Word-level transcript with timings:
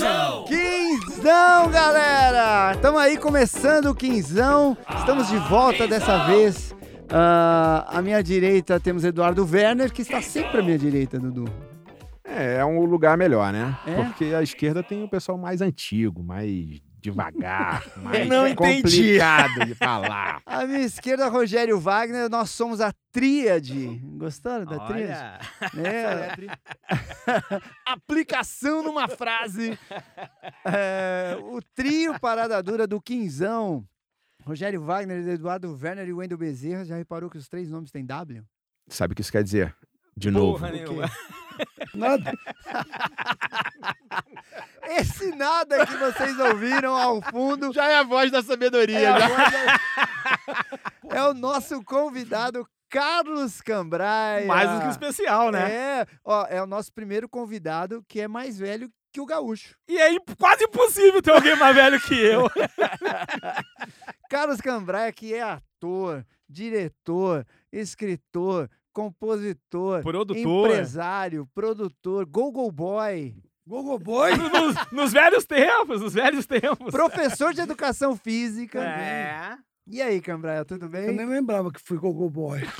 Quinzão! 0.00 0.44
Quinzão, 0.44 1.70
galera! 1.70 2.72
Estamos 2.72 3.00
aí 3.02 3.18
começando 3.18 3.90
o 3.90 3.94
Quinzão. 3.94 4.74
Estamos 4.96 5.28
de 5.28 5.36
volta 5.36 5.86
dessa 5.86 6.24
vez. 6.24 6.74
Ah, 7.10 7.84
à 7.86 8.00
minha 8.00 8.22
direita 8.22 8.80
temos 8.80 9.04
Eduardo 9.04 9.46
Werner, 9.46 9.92
que 9.92 10.00
está 10.00 10.22
sempre 10.22 10.60
à 10.60 10.62
minha 10.62 10.78
direita, 10.78 11.18
Dudu. 11.18 11.44
É, 12.24 12.56
é 12.56 12.64
um 12.64 12.82
lugar 12.86 13.18
melhor, 13.18 13.52
né? 13.52 13.76
É? 13.86 14.04
Porque 14.04 14.24
a 14.26 14.42
esquerda 14.42 14.82
tem 14.82 15.04
o 15.04 15.08
pessoal 15.08 15.36
mais 15.36 15.60
antigo, 15.60 16.22
mais 16.22 16.80
devagar, 17.00 17.84
mais 17.98 18.28
não 18.28 18.46
entendi. 18.46 18.82
complicado 18.82 19.64
de 19.66 19.74
falar. 19.74 20.40
À 20.46 20.66
minha 20.66 20.80
esquerda, 20.80 21.28
Rogério 21.28 21.78
Wagner. 21.80 22.28
Nós 22.28 22.50
somos 22.50 22.80
a 22.80 22.92
Tríade. 23.12 23.86
Gostaram 24.18 24.64
da 24.66 24.78
Tríade? 24.86 25.46
Olha, 25.74 25.86
É, 25.88 26.36
aplicação 27.86 28.82
numa 28.82 29.08
frase. 29.08 29.78
É, 30.64 31.36
o 31.40 31.60
trio 31.74 32.18
Parada 32.20 32.62
Dura 32.62 32.86
do 32.86 33.00
Quinzão. 33.00 33.84
Rogério 34.44 34.80
Wagner, 34.82 35.26
Eduardo 35.28 35.76
Werner 35.80 36.08
e 36.08 36.12
Wendel 36.12 36.38
Bezerra. 36.38 36.84
Já 36.84 36.96
reparou 36.96 37.28
que 37.30 37.36
os 37.38 37.48
três 37.48 37.70
nomes 37.70 37.90
têm 37.90 38.04
W? 38.04 38.42
Sabe 38.88 39.12
o 39.12 39.14
que 39.14 39.22
isso 39.22 39.30
quer 39.32 39.42
dizer? 39.44 39.74
De 40.20 40.30
novo. 40.30 40.58
porra 40.58 40.70
nenhuma. 40.70 41.10
Nada. 41.94 42.32
Esse 44.88 45.34
nada 45.34 45.86
que 45.86 45.96
vocês 45.96 46.38
ouviram 46.38 46.94
ao 46.96 47.22
fundo 47.22 47.72
Já 47.72 47.88
é 47.88 47.96
a 47.96 48.02
voz 48.02 48.30
da 48.30 48.42
sabedoria. 48.42 48.98
é, 48.98 49.12
voz 49.28 49.52
da- 49.52 49.80
é 51.16 51.22
o 51.28 51.34
nosso 51.34 51.82
convidado 51.84 52.66
Carlos 52.88 53.60
Cambraia. 53.60 54.46
Mais 54.46 54.70
do 54.70 54.80
que 54.80 54.88
especial, 54.88 55.50
né? 55.50 55.70
É, 55.72 56.06
ó, 56.24 56.46
é 56.48 56.62
o 56.62 56.66
nosso 56.66 56.92
primeiro 56.92 57.28
convidado 57.28 58.02
que 58.08 58.20
é 58.20 58.28
mais 58.28 58.58
velho 58.58 58.90
que 59.12 59.20
o 59.20 59.26
gaúcho. 59.26 59.74
E 59.88 59.98
é 59.98 60.12
imp- 60.12 60.36
quase 60.38 60.64
impossível 60.64 61.20
ter 61.22 61.30
alguém 61.32 61.56
mais 61.56 61.74
velho 61.76 62.00
que 62.00 62.14
eu. 62.14 62.50
Carlos 64.30 64.60
Cambraia, 64.60 65.12
que 65.12 65.34
é 65.34 65.42
ator, 65.42 66.24
diretor, 66.48 67.46
escritor, 67.72 68.68
compositor, 68.92 70.02
Produtor. 70.02 70.68
empresário, 70.68 71.48
produtor, 71.54 72.26
go-go 72.26 72.70
boy, 72.70 73.34
Gogo 73.66 73.98
Boy? 74.00 74.32
nos, 74.50 74.74
nos 74.90 75.12
velhos 75.12 75.44
tempos, 75.44 76.00
nos 76.00 76.12
velhos 76.12 76.44
tempos. 76.44 76.90
professor 76.90 77.54
de 77.54 77.60
educação 77.60 78.16
física. 78.16 78.82
É. 78.82 79.56
E 79.86 80.02
aí, 80.02 80.20
Cambraia, 80.20 80.64
tudo 80.64 80.86
Eu 80.86 80.88
bem? 80.88 81.12
nem 81.14 81.26
lembrava 81.26 81.70
que 81.72 81.80
fui 81.80 81.96
Gogo 81.96 82.28
Boy. 82.28 82.60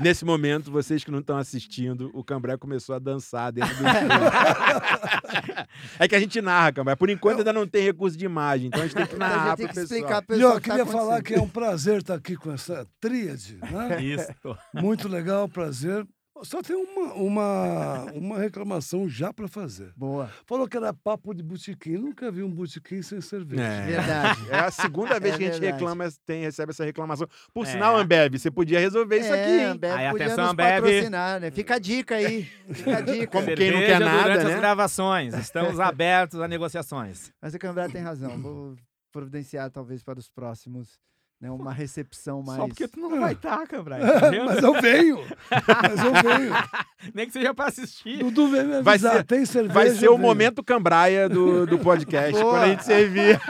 Nesse 0.00 0.24
momento, 0.24 0.70
vocês 0.70 1.02
que 1.02 1.10
não 1.10 1.18
estão 1.18 1.36
assistindo, 1.36 2.10
o 2.14 2.22
Cambré 2.22 2.56
começou 2.56 2.94
a 2.94 2.98
dançar 2.98 3.52
dentro 3.52 3.74
do. 3.74 3.82
É 5.98 6.08
que 6.08 6.14
a 6.14 6.20
gente 6.20 6.40
narra, 6.40 6.72
Cambré. 6.72 6.96
Por 6.96 7.10
enquanto 7.10 7.38
ainda 7.38 7.52
não 7.52 7.66
tem 7.66 7.82
recurso 7.82 8.16
de 8.16 8.24
imagem, 8.24 8.68
então 8.68 8.80
a 8.80 8.86
gente 8.86 8.94
tem 8.94 9.06
que 9.06 9.14
a 9.16 9.18
narrar 9.18 9.56
gente 9.56 9.58
tem 9.58 10.02
pro 10.02 10.08
que 10.08 10.26
pessoal. 10.26 10.54
E 10.54 10.56
o 10.56 10.60
que 10.60 10.68
tá 10.68 10.76
queria 10.76 10.86
falar 10.86 11.16
acontecendo. 11.16 11.22
que 11.24 11.34
é 11.34 11.40
um 11.40 11.48
prazer 11.48 11.98
estar 11.98 12.14
aqui 12.14 12.36
com 12.36 12.52
essa 12.52 12.86
tríade, 13.00 13.58
né? 13.70 14.02
Isso. 14.02 14.28
Muito 14.74 15.08
legal, 15.08 15.48
prazer. 15.48 16.06
Só 16.44 16.62
tem 16.62 16.76
uma, 16.76 17.12
uma, 17.14 18.04
uma 18.12 18.38
reclamação 18.38 19.08
já 19.08 19.32
para 19.32 19.48
fazer. 19.48 19.92
Boa, 19.96 20.30
Falou 20.46 20.68
que 20.68 20.76
era 20.76 20.92
papo 20.92 21.34
de 21.34 21.42
botequim. 21.42 21.96
Nunca 21.98 22.30
vi 22.30 22.42
um 22.42 22.50
botequim 22.50 23.02
sem 23.02 23.20
cerveja. 23.20 23.62
É. 23.62 23.86
verdade. 23.86 24.50
É 24.50 24.58
a 24.58 24.70
segunda 24.70 25.18
vez 25.18 25.34
É 25.34 25.38
que 25.38 25.44
a 25.44 25.52
gente 25.52 25.60
reclama, 25.64 26.08
tem, 26.24 26.42
recebe 26.42 26.70
essa 26.70 26.84
reclamação. 26.84 27.26
Por 27.52 27.66
É. 27.66 27.70
sinal, 27.70 27.96
Ambev, 27.96 28.38
você 28.38 28.50
podia 28.50 28.78
resolver 28.80 29.18
isso 29.18 29.32
É, 29.32 29.42
aqui, 29.42 29.52
hein? 29.52 29.64
Ambev 29.66 29.92
Aí, 29.96 30.10
podia 30.10 30.26
atenção, 30.26 30.44
nos 30.44 30.52
Ambev. 30.52 30.82
patrocinar, 30.82 31.40
né? 31.40 31.50
Fica 31.50 31.74
a 31.74 31.78
dica 31.78 32.14
aí. 32.16 32.44
Fica 32.72 32.96
a 32.96 33.00
dica. 33.00 33.26
Como 33.26 33.46
quem 33.46 33.70
não 33.70 33.78
Cerveja 33.78 33.86
quer 33.86 34.00
nada, 34.00 34.22
durante 34.22 34.44
né? 34.44 34.52
as 34.54 34.60
gravações. 34.60 35.34
Estamos 35.34 35.80
abertos 35.80 36.40
a 36.40 36.48
negociações. 36.48 37.32
Mas 37.42 37.54
o 37.54 37.58
Cambraia 37.58 37.90
tem 37.90 38.02
razão. 38.02 38.36
Vou 38.40 38.76
providenciar 39.12 39.70
talvez 39.70 40.02
para 40.02 40.18
os 40.18 40.28
próximos, 40.28 40.98
né? 41.40 41.50
Uma 41.50 41.72
recepção 41.72 42.42
mais... 42.42 42.58
Só 42.58 42.66
porque 42.68 42.88
tu 42.88 42.98
não 43.00 43.20
vai 43.20 43.32
estar, 43.34 43.66
Cambrai. 43.66 44.00
Mas 44.44 44.62
eu 44.62 44.80
venho. 44.80 45.18
Mas 45.50 46.04
eu 46.04 46.12
venho. 46.14 46.52
Nem 47.14 47.26
que 47.26 47.32
seja 47.32 47.54
pra 47.54 47.66
assistir. 47.66 48.18
Dudu 48.18 48.48
vem 48.48 48.64
me 48.64 48.82
Vai 48.82 48.98
ser- 48.98 49.24
tem 49.24 49.44
cerveja. 49.46 49.74
Vai 49.74 49.90
ser 49.90 50.08
o 50.08 50.12
venho. 50.16 50.18
momento 50.22 50.64
Cambraia 50.64 51.28
do, 51.28 51.64
do 51.66 51.78
podcast, 51.80 52.32
Boa. 52.32 52.52
quando 52.54 52.62
a 52.64 52.68
gente 52.68 52.84
servir. 52.84 53.40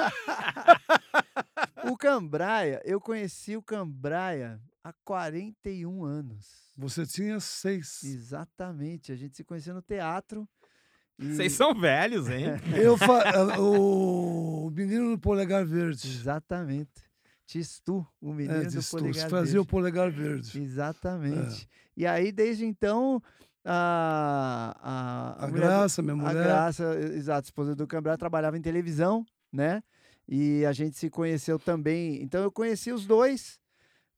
O 1.90 1.96
Cambraia, 1.96 2.80
eu 2.84 3.00
conheci 3.00 3.56
o 3.56 3.62
Cambraia 3.62 4.60
há 4.84 4.92
41 5.04 6.04
anos. 6.04 6.46
Você 6.76 7.06
tinha 7.06 7.40
seis. 7.40 8.02
Exatamente. 8.04 9.10
A 9.12 9.16
gente 9.16 9.36
se 9.36 9.42
conheceu 9.44 9.74
no 9.74 9.82
teatro. 9.82 10.46
e- 11.18 11.34
Vocês 11.34 11.52
são 11.54 11.74
velhos, 11.74 12.28
hein? 12.28 12.44
Eu 12.76 12.96
fa... 12.96 13.58
o 13.58 14.70
menino 14.70 15.10
do 15.12 15.18
polegar 15.18 15.64
verde. 15.64 16.06
Exatamente. 16.08 17.07
Tistu, 17.48 18.06
o 18.20 18.32
menino 18.34 18.60
É, 18.60 18.64
do 18.66 18.84
polegar 18.84 19.30
fazia 19.30 19.52
verde. 19.54 19.58
o 19.58 19.64
polegar 19.64 20.10
verde. 20.10 20.60
Exatamente. 20.62 21.66
E 21.96 22.06
aí, 22.06 22.30
desde 22.30 22.66
então, 22.66 23.22
a, 23.64 24.76
a, 25.38 25.44
A 25.44 25.46
do- 25.46 25.52
Graça, 25.54 26.02
minha 26.02 26.12
a 26.12 26.16
mulher. 26.16 26.34
Graça, 26.44 26.94
exato, 27.14 27.46
esposa 27.46 27.74
do 27.74 27.86
Cambrá, 27.86 28.18
trabalhava 28.18 28.58
em 28.58 28.60
televisão, 28.60 29.24
né? 29.50 29.82
E 30.28 30.62
a 30.66 30.72
gente 30.72 30.98
se 30.98 31.08
conheceu 31.08 31.58
também. 31.58 32.22
Então, 32.22 32.42
eu 32.42 32.52
conheci 32.52 32.92
os 32.92 33.06
dois 33.06 33.58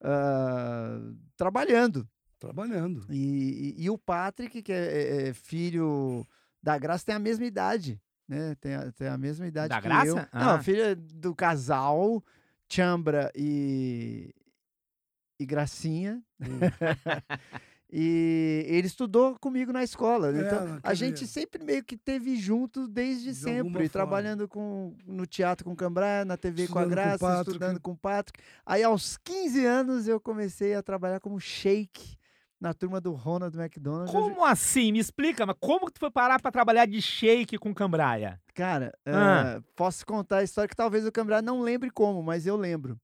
ah, 0.03 0.99
trabalhando. 1.37 2.09
Trabalhando. 2.39 3.07
E, 3.11 3.75
e- 3.79 3.85
e 3.85 3.91
o 3.91 3.97
Patrick, 3.97 4.61
que 4.63 4.73
é, 4.73 4.77
é- 4.87 5.29
é 5.29 5.33
filho 5.35 6.27
da 6.63 6.77
Graça, 6.79 7.05
tem 7.07 7.15
a 7.15 7.19
mesma 7.21 7.45
idade, 7.45 8.01
né? 8.27 8.57
Tem 8.61 8.75
a, 8.75 8.91
tem 8.93 9.07
a 9.07 9.17
mesma 9.17 9.47
idade 9.47 9.69
Da 9.69 9.81
que 9.81 9.87
Graça? 9.87 10.09
eu. 10.09 10.19
Ah. 10.33 10.45
Não, 10.57 10.63
filha 10.63 10.97
do 10.97 11.35
casal 11.35 12.23
Chambra 12.71 13.33
e, 13.35 14.33
e 15.39 15.45
Gracinha. 15.45 16.23
e 17.93 18.65
ele 18.69 18.87
estudou 18.87 19.37
comigo 19.41 19.73
na 19.73 19.83
escola. 19.83 20.29
É, 20.29 20.41
então, 20.41 20.81
a 20.83 20.95
gente 20.95 21.27
sempre 21.27 21.65
meio 21.65 21.83
que 21.83 21.97
teve 21.97 22.37
junto 22.37 22.87
desde 22.87 23.31
De 23.31 23.35
sempre, 23.35 23.89
trabalhando 23.89 24.47
com, 24.47 24.95
no 25.05 25.27
teatro 25.27 25.65
com 25.65 25.73
o 25.73 25.77
Cambrá, 25.77 26.25
na 26.25 26.37
TV 26.37 26.69
com 26.69 26.79
a 26.79 26.83
Estudando 26.83 26.85
com 26.85 26.87
o 26.87 27.05
Graça, 27.05 27.19
Patrick. 27.19 27.51
estudando 27.51 27.81
com 27.81 27.91
o 27.91 27.97
Patrick. 27.97 28.41
Aí, 28.65 28.85
aos 28.85 29.17
15 29.19 29.67
anos, 29.67 30.07
eu 30.07 30.21
comecei 30.21 30.75
a 30.75 30.83
trabalhar 30.83 31.19
como 31.19 31.41
shake 31.41 32.20
na 32.61 32.75
turma 32.75 33.01
do 33.01 33.13
Ronald 33.13 33.57
McDonald. 33.59 34.07
Eu 34.13 34.21
Como 34.21 34.45
assim? 34.45 34.93
Me 34.93 34.99
explica, 34.99 35.47
mas 35.47 35.57
como 35.59 35.87
que 35.87 35.93
tu 35.95 36.01
foi 36.01 36.11
parar 36.11 36.41
pra 36.41 36.51
trabalhar 36.51 36.87
de 36.87 37.01
shake 37.01 37.57
com 37.59 37.73
Cambraia? 37.75 38.39
Cara, 38.55 38.93
Ah. 39.07 39.57
eh, 39.57 39.63
posso 39.75 40.05
contar 40.05 40.39
a 40.39 40.43
história 40.43 40.69
que 40.69 40.77
talvez 40.77 41.07
o 41.07 41.13
Cambraia 41.13 41.41
não 41.43 41.61
lembre 41.63 41.91
como, 41.91 42.23
mas 42.23 42.47
eu 42.47 42.57
lembro. 42.57 42.99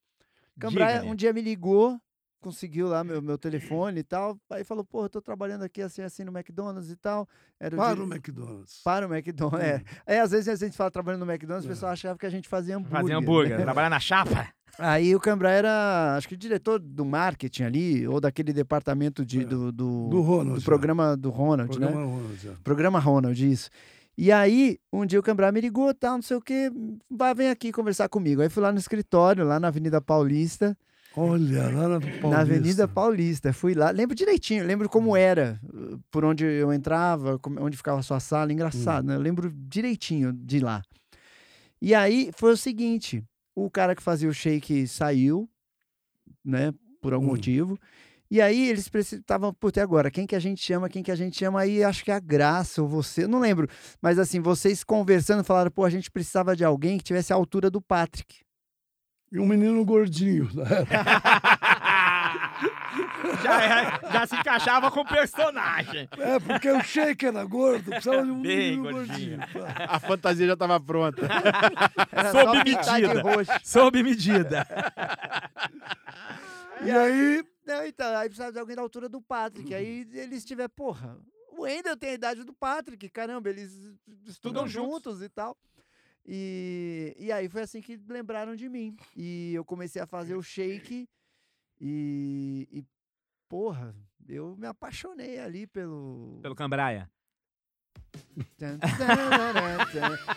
Cambraia 0.59 1.03
um 1.05 1.15
dia 1.15 1.33
me 1.33 1.41
ligou, 1.41 1.99
conseguiu 2.41 2.87
lá 2.89 3.03
meu, 3.03 3.21
meu 3.21 3.37
telefone 3.39 4.01
e 4.01 4.03
tal, 4.05 4.39
aí 4.51 4.63
falou, 4.63 4.85
pô, 4.85 5.05
eu 5.05 5.09
tô 5.09 5.21
trabalhando 5.21 5.63
aqui 5.65 5.83
assim, 5.83 6.03
assim 6.03 6.23
no 6.25 6.31
McDonald's 6.37 6.91
e 6.91 6.97
tal. 6.97 7.29
Era 7.59 7.75
o 7.75 7.79
Para 7.79 7.95
dia- 7.95 8.05
o 8.05 8.07
McDonald's. 8.07 8.81
Para 8.85 9.07
o 9.09 9.13
McDonald's, 9.15 9.67
é. 9.67 9.83
Aí 10.07 10.19
às 10.19 10.31
vezes 10.31 10.49
a 10.49 10.55
gente 10.67 10.77
fala 10.77 10.91
trabalhando 10.91 11.25
no 11.25 11.31
McDonald's, 11.33 11.67
o 11.67 11.69
É. 11.71 11.75
pessoal 11.75 11.93
achava 11.93 12.19
que 12.19 12.27
a 12.27 12.31
gente 12.31 12.49
fazia 12.49 12.77
hambúrguer. 12.77 13.01
Fazia 13.01 13.17
hambúrguer, 13.17 13.59
né? 13.59 13.65
trabalhar 13.65 13.91
na 13.91 13.99
chapa. 14.01 14.49
Aí 14.79 15.15
o 15.15 15.21
Cambraia 15.21 15.57
era, 15.59 16.17
acho 16.17 16.29
que 16.29 16.37
diretor 16.37 16.79
do 16.79 17.05
marketing 17.05 17.63
ali, 17.63 18.07
ou 18.09 18.21
daquele 18.21 18.53
departamento 18.53 19.25
de, 19.25 19.41
É, 19.41 19.45
do, 19.45 19.73
do, 19.73 20.09
Do 20.11 20.21
Ronald. 20.21 20.59
do 20.61 20.65
programa 20.65 21.17
do 21.17 21.31
Ronald, 21.31 21.79
né? 21.79 21.87
Programa 21.87 22.07
Ronald. 22.13 22.47
é. 22.49 22.51
Programa 22.63 22.99
Ronald, 22.99 23.51
isso. 23.53 23.71
E 24.19 24.31
aí, 24.33 24.79
um 24.93 25.05
dia 25.07 25.19
o 25.21 25.23
Cambrá 25.23 25.51
me 25.53 25.61
ligou, 25.61 25.93
tal, 25.95 26.15
não 26.17 26.23
sei 26.23 26.37
o 26.37 26.41
quê, 26.41 26.71
vai, 27.11 27.35
vem 27.35 27.51
aqui 27.51 27.71
conversar 27.73 28.09
comigo. 28.09 28.41
Aí 28.43 28.49
fui 28.49 28.63
lá 28.63 28.73
no 28.73 28.79
escritório, 28.79 29.45
lá 29.45 29.59
na 29.61 29.69
Avenida 29.69 30.01
Paulista, 30.01 30.77
Olha, 31.15 31.69
lá 31.71 31.89
na 31.89 32.01
Paulista. 32.01 32.29
na 32.29 32.41
Avenida 32.41 32.89
Paulista. 32.89 33.53
Fui 33.53 33.73
lá, 33.75 33.91
lembro 33.91 34.15
direitinho, 34.15 34.65
lembro 34.67 34.89
como 34.89 35.17
era, 35.17 35.59
uh, 35.65 35.99
por 36.11 36.25
onde 36.25 36.45
eu 36.45 36.73
entrava, 36.73 37.39
onde 37.61 37.77
ficava 37.77 38.01
a 38.01 38.03
sua 38.03 38.21
sala, 38.21 38.53
engraçado, 38.53 39.07
né? 39.07 39.15
Eu 39.17 39.21
lembro 39.21 39.51
direitinho 39.55 40.33
de 40.33 40.61
lá. 40.61 40.83
E 41.81 41.95
aí, 41.95 42.31
foi 42.37 42.53
o 42.53 42.57
seguinte, 42.57 43.23
o 43.57 43.71
cara 43.71 43.97
que 43.97 44.03
fazia 44.03 44.29
o 44.29 44.35
shake 44.35 44.87
saiu, 44.87 45.49
né, 46.45 46.73
por 47.01 47.13
algum 47.15 47.27
Hum. 47.27 47.31
motivo, 47.31 47.79
e 48.31 48.41
aí 48.41 48.69
eles 48.69 48.89
precisavam, 48.89 49.55
puta, 49.55 49.81
e 49.81 49.83
agora? 49.83 50.11
Quem 50.11 50.27
que 50.27 50.35
a 50.37 50.41
gente 50.41 50.61
chama? 50.61 50.89
Quem 50.89 51.03
que 51.03 51.11
a 51.13 51.17
gente 51.17 51.39
chama? 51.39 51.61
Aí 51.61 51.83
acho 51.83 52.05
que 52.05 52.11
é 52.11 52.15
a 52.15 52.21
Graça 52.21 52.83
ou 52.83 52.89
você, 52.89 53.27
não 53.27 53.39
lembro. 53.39 53.69
Mas 54.03 54.19
assim, 54.19 54.41
vocês 54.41 54.83
conversando 54.85 55.43
falaram, 55.45 55.71
pô, 55.71 55.85
a 55.85 55.91
gente 55.91 56.11
precisava 56.11 56.55
de 56.57 56.65
alguém 56.65 56.99
que 56.99 57.05
tivesse 57.05 57.33
a 57.33 57.37
altura 57.37 57.71
do 57.71 57.81
Patrick. 57.81 58.41
E 59.33 59.39
um 59.39 59.47
menino 59.47 59.85
gordinho. 59.85 60.49
né? 60.55 60.65
já, 63.43 63.63
é- 63.63 64.13
já 64.13 64.27
se 64.27 64.37
encaixava 64.37 64.91
com 64.91 65.01
o 65.01 65.05
personagem. 65.07 66.09
É, 66.19 66.39
porque 66.41 66.71
o 66.71 66.83
shake 66.83 67.27
era 67.27 67.45
gordo, 67.45 67.91
precisava 67.91 68.25
de 68.25 68.31
um 68.31 68.41
Bem 68.43 68.81
gordinho. 68.83 69.39
gordinho. 69.39 69.67
A 69.89 69.99
fantasia 70.01 70.47
já 70.47 70.53
estava 70.55 70.81
pronta. 70.81 71.23
Era 72.13 72.33
Sob 72.33 72.59
medida. 72.59 73.23
roxo. 73.23 73.53
Sob 73.65 74.03
medida. 74.03 74.67
E 76.83 76.91
aí, 76.91 77.45
Não, 77.67 77.85
então, 77.87 78.17
aí 78.17 78.29
precisava 78.29 78.53
de 78.53 78.59
alguém 78.59 78.77
da 78.77 78.83
altura 78.83 79.09
do 79.09 79.21
Patrick. 79.21 79.75
Aí 79.75 80.07
eles 80.13 80.45
tiveram, 80.45 80.71
porra, 80.71 81.19
o 81.51 81.63
Wendel 81.63 81.97
tem 81.97 82.11
a 82.11 82.15
idade 82.15 82.45
do 82.45 82.53
Patrick, 82.53 83.09
caramba, 83.09 83.49
eles 83.49 83.73
estudam 84.27 84.69
juntos. 84.69 85.15
juntos 85.19 85.23
e 85.23 85.29
tal. 85.29 85.57
E, 86.29 87.15
e 87.19 87.31
aí 87.33 87.49
foi 87.49 87.63
assim 87.63 87.81
que 87.81 87.99
lembraram 88.09 88.55
de 88.57 88.69
mim. 88.69 88.97
E 89.17 89.55
eu 89.55 89.65
comecei 89.65 90.01
a 90.03 90.07
fazer 90.07 90.35
o 90.35 90.43
shake 90.43 91.09
e, 91.81 92.69
e 92.73 92.85
porra, 93.49 93.95
eu 94.29 94.57
me 94.57 94.67
apaixonei 94.67 95.39
ali 95.39 95.67
pelo. 95.67 96.41
Pelo 96.43 96.55
Cambraia. 96.55 97.09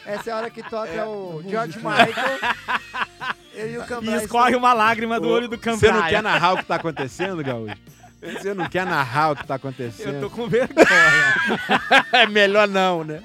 Essa 0.06 0.30
é 0.30 0.34
a 0.34 0.38
hora 0.38 0.50
que 0.50 0.62
toca 0.64 1.08
o 1.08 1.42
George 1.48 1.78
Michael. 1.78 2.40
Eu 3.54 3.72
e 3.72 3.78
o 3.78 3.84
E 3.84 3.86
Cambrai 3.88 4.18
escorre 4.24 4.56
uma 4.56 4.74
lágrima 4.74 5.20
do 5.20 5.28
Ô, 5.28 5.32
olho 5.32 5.48
do 5.50 5.58
Você 5.58 5.70
não 5.72 5.78
Cambraia. 5.80 6.10
quer 6.10 6.24
narrar 6.24 6.54
o 6.54 6.58
que 6.58 6.66
tá 6.66 6.76
acontecendo, 6.76 7.44
Gaúcho? 7.44 7.76
Você 8.22 8.54
não 8.54 8.70
quer 8.70 8.86
narrar 8.86 9.32
o 9.32 9.36
que 9.36 9.46
tá 9.46 9.54
Eu 9.54 9.58
acontecendo? 9.58 10.22
tô 10.22 10.30
com 10.30 10.48
vergonha. 10.48 10.86
É 12.14 12.26
melhor 12.28 12.68
não, 12.68 13.04
né? 13.04 13.24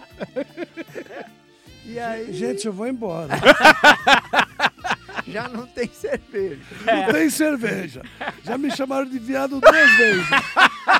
E 1.84 1.98
aí 1.98 2.32
Gente, 2.32 2.66
eu 2.66 2.72
vou 2.72 2.86
embora. 2.86 3.34
já 5.26 5.48
não 5.48 5.66
tem 5.66 5.88
cerveja. 5.88 6.60
Não 6.84 7.12
tem 7.12 7.30
cerveja. 7.30 8.02
Já 8.44 8.58
me 8.58 8.70
chamaram 8.70 9.06
de 9.06 9.18
viado 9.18 9.60
duas 9.60 9.90
vezes. 9.96 10.26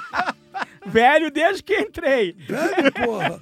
Velho 0.87 1.31
desde 1.31 1.62
que 1.62 1.75
entrei. 1.79 2.32
Velho, 2.32 2.93
porra. 2.93 3.41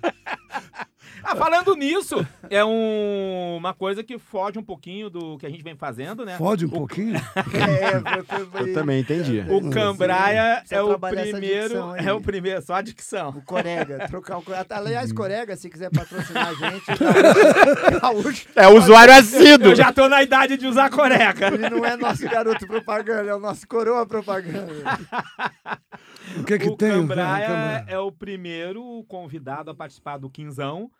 Ah, 1.24 1.36
falando 1.36 1.74
nisso, 1.74 2.26
é 2.50 2.64
um- 2.64 3.56
uma 3.56 3.72
coisa 3.72 4.02
que 4.02 4.18
foge 4.18 4.58
um 4.58 4.62
pouquinho 4.62 5.08
do 5.08 5.38
que 5.38 5.46
a 5.46 5.50
gente 5.50 5.62
vem 5.62 5.76
fazendo, 5.76 6.24
né? 6.24 6.36
Fode 6.36 6.66
um 6.66 6.68
pouquinho. 6.68 7.14
É, 7.16 7.20
foi, 8.00 8.22
foi, 8.24 8.46
foi- 8.46 8.70
Eu 8.70 8.74
também 8.74 9.00
entendi. 9.00 9.40
O 9.48 9.70
Cambraia 9.70 10.62
é 10.70 10.82
o 10.82 10.98
primeiro. 10.98 11.94
É 11.96 12.12
o 12.12 12.20
primeiro, 12.20 12.62
só 12.62 12.74
a 12.74 12.82
dicção. 12.82 13.30
O 13.30 13.42
Corega, 13.42 14.06
trocar 14.08 14.38
o 14.38 14.42
Corega. 14.42 14.66
Aliás, 14.70 15.12
Corega, 15.12 15.56
se 15.56 15.68
quiser 15.70 15.90
patrocinar 15.90 16.48
a 16.48 16.54
gente, 16.54 16.90
o 16.90 16.96
Gaúcho- 18.00 18.22
Gaúcho, 18.22 18.48
É 18.56 18.68
usuário 18.68 19.14
assíduo. 19.14 19.68
Eu 19.70 19.76
já 19.76 19.92
tô 19.92 20.08
na 20.08 20.22
idade 20.22 20.56
de 20.56 20.66
usar 20.66 20.90
coreca. 20.90 21.48
ele 21.48 21.68
não 21.70 21.84
é 21.84 21.96
nosso 21.96 22.28
garoto 22.28 22.66
propaganda, 22.66 23.30
é 23.30 23.34
o 23.34 23.40
nosso 23.40 23.66
coroa 23.66 24.04
propaganda. 24.06 24.72
O 26.38 26.44
que 26.44 26.58
que 26.58 26.68
o 26.68 26.76
tem? 26.76 26.90
Cambraia 26.92 27.46
Cambraia? 27.46 27.84
é 27.88 27.98
o 27.98 28.10
primeiro 28.10 29.04
convidado 29.08 29.70
a 29.70 29.74
participar 29.74 30.18
do 30.18 30.30
Quinzão, 30.30 30.90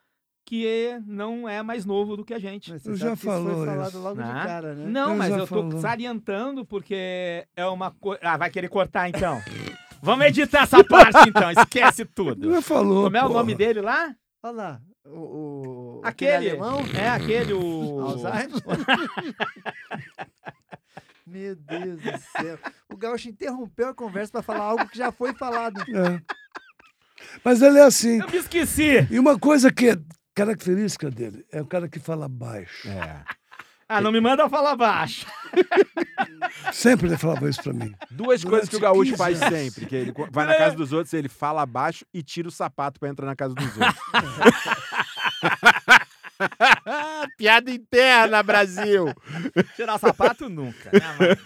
que 0.57 1.01
não 1.07 1.49
é 1.49 1.63
mais 1.63 1.87
novo 1.87 2.15
do 2.15 2.27
que 2.27 2.35
a 2.35 2.39
gente. 2.39 2.71
Mas 2.71 2.85
Eu 2.85 2.95
você 2.95 3.01
já 3.07 3.17
falou 3.17 3.57
foi 3.57 3.67
falado 3.67 3.89
isso. 3.89 3.99
logo 4.03 4.23
de 4.23 4.29
Né? 4.29 4.45
cara, 4.45 4.75
né? 4.75 4.85
Não, 4.87 5.11
Eu 5.13 5.17
mas 5.17 5.31
eu 5.31 5.39
tô 5.39 5.47
falou. 5.47 5.81
salientando 5.81 6.63
porque 6.67 7.47
é 7.57 7.65
uma 7.65 7.91
coisa. 7.91 8.21
Ah, 8.23 8.37
vai 8.37 8.51
querer 8.51 8.69
cortar 8.69 9.09
então? 9.09 9.41
Vamos 10.03 10.27
editar 10.27 10.65
essa 10.65 10.85
parte 10.85 11.27
então, 11.27 11.51
esquece 11.53 12.05
tudo. 12.05 12.53
Já 12.53 12.61
falou. 12.61 13.05
Como 13.05 13.17
é 13.17 13.25
o 13.25 13.31
nome 13.31 13.55
dele 13.55 13.81
lá? 13.81 14.15
Olha 14.43 14.53
lá, 14.55 14.81
o, 15.07 15.19
o 15.19 16.01
Aquele. 16.05 16.51
alemão, 16.51 16.81
É 17.01 17.09
aquele, 17.09 17.55
o. 17.55 18.01
Alzheimer. 18.01 18.51
Meu 21.27 21.57
Deus 21.57 21.99
do 22.03 22.19
céu. 22.43 22.59
O 22.93 22.97
Gaúcho 22.99 23.31
interrompeu 23.31 23.89
a 23.89 23.95
conversa 23.95 24.33
para 24.33 24.43
falar 24.43 24.65
algo 24.65 24.87
que 24.87 24.99
já 24.99 25.11
foi 25.11 25.33
falado. 25.33 25.81
É. 25.81 26.21
Mas 27.43 27.63
ele 27.63 27.79
é 27.79 27.85
assim. 27.85 28.21
Eu 28.21 28.29
me 28.29 28.37
esqueci. 28.37 29.07
E 29.11 29.19
uma 29.19 29.39
coisa 29.39 29.73
que 29.73 29.89
é 29.91 29.97
característica 30.35 31.11
dele 31.11 31.45
é 31.53 31.61
o 31.61 31.67
cara 31.67 31.89
que 31.89 31.99
fala 31.99 32.29
baixo. 32.29 32.89
É. 32.89 33.23
Ah, 33.89 34.01
não 34.01 34.11
me 34.11 34.21
manda 34.21 34.49
falar 34.49 34.75
baixo. 34.75 35.27
Sempre 36.73 37.09
ele 37.09 37.19
falava 37.19 37.49
isso 37.51 37.63
pra 37.63 37.75
mim. 37.75 37.95
Duas 38.11 38.43
coisas 38.43 38.69
que 38.69 38.77
o 38.77 38.79
Durante 38.79 38.95
Gaúcho 38.95 39.11
15 39.11 39.17
faz 39.19 39.43
anos. 39.43 39.59
sempre. 39.59 39.87
Que 39.87 39.97
ele 39.97 40.15
vai 40.31 40.47
na 40.47 40.57
casa 40.57 40.75
dos 40.77 40.93
outros, 40.93 41.13
ele 41.13 41.29
fala 41.29 41.63
abaixo 41.63 42.05
e 42.13 42.23
tira 42.23 42.49
o 42.49 42.51
sapato 42.51 42.99
pra 42.99 43.11
entrar 43.11 43.27
na 43.27 43.37
casa 43.37 43.55
dos 43.55 43.67
outros. 43.67 43.95
Piada 47.37 47.71
interna, 47.71 48.43
Brasil! 48.43 49.15
Tirar 49.77 49.99
sapato 49.99 50.49
nunca. 50.49 50.91
jamais. 50.99 51.39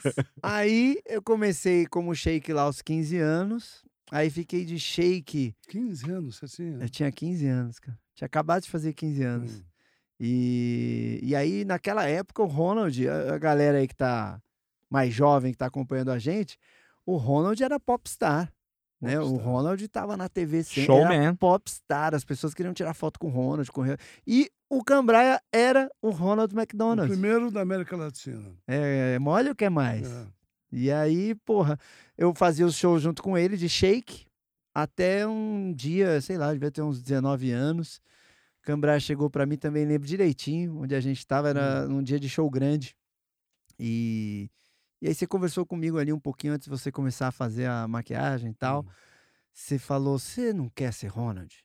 Aí 0.42 1.00
eu 1.06 1.20
comecei 1.20 1.86
como 1.86 2.14
shake 2.14 2.52
lá 2.52 2.62
aos 2.62 2.80
15 2.80 3.18
anos. 3.18 3.84
Aí 4.10 4.30
fiquei 4.30 4.64
de 4.64 4.78
shake. 4.78 5.54
15 5.68 6.10
anos, 6.10 6.40
assim. 6.42 6.78
Eu 6.80 6.88
tinha 6.88 7.10
15 7.10 7.46
anos, 7.46 7.78
cara. 7.78 7.98
Tinha 8.14 8.26
acabado 8.26 8.62
de 8.62 8.70
fazer 8.70 8.92
15 8.92 9.22
anos. 9.22 9.52
Hum. 9.58 9.62
E, 10.18 11.20
e 11.22 11.36
aí, 11.36 11.64
naquela 11.64 12.06
época, 12.08 12.42
o 12.42 12.46
Ronald, 12.46 13.08
a, 13.08 13.34
a 13.34 13.38
galera 13.38 13.78
aí 13.78 13.86
que 13.86 13.94
tá 13.94 14.40
mais 14.88 15.12
jovem, 15.12 15.52
que 15.52 15.58
tá 15.58 15.66
acompanhando 15.66 16.10
a 16.10 16.18
gente, 16.18 16.58
o 17.04 17.16
Ronald 17.16 17.62
era 17.62 17.78
popstar. 17.78 18.52
Né? 19.00 19.20
O. 19.20 19.36
Ronald 19.36 19.86
tava 19.88 20.16
na 20.16 20.28
TV 20.28 20.62
sempre. 20.62 20.84
Showman. 20.84 21.26
Era 21.26 21.34
popstar. 21.34 22.14
As 22.14 22.24
pessoas 22.24 22.54
queriam 22.54 22.72
tirar 22.72 22.94
foto 22.94 23.18
com 23.18 23.26
o 23.26 23.30
Ronald. 23.30 23.70
Com... 23.70 23.82
o 23.82 23.96
E 24.26 24.50
o 24.70 24.82
Cambraia 24.82 25.40
era 25.52 25.90
o 26.00 26.10
Ronald 26.10 26.54
O 26.54 26.58
McDonald. 26.58 27.08
primeiro 27.08 27.50
da 27.50 27.60
América 27.60 27.96
Latina. 27.96 28.52
É, 28.66 29.18
mole 29.18 29.50
o 29.50 29.54
que 29.54 29.66
é 29.66 29.70
mais? 29.70 30.10
É. 30.10 30.26
E 30.78 30.92
aí, 30.92 31.34
porra, 31.34 31.78
eu 32.18 32.34
fazia 32.34 32.66
os 32.66 32.76
shows 32.76 33.00
junto 33.00 33.22
com 33.22 33.36
ele 33.38 33.56
de 33.56 33.66
shake 33.66 34.26
até 34.74 35.26
um 35.26 35.72
dia, 35.72 36.20
sei 36.20 36.36
lá, 36.36 36.52
devia 36.52 36.70
ter 36.70 36.82
uns 36.82 37.00
19 37.00 37.50
anos. 37.50 37.98
Cambraia 38.60 39.00
chegou 39.00 39.30
pra 39.30 39.46
mim 39.46 39.56
também, 39.56 39.86
lembro 39.86 40.06
direitinho, 40.06 40.82
onde 40.82 40.94
a 40.94 41.00
gente 41.00 41.26
tava, 41.26 41.48
era 41.48 41.88
num 41.88 42.02
dia 42.02 42.20
de 42.20 42.28
show 42.28 42.50
grande. 42.50 42.94
E, 43.78 44.50
e 45.00 45.08
aí 45.08 45.14
você 45.14 45.26
conversou 45.26 45.64
comigo 45.64 45.96
ali 45.96 46.12
um 46.12 46.20
pouquinho 46.20 46.52
antes 46.52 46.66
de 46.66 46.70
você 46.70 46.92
começar 46.92 47.28
a 47.28 47.32
fazer 47.32 47.64
a 47.64 47.88
maquiagem 47.88 48.50
e 48.50 48.54
tal. 48.54 48.82
Hum. 48.82 48.90
Você 49.54 49.78
falou, 49.78 50.18
você 50.18 50.52
não 50.52 50.68
quer 50.68 50.92
ser 50.92 51.06
Ronald? 51.06 51.64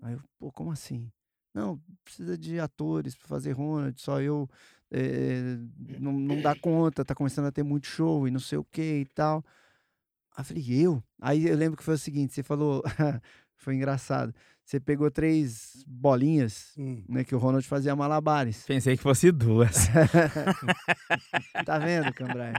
Aí 0.00 0.12
eu, 0.12 0.20
pô, 0.38 0.52
como 0.52 0.70
assim? 0.70 1.10
Não, 1.52 1.82
precisa 2.04 2.38
de 2.38 2.60
atores 2.60 3.16
pra 3.16 3.26
fazer 3.26 3.50
Ronald, 3.50 4.00
só 4.00 4.20
eu 4.20 4.48
eh, 4.90 5.58
não, 5.98 6.12
não 6.12 6.40
dá 6.40 6.54
conta, 6.54 7.04
tá 7.04 7.14
começando 7.14 7.46
a 7.46 7.52
ter 7.52 7.62
muito 7.62 7.86
show 7.86 8.26
e 8.28 8.30
não 8.30 8.40
sei 8.40 8.58
o 8.58 8.64
que 8.64 9.00
e 9.00 9.06
tal. 9.06 9.44
Aí 10.36 10.40
eu 10.42 10.44
falei, 10.44 10.64
eu? 10.86 11.02
Aí 11.20 11.48
eu 11.48 11.56
lembro 11.56 11.76
que 11.76 11.84
foi 11.84 11.94
o 11.94 11.98
seguinte, 11.98 12.34
você 12.34 12.42
falou, 12.42 12.82
foi 13.58 13.74
engraçado, 13.74 14.34
você 14.64 14.78
pegou 14.80 15.10
três 15.10 15.82
bolinhas, 15.86 16.72
Hum. 16.78 17.02
né, 17.08 17.24
que 17.24 17.34
o 17.34 17.38
Ronald 17.38 17.66
fazia 17.66 17.94
malabares. 17.96 18.64
Pensei 18.66 18.96
que 18.96 19.02
fosse 19.02 19.30
duas. 19.30 19.88
Tá 21.64 21.78
vendo, 21.78 22.12
Cambraia? 22.14 22.54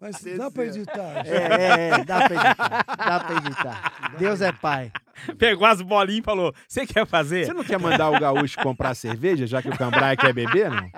Mas 0.00 0.16
dá 0.36 0.50
pra 0.50 0.64
editar. 0.66 1.26
É, 1.26 1.30
é, 1.36 1.88
é, 1.90 2.04
dá 2.04 2.28
pra 2.28 2.34
editar, 2.36 2.84
dá 2.96 3.20
pra 3.20 3.36
editar. 3.36 4.14
Deus 4.18 4.40
é 4.40 4.50
pai. 4.52 4.90
Pegou 5.36 5.66
as 5.66 5.80
bolinhas 5.82 6.20
e 6.20 6.24
falou: 6.24 6.54
Você 6.66 6.86
quer 6.86 7.06
fazer? 7.06 7.44
Você 7.46 7.52
não 7.52 7.64
quer 7.64 7.78
mandar 7.78 8.08
o 8.10 8.18
Gaúcho 8.20 8.58
comprar 8.60 8.94
cerveja, 8.94 9.46
já 9.46 9.60
que 9.60 9.68
o 9.68 9.76
Cambraia 9.76 10.16
quer 10.16 10.32
beber, 10.32 10.70
não? 10.70 10.88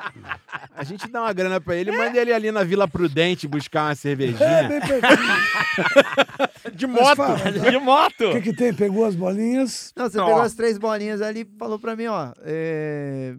A 0.74 0.84
gente 0.84 1.08
dá 1.10 1.22
uma 1.22 1.32
grana 1.32 1.60
pra 1.60 1.74
ele 1.74 1.90
e 1.90 1.96
manda 1.96 2.18
ele 2.18 2.32
ali 2.32 2.50
na 2.50 2.62
Vila 2.62 2.86
Prudente 2.86 3.48
buscar 3.48 3.84
uma 3.86 3.92
É, 3.92 3.94
cervejinha. 3.94 4.68
bem 4.68 4.80
pertinho. 4.80 5.00
De 6.74 6.86
moto! 6.86 7.16
fala, 7.16 7.36
De 7.70 7.78
moto! 7.78 8.24
O 8.28 8.32
que, 8.32 8.40
que 8.42 8.52
tem? 8.56 8.74
Pegou 8.74 9.04
as 9.04 9.14
bolinhas. 9.14 9.92
Não, 9.96 10.08
você 10.08 10.18
Ó. 10.18 10.26
pegou 10.26 10.40
as 10.42 10.54
três 10.54 10.78
bolinhas 10.78 11.20
ali 11.22 11.40
e 11.40 11.58
falou 11.58 11.78
pra 11.78 11.94
mim, 11.96 12.06
ó. 12.06 12.32
é, 12.42 13.34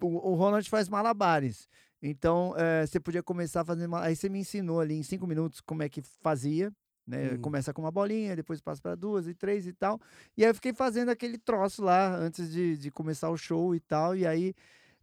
O, 0.00 0.30
o 0.30 0.34
Ronald 0.34 0.68
faz 0.68 0.88
malabares. 0.88 1.68
Então, 2.02 2.54
é, 2.56 2.84
você 2.86 2.98
podia 2.98 3.22
começar 3.22 3.64
fazendo. 3.64 3.90
mal- 3.90 4.02
Aí 4.02 4.16
você 4.16 4.28
me 4.28 4.40
ensinou 4.40 4.80
ali 4.80 4.94
em 4.94 5.02
cinco 5.02 5.26
minutos 5.26 5.60
como 5.60 5.82
é 5.82 5.88
que 5.88 6.02
fazia. 6.20 6.72
Né? 7.06 7.32
Hum. 7.34 7.40
Começa 7.40 7.72
com 7.72 7.82
uma 7.82 7.90
bolinha, 7.90 8.34
depois 8.36 8.60
passa 8.60 8.80
para 8.80 8.94
duas 8.94 9.26
e 9.26 9.34
três 9.34 9.66
e 9.66 9.72
tal. 9.72 10.00
E 10.36 10.44
aí 10.44 10.50
eu 10.50 10.54
fiquei 10.54 10.72
fazendo 10.72 11.08
aquele 11.10 11.36
troço 11.38 11.82
lá 11.82 12.14
antes 12.16 12.50
de, 12.52 12.76
de 12.76 12.90
começar 12.90 13.28
o 13.30 13.36
show 13.36 13.74
e 13.74 13.80
tal. 13.80 14.16
E 14.16 14.24
aí, 14.26 14.54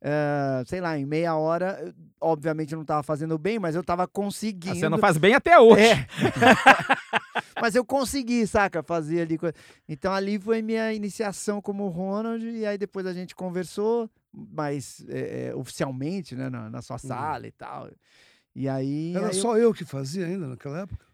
é, 0.01 0.63
sei 0.65 0.79
lá, 0.81 0.97
em 0.97 1.05
meia 1.05 1.35
hora, 1.35 1.79
eu- 1.85 1.93
obviamente 2.21 2.73
eu 2.73 2.77
não 2.77 2.85
tava 2.85 3.03
fazendo 3.03 3.37
bem, 3.37 3.59
mas 3.59 3.75
eu 3.75 3.83
tava 3.83 4.07
conseguindo. 4.07 4.75
Você 4.75 4.89
não 4.89 4.97
faz 4.97 5.17
bem 5.17 5.33
até 5.35 5.57
hoje. 5.59 5.81
É. 5.81 6.07
Mas 7.61 7.75
eu 7.75 7.83
consegui, 7.83 8.47
saca? 8.47 8.81
Fazer 8.81 9.21
ali. 9.21 9.37
Então 9.87 10.13
ali 10.13 10.39
foi 10.39 10.61
minha 10.61 10.93
iniciação 10.93 11.61
como 11.61 11.87
Ronald, 11.89 12.45
e 12.45 12.65
aí 12.65 12.77
depois 12.77 13.05
a 13.05 13.11
gente 13.13 13.35
conversou, 13.35 14.09
mas 14.31 15.05
é, 15.09 15.47
é, 15.49 15.55
oficialmente, 15.55 16.35
né, 16.35 16.49
na, 16.49 16.69
na 16.69 16.81
sua 16.81 16.97
sala 16.97 17.45
e 17.47 17.51
tal. 17.51 17.89
E 18.55 18.67
aí. 18.69 19.13
Era 19.13 19.27
aí 19.27 19.35
eu- 19.35 19.41
só 19.41 19.57
eu 19.57 19.73
que 19.73 19.83
fazia 19.83 20.25
ainda 20.25 20.47
naquela 20.47 20.79
época? 20.81 21.05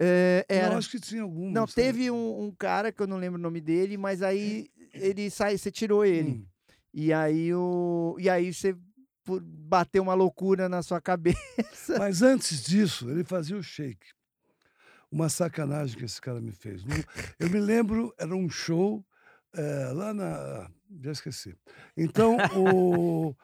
é, 0.00 0.46
Eu 0.48 0.56
era. 0.56 0.76
acho 0.78 0.90
que 0.90 1.00
tinha 1.00 1.22
algum. 1.22 1.50
Não, 1.50 1.66
teve 1.66 2.08
um, 2.10 2.44
um 2.44 2.50
cara 2.52 2.92
que 2.92 3.02
eu 3.02 3.06
não 3.08 3.16
lembro 3.16 3.38
o 3.38 3.42
nome 3.42 3.60
dele, 3.60 3.96
mas 3.96 4.22
aí 4.22 4.68
ele 4.94 5.28
sai, 5.28 5.58
você 5.58 5.70
tirou 5.72 6.04
ele. 6.04 6.30
Hum. 6.30 6.44
E 6.92 7.12
aí 7.12 7.52
o. 7.54 8.16
E 8.18 8.28
aí 8.28 8.52
você 8.52 8.76
por- 9.24 9.40
bateu 9.42 10.02
uma 10.02 10.14
loucura 10.14 10.68
na 10.68 10.82
sua 10.82 11.00
cabeça. 11.02 11.98
Mas 11.98 12.22
antes 12.22 12.62
disso, 12.64 13.08
ele 13.10 13.24
fazia 13.24 13.56
o 13.56 13.62
shake. 13.62 14.06
Uma 15.10 15.28
sacanagem 15.28 15.96
que 15.98 16.04
esse 16.04 16.20
cara 16.20 16.40
me 16.40 16.52
fez. 16.52 16.82
Eu 17.38 17.50
me 17.50 17.58
lembro, 17.58 18.14
era 18.18 18.34
um 18.34 18.48
show 18.48 19.04
eh, 19.54 19.90
lá 19.92 20.14
na. 20.14 20.70
Já 21.02 21.12
esqueci. 21.12 21.56
Então, 21.96 22.36
o. 22.56 23.34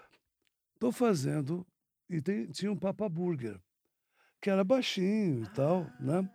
Tô 0.78 0.92
fazendo. 0.92 1.66
E 2.08 2.20
tem- 2.20 2.46
tinha 2.46 2.70
um 2.70 2.76
Papa 2.78 3.08
Burger, 3.08 3.58
que 4.40 4.48
era 4.48 4.62
baixinho 4.62 5.42
e 5.42 5.48
tal, 5.54 5.90
né? 5.98 6.28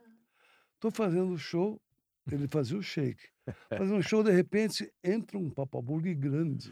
Tô 0.82 0.92
fazendo 0.92 1.32
o 1.32 1.38
show. 1.38 1.82
Ele 2.30 2.48
fazia 2.48 2.78
o 2.78 2.84
shake. 2.84 3.30
Fazia 3.70 3.96
um 3.96 4.02
show, 4.02 4.24
de 4.24 4.32
repente, 4.32 4.92
entra 5.04 5.38
um 5.38 5.50
papaburgue 5.50 6.14
grande. 6.14 6.72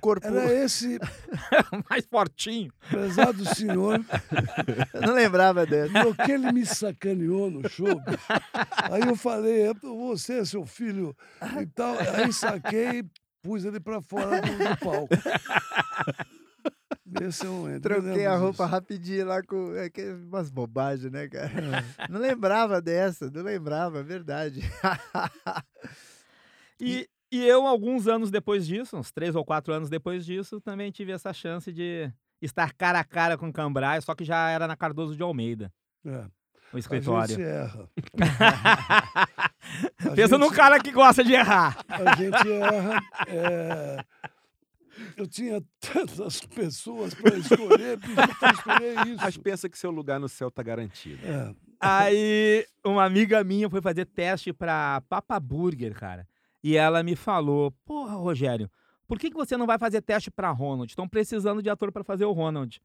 Corpo. 0.00 0.26
Era 0.26 0.50
esse 0.64 0.98
Mais 1.90 2.06
fortinho. 2.06 2.72
prezado 2.88 3.44
senhor 3.54 4.02
Eu 4.94 5.00
não 5.02 5.12
lembrava 5.12 5.66
dessa. 5.66 5.92
No 6.04 6.14
que 6.14 6.32
ele 6.32 6.50
me 6.52 6.64
sacaneou 6.64 7.50
no 7.50 7.68
show, 7.68 8.00
bicho. 8.00 8.18
Aí 8.90 9.02
eu 9.06 9.14
falei, 9.14 9.68
"É, 9.68 9.74
você 9.74 10.38
é 10.40 10.44
seu 10.44 10.64
filho 10.64 11.14
e 11.60 11.66
tal. 11.66 11.96
Aí 12.14 12.32
saquei 12.32 13.00
e 13.00 13.04
pus 13.42 13.64
ele 13.64 13.78
pra 13.78 14.00
fora 14.00 14.40
do, 14.40 14.48
do 14.56 14.76
palco. 14.78 15.08
Esse 17.22 17.46
é 17.46 17.48
um 17.48 17.80
Troquei 17.80 18.26
a 18.26 18.36
roupa 18.36 18.64
disso. 18.64 18.74
rapidinho 18.74 19.26
lá 19.26 19.42
com. 19.42 19.74
É 19.74 19.88
que 19.90 20.00
é 20.00 20.12
umas 20.12 20.50
bobagens, 20.50 21.10
né, 21.10 21.28
cara? 21.28 21.50
É. 21.50 22.08
Não 22.08 22.20
lembrava 22.20 22.80
dessa, 22.80 23.30
não 23.30 23.42
lembrava, 23.42 24.00
é 24.00 24.02
verdade. 24.02 24.60
E, 26.82 27.06
e 27.30 27.44
eu, 27.46 27.66
alguns 27.66 28.08
anos 28.08 28.30
depois 28.30 28.66
disso, 28.66 28.96
uns 28.96 29.12
três 29.12 29.34
ou 29.36 29.44
quatro 29.44 29.72
anos 29.72 29.90
depois 29.90 30.24
disso, 30.24 30.60
também 30.62 30.90
tive 30.90 31.12
essa 31.12 31.30
chance 31.32 31.70
de 31.70 32.10
estar 32.40 32.72
cara 32.72 33.00
a 33.00 33.04
cara 33.04 33.36
com 33.36 33.48
o 33.48 33.52
Cambraia, 33.52 34.00
só 34.00 34.14
que 34.14 34.24
já 34.24 34.48
era 34.48 34.66
na 34.66 34.74
Cardoso 34.76 35.14
de 35.14 35.22
Almeida, 35.22 35.70
É, 36.06 36.24
o 36.72 36.76
a 36.76 36.78
escritório. 36.78 37.36
gente 37.36 37.42
erra. 37.46 37.88
A 40.04 40.10
Pensa 40.16 40.38
num 40.38 40.46
gente- 40.48 40.56
cara 40.56 40.80
que 40.80 40.90
gosta 40.90 41.22
de 41.22 41.32
errar. 41.34 41.76
A 41.88 42.16
gente 42.16 42.50
erra. 42.50 43.00
é, 43.28 44.04
Eu 45.16 45.26
tinha 45.26 45.62
tantas 45.80 46.40
pessoas 46.40 47.14
para 47.14 47.36
escolher, 47.36 47.98
para 47.98 48.52
escolher 48.52 48.94
Mas 49.16 49.28
isso. 49.34 49.40
pensa 49.40 49.68
que 49.68 49.78
seu 49.78 49.90
lugar 49.90 50.18
no 50.20 50.28
céu 50.28 50.50
tá 50.50 50.62
garantido. 50.62 51.20
É, 51.26 51.54
Aí, 51.80 52.66
uma 52.84 53.04
amiga 53.04 53.42
minha 53.42 53.68
foi 53.70 53.80
fazer 53.80 54.04
teste 54.04 54.52
pra 54.52 55.02
Papa 55.08 55.40
Burger, 55.40 55.94
cara. 55.94 56.26
E 56.62 56.76
ela 56.76 57.02
me 57.02 57.16
falou: 57.16 57.70
Porra, 57.84 58.14
Rogério, 58.14 58.70
por 59.08 59.18
que, 59.18 59.30
que 59.30 59.36
você 59.36 59.56
não 59.56 59.66
vai 59.66 59.78
fazer 59.78 60.02
teste 60.02 60.30
pra 60.30 60.50
Ronald? 60.50 60.90
Estão 60.92 61.08
precisando 61.08 61.62
de 61.62 61.70
ator 61.70 61.90
pra 61.90 62.04
fazer 62.04 62.26
o 62.26 62.32
Ronald. 62.32 62.80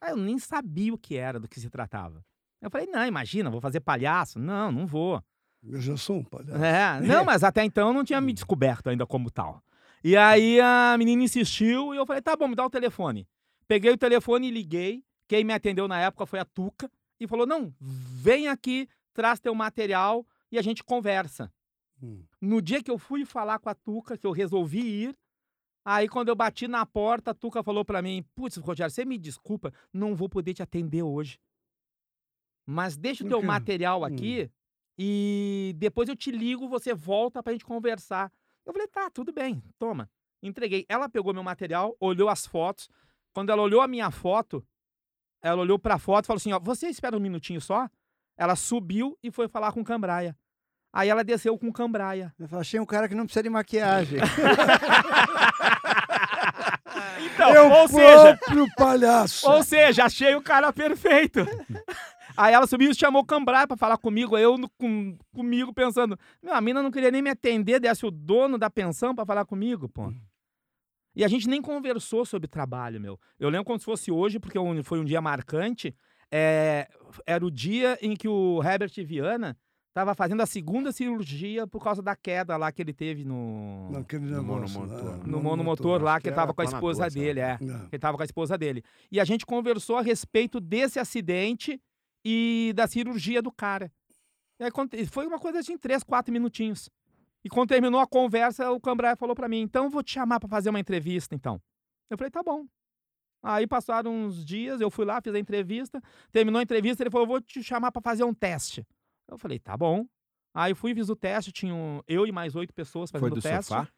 Aí 0.00 0.10
eu 0.12 0.16
nem 0.16 0.38
sabia 0.38 0.94
o 0.94 0.98
que 0.98 1.16
era, 1.16 1.40
do 1.40 1.48
que 1.48 1.58
se 1.58 1.68
tratava. 1.68 2.24
Eu 2.62 2.70
falei: 2.70 2.86
Não, 2.86 3.04
imagina, 3.04 3.50
vou 3.50 3.60
fazer 3.60 3.80
palhaço? 3.80 4.38
Não, 4.38 4.70
não 4.70 4.86
vou. 4.86 5.20
eu 5.64 5.80
já 5.80 5.96
sou 5.96 6.18
um 6.18 6.24
palhaço. 6.24 6.62
É, 6.64 7.00
não, 7.00 7.24
mas 7.26 7.42
até 7.42 7.64
então 7.64 7.88
eu 7.88 7.94
não 7.94 8.04
tinha 8.04 8.20
me 8.20 8.32
descoberto 8.32 8.88
ainda 8.88 9.04
como 9.04 9.30
tal. 9.32 9.60
E 10.02 10.16
aí 10.16 10.60
a 10.60 10.96
menina 10.98 11.22
insistiu 11.24 11.92
e 11.92 11.96
eu 11.96 12.06
falei: 12.06 12.22
Tá 12.22 12.36
bom, 12.36 12.48
me 12.48 12.54
dá 12.54 12.64
o 12.64 12.70
telefone. 12.70 13.26
Peguei 13.66 13.90
o 13.90 13.98
telefone 13.98 14.48
e 14.48 14.50
liguei. 14.50 15.04
Quem 15.26 15.44
me 15.44 15.52
atendeu 15.52 15.86
na 15.86 16.00
época 16.00 16.24
foi 16.26 16.38
a 16.38 16.44
Tuca 16.44 16.90
e 17.20 17.26
falou: 17.26 17.46
Não, 17.46 17.74
vem 17.80 18.48
aqui, 18.48 18.88
traz 19.12 19.40
teu 19.40 19.54
material 19.54 20.26
e 20.50 20.58
a 20.58 20.62
gente 20.62 20.82
conversa. 20.84 21.52
Hum. 22.02 22.22
No 22.40 22.62
dia 22.62 22.82
que 22.82 22.90
eu 22.90 22.98
fui 22.98 23.24
falar 23.24 23.58
com 23.58 23.68
a 23.68 23.74
Tuca, 23.74 24.16
que 24.16 24.26
eu 24.26 24.30
resolvi 24.32 24.80
ir, 24.80 25.18
aí 25.84 26.08
quando 26.08 26.28
eu 26.28 26.36
bati 26.36 26.68
na 26.68 26.86
porta, 26.86 27.32
a 27.32 27.34
Tuca 27.34 27.62
falou 27.62 27.84
pra 27.84 28.00
mim: 28.00 28.24
Putz, 28.34 28.56
Rogério, 28.56 28.90
você 28.92 29.04
me 29.04 29.18
desculpa, 29.18 29.72
não 29.92 30.14
vou 30.14 30.28
poder 30.28 30.54
te 30.54 30.62
atender 30.62 31.02
hoje. 31.02 31.38
Mas 32.64 32.96
deixa 32.96 33.24
o 33.24 33.28
teu 33.28 33.40
material 33.42 34.02
Hum. 34.02 34.04
aqui 34.04 34.50
e 34.98 35.74
depois 35.76 36.08
eu 36.08 36.16
te 36.16 36.30
ligo, 36.30 36.68
você 36.68 36.92
volta 36.94 37.42
pra 37.42 37.52
gente 37.52 37.64
conversar. 37.64 38.32
Eu 38.68 38.72
falei: 38.74 38.86
Tá, 38.86 39.10
tudo 39.10 39.32
bem, 39.32 39.62
toma. 39.78 40.10
Entreguei. 40.42 40.84
Ela 40.88 41.08
pegou 41.08 41.32
meu 41.32 41.42
material, 41.42 41.96
olhou 41.98 42.28
as 42.28 42.46
fotos. 42.46 42.88
Quando 43.32 43.50
ela 43.50 43.62
olhou 43.62 43.80
a 43.80 43.88
minha 43.88 44.10
foto, 44.10 44.64
ela 45.42 45.62
olhou 45.62 45.78
pra 45.78 45.98
foto 45.98 46.24
e 46.24 46.28
falou 46.28 46.36
assim: 46.36 46.52
Ó, 46.52 46.60
você 46.60 46.86
espera 46.88 47.16
um 47.16 47.20
minutinho 47.20 47.60
só? 47.60 47.88
Ela 48.36 48.54
subiu 48.54 49.18
e 49.22 49.30
foi 49.30 49.48
falar 49.48 49.72
com 49.72 49.80
o 49.80 49.84
Cambraia. 49.84 50.36
Aí 50.92 51.08
ela 51.08 51.24
desceu 51.24 51.58
com 51.58 51.68
o 51.68 51.72
Cambraia. 51.72 52.32
Eu 52.38 52.46
falei, 52.46 52.60
achei 52.60 52.78
um 52.78 52.86
cara 52.86 53.08
que 53.08 53.14
não 53.14 53.24
precisa 53.24 53.42
de 53.42 53.50
maquiagem. 53.50 54.20
Então, 57.20 57.68
o 57.68 57.72
ou 57.72 57.88
seja, 57.88 58.38
palhaço. 58.76 59.48
ou 59.48 59.62
seja, 59.62 60.04
achei 60.04 60.34
o 60.34 60.42
cara 60.42 60.72
perfeito. 60.72 61.46
Aí 62.38 62.54
ela 62.54 62.66
subiu 62.68 62.90
e 62.90 62.94
chamou 62.94 63.22
o 63.22 63.26
Cambraia 63.26 63.66
pra 63.66 63.76
falar 63.76 63.98
comigo. 63.98 64.36
Aí 64.36 64.42
eu 64.44 64.56
no- 64.56 64.68
com, 64.78 65.18
comigo 65.34 65.74
pensando, 65.74 66.16
meu, 66.42 66.54
a 66.54 66.60
mina 66.60 66.80
não 66.82 66.90
queria 66.90 67.10
nem 67.10 67.20
me 67.20 67.30
atender, 67.30 67.80
desse 67.80 68.06
o 68.06 68.10
dono 68.12 68.56
da 68.56 68.70
pensão 68.70 69.12
pra 69.14 69.26
falar 69.26 69.44
comigo, 69.44 69.88
pô. 69.88 70.12
E 71.16 71.24
a 71.24 71.28
gente 71.28 71.48
nem 71.48 71.60
conversou 71.60 72.24
sobre 72.24 72.46
trabalho, 72.46 73.00
meu. 73.00 73.18
Eu 73.40 73.48
lembro 73.48 73.64
como 73.64 73.78
se 73.78 73.84
fosse 73.84 74.12
hoje, 74.12 74.38
porque 74.38 74.56
foi 74.84 75.00
um 75.00 75.04
dia 75.04 75.20
marcante. 75.20 75.94
é, 76.30 76.86
era 77.26 77.44
o 77.44 77.50
dia 77.50 77.98
em 78.02 78.14
que 78.14 78.28
o 78.28 78.62
Herbert 78.62 78.92
Viana 79.04 79.56
tava 79.94 80.14
fazendo 80.14 80.42
a 80.42 80.46
segunda 80.46 80.92
cirurgia 80.92 81.66
por 81.66 81.82
causa 81.82 82.00
da 82.02 82.14
queda 82.14 82.56
lá 82.56 82.70
que 82.70 82.80
ele 82.82 82.92
teve 82.92 83.24
no, 83.24 83.90
Naquele 83.90 84.26
No 84.26 84.42
negócio. 84.42 84.78
monomotor. 84.80 85.16
né? 85.16 85.22
no 85.26 85.42
monomotor 85.42 86.02
lá, 86.02 86.20
que 86.20 86.28
ele 86.28 86.36
tava 86.36 86.48
era 86.50 86.54
com 86.54 86.60
a 86.62 86.64
esposa 86.66 87.02
lá. 87.04 87.08
dele, 87.08 87.40
é. 87.40 87.58
É. 87.60 87.86
Ele 87.90 87.98
tava 87.98 88.16
com 88.16 88.22
a 88.22 88.26
esposa 88.26 88.56
dele. 88.58 88.84
E 89.10 89.18
a 89.18 89.24
gente 89.24 89.44
conversou 89.46 89.96
a 89.96 90.02
respeito 90.02 90.60
desse 90.60 91.00
acidente 91.00 91.80
e 92.24 92.72
da 92.74 92.86
cirurgia 92.86 93.40
do 93.42 93.50
cara. 93.52 93.92
Aí, 94.60 94.70
foi 95.06 95.26
uma 95.26 95.38
coisa 95.38 95.60
assim, 95.60 95.78
três, 95.78 96.02
quatro 96.02 96.32
minutinhos. 96.32 96.90
E 97.44 97.48
quando 97.48 97.68
terminou 97.68 98.00
a 98.00 98.06
conversa, 98.06 98.70
o 98.70 98.80
Cambraia 98.80 99.16
falou 99.16 99.34
pra 99.34 99.48
mim, 99.48 99.60
então 99.60 99.84
eu 99.84 99.90
vou 99.90 100.02
te 100.02 100.12
chamar 100.12 100.40
pra 100.40 100.48
fazer 100.48 100.70
uma 100.70 100.80
entrevista, 100.80 101.34
então. 101.34 101.60
Eu 102.10 102.18
falei, 102.18 102.30
tá 102.30 102.42
bom. 102.42 102.66
Aí 103.42 103.66
passaram 103.66 104.12
uns 104.12 104.44
dias, 104.44 104.80
eu 104.80 104.90
fui 104.90 105.04
lá, 105.04 105.20
fiz 105.20 105.32
a 105.34 105.38
entrevista. 105.38 106.02
Terminou 106.32 106.58
a 106.58 106.62
entrevista, 106.62 107.02
ele 107.02 107.10
falou, 107.10 107.26
vou 107.26 107.40
te 107.40 107.62
chamar 107.62 107.92
pra 107.92 108.02
fazer 108.02 108.24
um 108.24 108.34
teste. 108.34 108.84
Eu 109.28 109.38
falei, 109.38 109.60
tá 109.60 109.76
bom. 109.76 110.06
Aí 110.52 110.74
fui, 110.74 110.92
fiz 110.94 111.08
o 111.08 111.14
teste, 111.14 111.52
tinham 111.52 112.02
eu 112.08 112.26
e 112.26 112.32
mais 112.32 112.56
oito 112.56 112.74
pessoas 112.74 113.10
fazendo 113.10 113.28
Foi 113.28 113.36
do 113.36 113.38
o 113.38 113.42
teste. 113.42 113.68
sofá? 113.68 113.88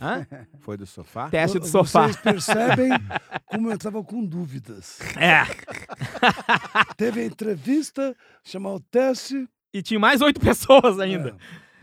Hã? 0.00 0.26
Foi 0.60 0.76
do 0.76 0.86
sofá? 0.86 1.28
Teste 1.28 1.58
do 1.58 1.66
sofá. 1.66 2.02
Vocês 2.08 2.16
percebem 2.16 2.90
como 3.46 3.70
eu 3.70 3.76
estava 3.76 4.02
com 4.04 4.24
dúvidas. 4.24 4.98
É. 5.16 5.42
Teve 6.96 7.20
a 7.22 7.24
entrevista, 7.26 8.16
chamar 8.44 8.74
o 8.74 8.80
teste. 8.80 9.48
E 9.72 9.82
tinha 9.82 10.00
mais 10.00 10.20
oito 10.20 10.40
pessoas 10.40 10.98
ainda. 10.98 11.36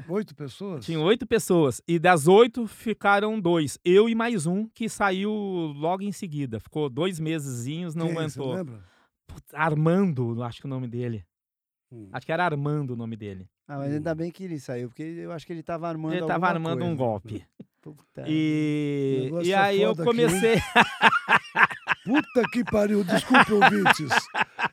É, 0.08 0.12
oito 0.12 0.36
pessoas? 0.36 0.86
Tinha 0.86 1.00
oito 1.00 1.26
pessoas. 1.28 1.82
E 1.88 2.00
das 2.00 2.28
oito 2.28 2.68
ficaram 2.68 3.40
dois. 3.40 3.78
Eu 3.84 4.10
e 4.10 4.16
mais 4.16 4.46
um 4.46 4.68
que 4.68 4.90
saiu 4.90 5.32
logo 5.32 6.04
em 6.04 6.12
seguida. 6.12 6.60
Ficou 6.60 6.90
dois 6.90 7.20
mesezinhos, 7.20 7.96
não 7.96 8.08
Quem, 8.08 8.16
você 8.16 8.40
aguentou. 8.40 8.56
lembra? 8.56 8.84
Putz, 9.28 9.54
Armando, 9.54 10.42
acho 10.44 10.62
que 10.62 10.68
é 10.68 10.70
o 10.70 10.74
nome 10.74 10.88
dele. 10.88 11.26
Hum. 11.92 12.10
Acho 12.12 12.26
que 12.26 12.32
era 12.32 12.46
Armando 12.46 12.92
o 12.92 12.96
nome 12.96 13.16
dele. 13.16 13.48
Ah, 13.68 13.78
mas 13.78 13.94
ainda 13.94 14.14
bem 14.14 14.32
que 14.32 14.44
ele 14.44 14.60
saiu, 14.60 14.90
porque 14.90 15.02
eu 15.04 15.32
acho 15.32 15.46
que 15.46 15.52
ele 15.54 15.64
tava 15.64 15.88
armando 15.88 16.14
Ele 16.14 16.22
tava 16.28 16.48
alguma 16.48 16.70
armando 16.72 16.84
um 16.86 16.96
coisa. 16.96 17.04
golpe. 17.04 17.46
Puta 17.86 18.26
E, 18.28 19.30
e 19.44 19.52
tá 19.52 19.64
aí 19.66 19.80
eu 19.80 19.96
comecei. 19.96 20.56
Puta 22.04 22.50
que 22.52 22.64
pariu, 22.64 23.04
desculpe, 23.04 23.54
ouvintes. 23.54 24.10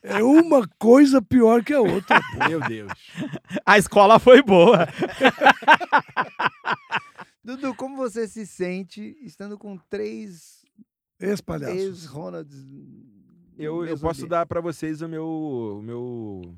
É 0.03 0.23
uma 0.23 0.67
coisa 0.79 1.21
pior 1.21 1.63
que 1.63 1.75
a 1.75 1.81
outra. 1.83 2.23
pô. 2.23 2.49
Meu 2.49 2.59
Deus. 2.61 2.91
A 3.67 3.77
escola 3.77 4.19
foi 4.19 4.43
boa. 4.43 4.89
Dudu, 7.45 7.75
como 7.75 7.99
você 7.99 8.27
se 8.27 8.47
sente 8.47 9.15
estando 9.21 9.59
com 9.59 9.77
três 9.91 10.65
Ex-palhaços. 11.21 11.77
ex-Ronalds? 11.77 12.67
Eu, 13.59 13.85
eu 13.85 13.99
posso 13.99 14.21
ambiente? 14.21 14.31
dar 14.31 14.47
pra 14.47 14.63
vocês 14.63 15.03
o 15.03 15.09
meu, 15.09 15.27
o 15.27 15.83
meu 15.83 16.57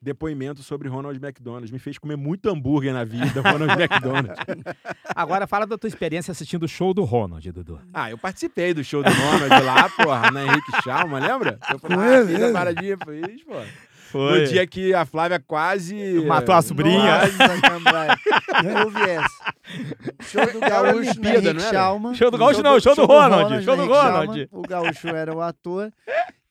depoimento 0.00 0.62
sobre 0.62 0.88
Ronald 0.88 1.18
McDonald. 1.22 1.70
Me 1.72 1.78
fez 1.78 1.98
comer 1.98 2.16
muito 2.16 2.48
hambúrguer 2.48 2.92
na 2.92 3.04
vida, 3.04 3.40
Ronald 3.42 3.72
McDonald. 3.72 4.34
Agora 5.14 5.46
fala 5.46 5.66
da 5.66 5.76
tua 5.76 5.88
experiência 5.88 6.32
assistindo 6.32 6.62
o 6.62 6.68
show 6.68 6.94
do 6.94 7.04
Ronald, 7.04 7.50
Dudu. 7.52 7.80
Ah, 7.92 8.10
eu 8.10 8.16
participei 8.16 8.72
do 8.72 8.82
show 8.82 9.02
do 9.02 9.10
Ronald 9.10 9.64
lá, 9.64 9.88
porra, 9.90 10.30
na 10.30 10.44
Henrique 10.44 10.82
Chalma, 10.82 11.18
lembra? 11.18 11.58
Eu 11.70 11.78
falei, 11.78 11.98
ah, 11.98 12.26
fiz 12.26 12.42
a 12.42 12.52
paradinha, 12.52 12.96
fiz, 12.96 13.44
pô. 13.44 13.54
Foi. 14.10 14.40
No 14.40 14.46
dia 14.48 14.66
que 14.66 14.92
a 14.92 15.04
Flávia 15.04 15.38
quase... 15.38 15.94
Matou 16.26 16.52
a 16.52 16.60
sobrinha. 16.62 17.20
Nossa. 17.28 18.62
Não 18.64 18.84
ouvi 18.86 19.02
essa. 19.02 19.54
Show 20.22 20.52
do 20.52 20.64
Era 20.64 20.68
Gaúcho 20.68 20.98
Olimpíada, 20.98 21.28
Henrique 21.38 21.52
não 21.52 21.62
era? 21.62 21.70
Chalma. 21.70 22.14
Show 22.14 22.30
do 22.32 22.38
Gaúcho 22.38 22.62
não, 22.62 22.80
show 22.80 22.96
do 22.96 23.06
Ronald, 23.06 23.64
show 23.64 23.76
na 23.76 23.82
do 23.84 23.88
Ronald. 23.88 24.34
Chalma. 24.34 24.48
O 24.50 24.62
Gaúcho 24.62 25.08
era 25.08 25.32
o 25.32 25.40
ator. 25.40 25.92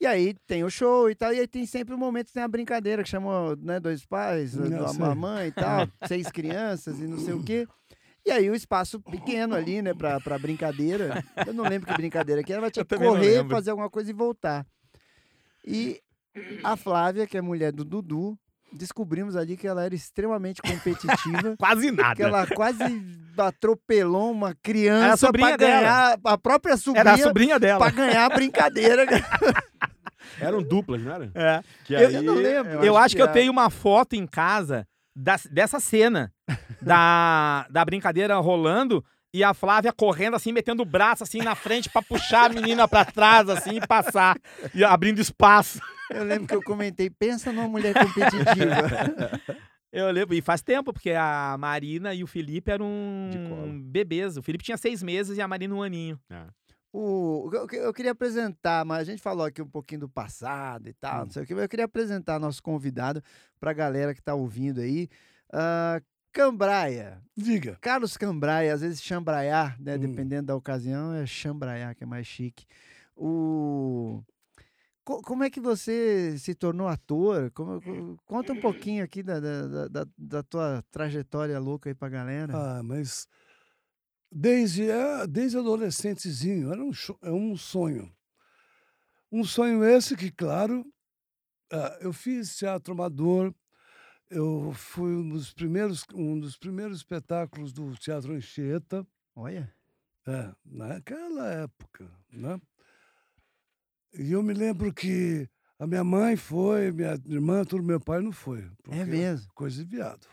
E 0.02 0.06
aí 0.06 0.34
tem 0.48 0.64
o 0.64 0.70
show 0.70 1.10
e 1.10 1.16
tal. 1.16 1.34
E 1.34 1.40
aí 1.40 1.48
tem 1.48 1.66
sempre 1.66 1.94
um 1.94 1.98
momento 1.98 2.28
que 2.28 2.34
tem 2.34 2.44
a 2.44 2.48
brincadeira 2.48 3.04
que 3.04 3.10
chamou 3.10 3.56
né, 3.58 3.80
dois 3.80 4.06
pais, 4.06 4.56
Eu 4.56 4.88
a 4.88 4.94
mamãe 4.94 5.48
e 5.48 5.52
tal, 5.52 5.88
seis 6.08 6.28
crianças 6.32 7.00
e 7.00 7.04
não 7.08 7.18
sei 7.20 7.34
o 7.34 7.44
quê. 7.44 7.68
E 8.26 8.32
aí 8.32 8.50
o 8.50 8.56
espaço 8.56 9.00
pequeno 9.00 9.56
ali, 9.56 9.82
né, 9.82 9.94
pra, 9.94 10.20
pra 10.20 10.38
brincadeira. 10.38 11.24
Eu 11.46 11.54
não 11.54 11.64
lembro 11.64 11.88
que 11.88 11.94
brincadeira 11.94 12.44
que 12.44 12.52
era, 12.52 12.62
mas 12.62 12.72
tinha 12.72 12.86
que 12.86 12.96
não 12.96 13.02
correr, 13.02 13.46
fazer 13.48 13.72
alguma 13.72 13.90
coisa 13.90 14.10
e 14.10 14.14
voltar. 14.14 14.66
E 15.66 16.02
a 16.64 16.76
Flávia, 16.78 17.28
que 17.28 17.38
é 17.38 17.42
mulher 17.42 17.72
do 17.72 17.84
Dudu, 17.84 18.38
descobrimos 18.72 19.36
ali 19.36 19.58
que 19.58 19.68
ela 19.68 19.84
era 19.84 19.96
extremamente 19.96 20.62
competitiva. 20.62 21.56
Quase 21.60 21.92
nada. 21.92 22.16
que 22.16 22.24
ela 22.24 22.46
quase 22.48 22.84
atropelou 23.38 24.32
uma 24.32 24.56
criança 24.62 25.32
pra 25.32 25.58
ganhar 25.58 26.20
a 26.24 26.38
própria 26.38 26.78
sobrinha 26.78 27.02
Era 27.02 27.14
a 27.14 27.18
sobrinha 27.18 27.60
dela. 27.60 27.80
pra 27.80 27.90
ganhar 27.92 28.26
a 28.26 28.30
brincadeira. 28.30 29.06
Eram 30.40 30.62
duplas, 30.62 31.02
não 31.02 31.12
era? 31.14 31.32
É. 31.34 31.62
Que 31.86 31.94
Eu- 31.94 32.08
aí, 32.08 32.16
eu 32.16 32.24
não 32.24 32.34
lembro. 32.36 32.84
Eu, 32.86 32.98
acho 32.98 33.16
que 33.16 33.22
eu 33.22 33.28
é. 33.28 33.32
tenho 33.32 33.52
uma 33.52 33.70
foto 33.70 34.14
em 34.16 34.26
casa 34.28 34.88
das- 35.16 35.48
dessa 35.48 35.80
cena 35.80 36.32
da, 36.82 37.66
da 37.70 37.84
brincadeira 37.86 38.36
rolando 38.38 39.04
e 39.34 39.44
a 39.44 39.54
Flávia 39.54 39.94
correndo 39.94 40.36
assim, 40.36 40.52
metendo 40.52 40.82
o 40.82 40.86
braço 40.86 41.24
assim 41.24 41.40
na 41.40 41.54
frente 41.56 41.90
pra 41.90 42.02
puxar 42.02 42.50
a 42.50 42.54
menina 42.54 42.88
pra 42.88 43.06
trás 43.06 43.48
assim 43.48 43.76
e 43.78 43.88
passar 43.88 44.36
e 44.74 44.84
abrindo 44.84 45.20
espaço. 45.20 45.80
Eu 46.10 46.24
lembro 46.24 46.48
que 46.48 46.56
eu 46.56 46.64
comentei, 46.64 47.10
pensa 47.10 47.52
numa 47.54 47.68
mulher 47.68 47.94
competitiva. 47.94 49.60
Eu 49.92 50.12
lembro, 50.12 50.36
e 50.36 50.42
faz 50.42 50.62
tempo, 50.62 50.94
porque 50.94 51.10
a 51.12 51.56
Marina 51.58 52.14
e 52.14 52.24
o 52.24 52.28
Felipe 52.28 52.70
eram 52.70 52.88
bebês. 53.86 54.38
O 54.38 54.44
Felipe 54.44 54.64
tinha 54.64 54.78
seis 54.78 55.02
meses 55.02 55.36
e 55.36 55.42
a 55.42 55.48
Marina 55.48 55.74
um 55.74 55.82
aninho. 55.82 56.20
O, 56.92 57.50
eu, 57.54 57.68
eu 57.84 57.94
queria 57.94 58.12
apresentar, 58.12 58.84
mas 58.84 59.02
a 59.02 59.12
gente 59.12 59.22
falou 59.22 59.46
aqui 59.46 59.62
um 59.62 59.70
pouquinho 59.70 60.02
do 60.02 60.10
passado 60.10 60.90
e 60.90 60.94
tal, 60.94 61.26
não 61.26 61.30
sei 61.32 61.44
o 61.44 61.46
que, 61.46 61.54
mas 61.54 61.64
eu 61.64 61.70
queria 61.70 61.86
apresentar 61.86 62.40
nosso 62.40 62.64
convidado 62.64 63.22
pra 63.60 63.74
galera 63.74 64.14
que 64.14 64.22
tá 64.22 64.34
ouvindo 64.34 64.82
aí. 64.82 65.08
Ah, 65.54 66.02
Cambraia. 66.32 67.22
Diga. 67.36 67.78
Carlos 67.82 68.16
Cambraia, 68.18 68.74
às 68.74 68.82
vezes 68.82 69.02
chambraiar, 69.04 69.80
né? 69.80 69.96
Hum. 69.96 70.00
Dependendo 70.00 70.48
da 70.48 70.56
ocasião, 70.56 71.14
é 71.14 71.26
chambraiar, 71.26 71.94
que 71.96 72.04
é 72.04 72.08
mais 72.08 72.26
chique. 72.26 72.66
O... 73.16 74.24
Co- 75.04 75.22
como 75.24 75.44
é 75.44 75.50
que 75.50 75.60
você 75.60 76.38
se 76.38 76.54
tornou 76.54 76.88
ator? 76.88 77.50
Como- 77.52 77.82
co- 77.82 78.18
conta 78.26 78.54
um 78.54 78.60
pouquinho 78.62 79.04
aqui 79.04 79.24
da, 79.24 79.40
da, 79.40 79.68
da- 79.68 79.88
da- 79.88 80.08
da 80.18 80.44
tua 80.44 80.84
trajetória 80.92 81.60
louca 81.60 81.90
aí 81.90 81.96
pra 81.96 82.10
galera. 82.10 82.54
Ah, 82.56 82.84
mas 82.84 83.28
desde, 84.32 84.90
é, 84.90 85.26
desde 85.28 85.58
adolescentezinho, 85.58 86.72
era 86.72 86.84
um, 86.84 86.92
é 87.22 87.32
um 87.32 87.56
sonho. 87.56 88.12
Um 89.32 89.44
sonho 89.44 89.84
esse 89.84 90.16
que, 90.16 90.32
claro, 90.32 90.86
ah, 91.72 91.98
eu 92.02 92.12
fiz 92.12 92.58
teatro 92.58 92.94
amador, 92.94 93.54
eu 94.30 94.72
fui 94.74 95.12
um 95.16 95.30
dos 95.30 95.54
primeiros, 95.54 96.04
um 96.14 96.40
dos 96.40 96.58
primeiros 96.58 96.98
espetáculos 96.98 97.72
do 97.72 97.96
Teatro 97.96 98.34
Anchieta, 98.34 99.06
Olha. 99.36 99.72
é, 100.28 100.52
naquela 100.66 101.48
época, 101.48 102.10
né? 102.32 102.60
E 104.14 104.32
eu 104.32 104.42
me 104.42 104.54
lembro 104.54 104.92
que 104.94 105.48
a 105.78 105.86
minha 105.86 106.04
mãe 106.04 106.36
foi, 106.36 106.92
minha 106.92 107.14
irmã, 107.28 107.64
tudo, 107.64 107.84
meu 107.84 108.00
pai 108.00 108.22
não 108.22 108.32
foi. 108.32 108.68
É 108.90 109.06
mesmo. 109.06 109.52
Coisa 109.54 109.84
de 109.84 109.96
viado. 109.96 110.28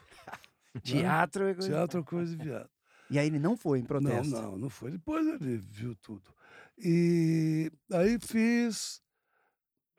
Teatro 0.82 1.44
é 1.44 1.54
coisa- 1.54 1.68
Teatro 1.68 2.00
é 2.00 2.02
coisa 2.02 2.36
de 2.36 2.42
viado. 2.44 2.70
E 3.10 3.18
aí 3.18 3.26
ele 3.26 3.38
não 3.38 3.56
foi 3.56 3.78
em 3.78 3.84
protesto. 3.84 4.30
Não, 4.34 4.42
não, 4.42 4.58
não 4.58 4.70
foi. 4.70 4.90
Depois 4.90 5.26
ele 5.26 5.58
viu 5.58 5.94
tudo. 5.96 6.34
E 6.78 7.70
aí 7.92 8.18
fiz. 8.18 9.02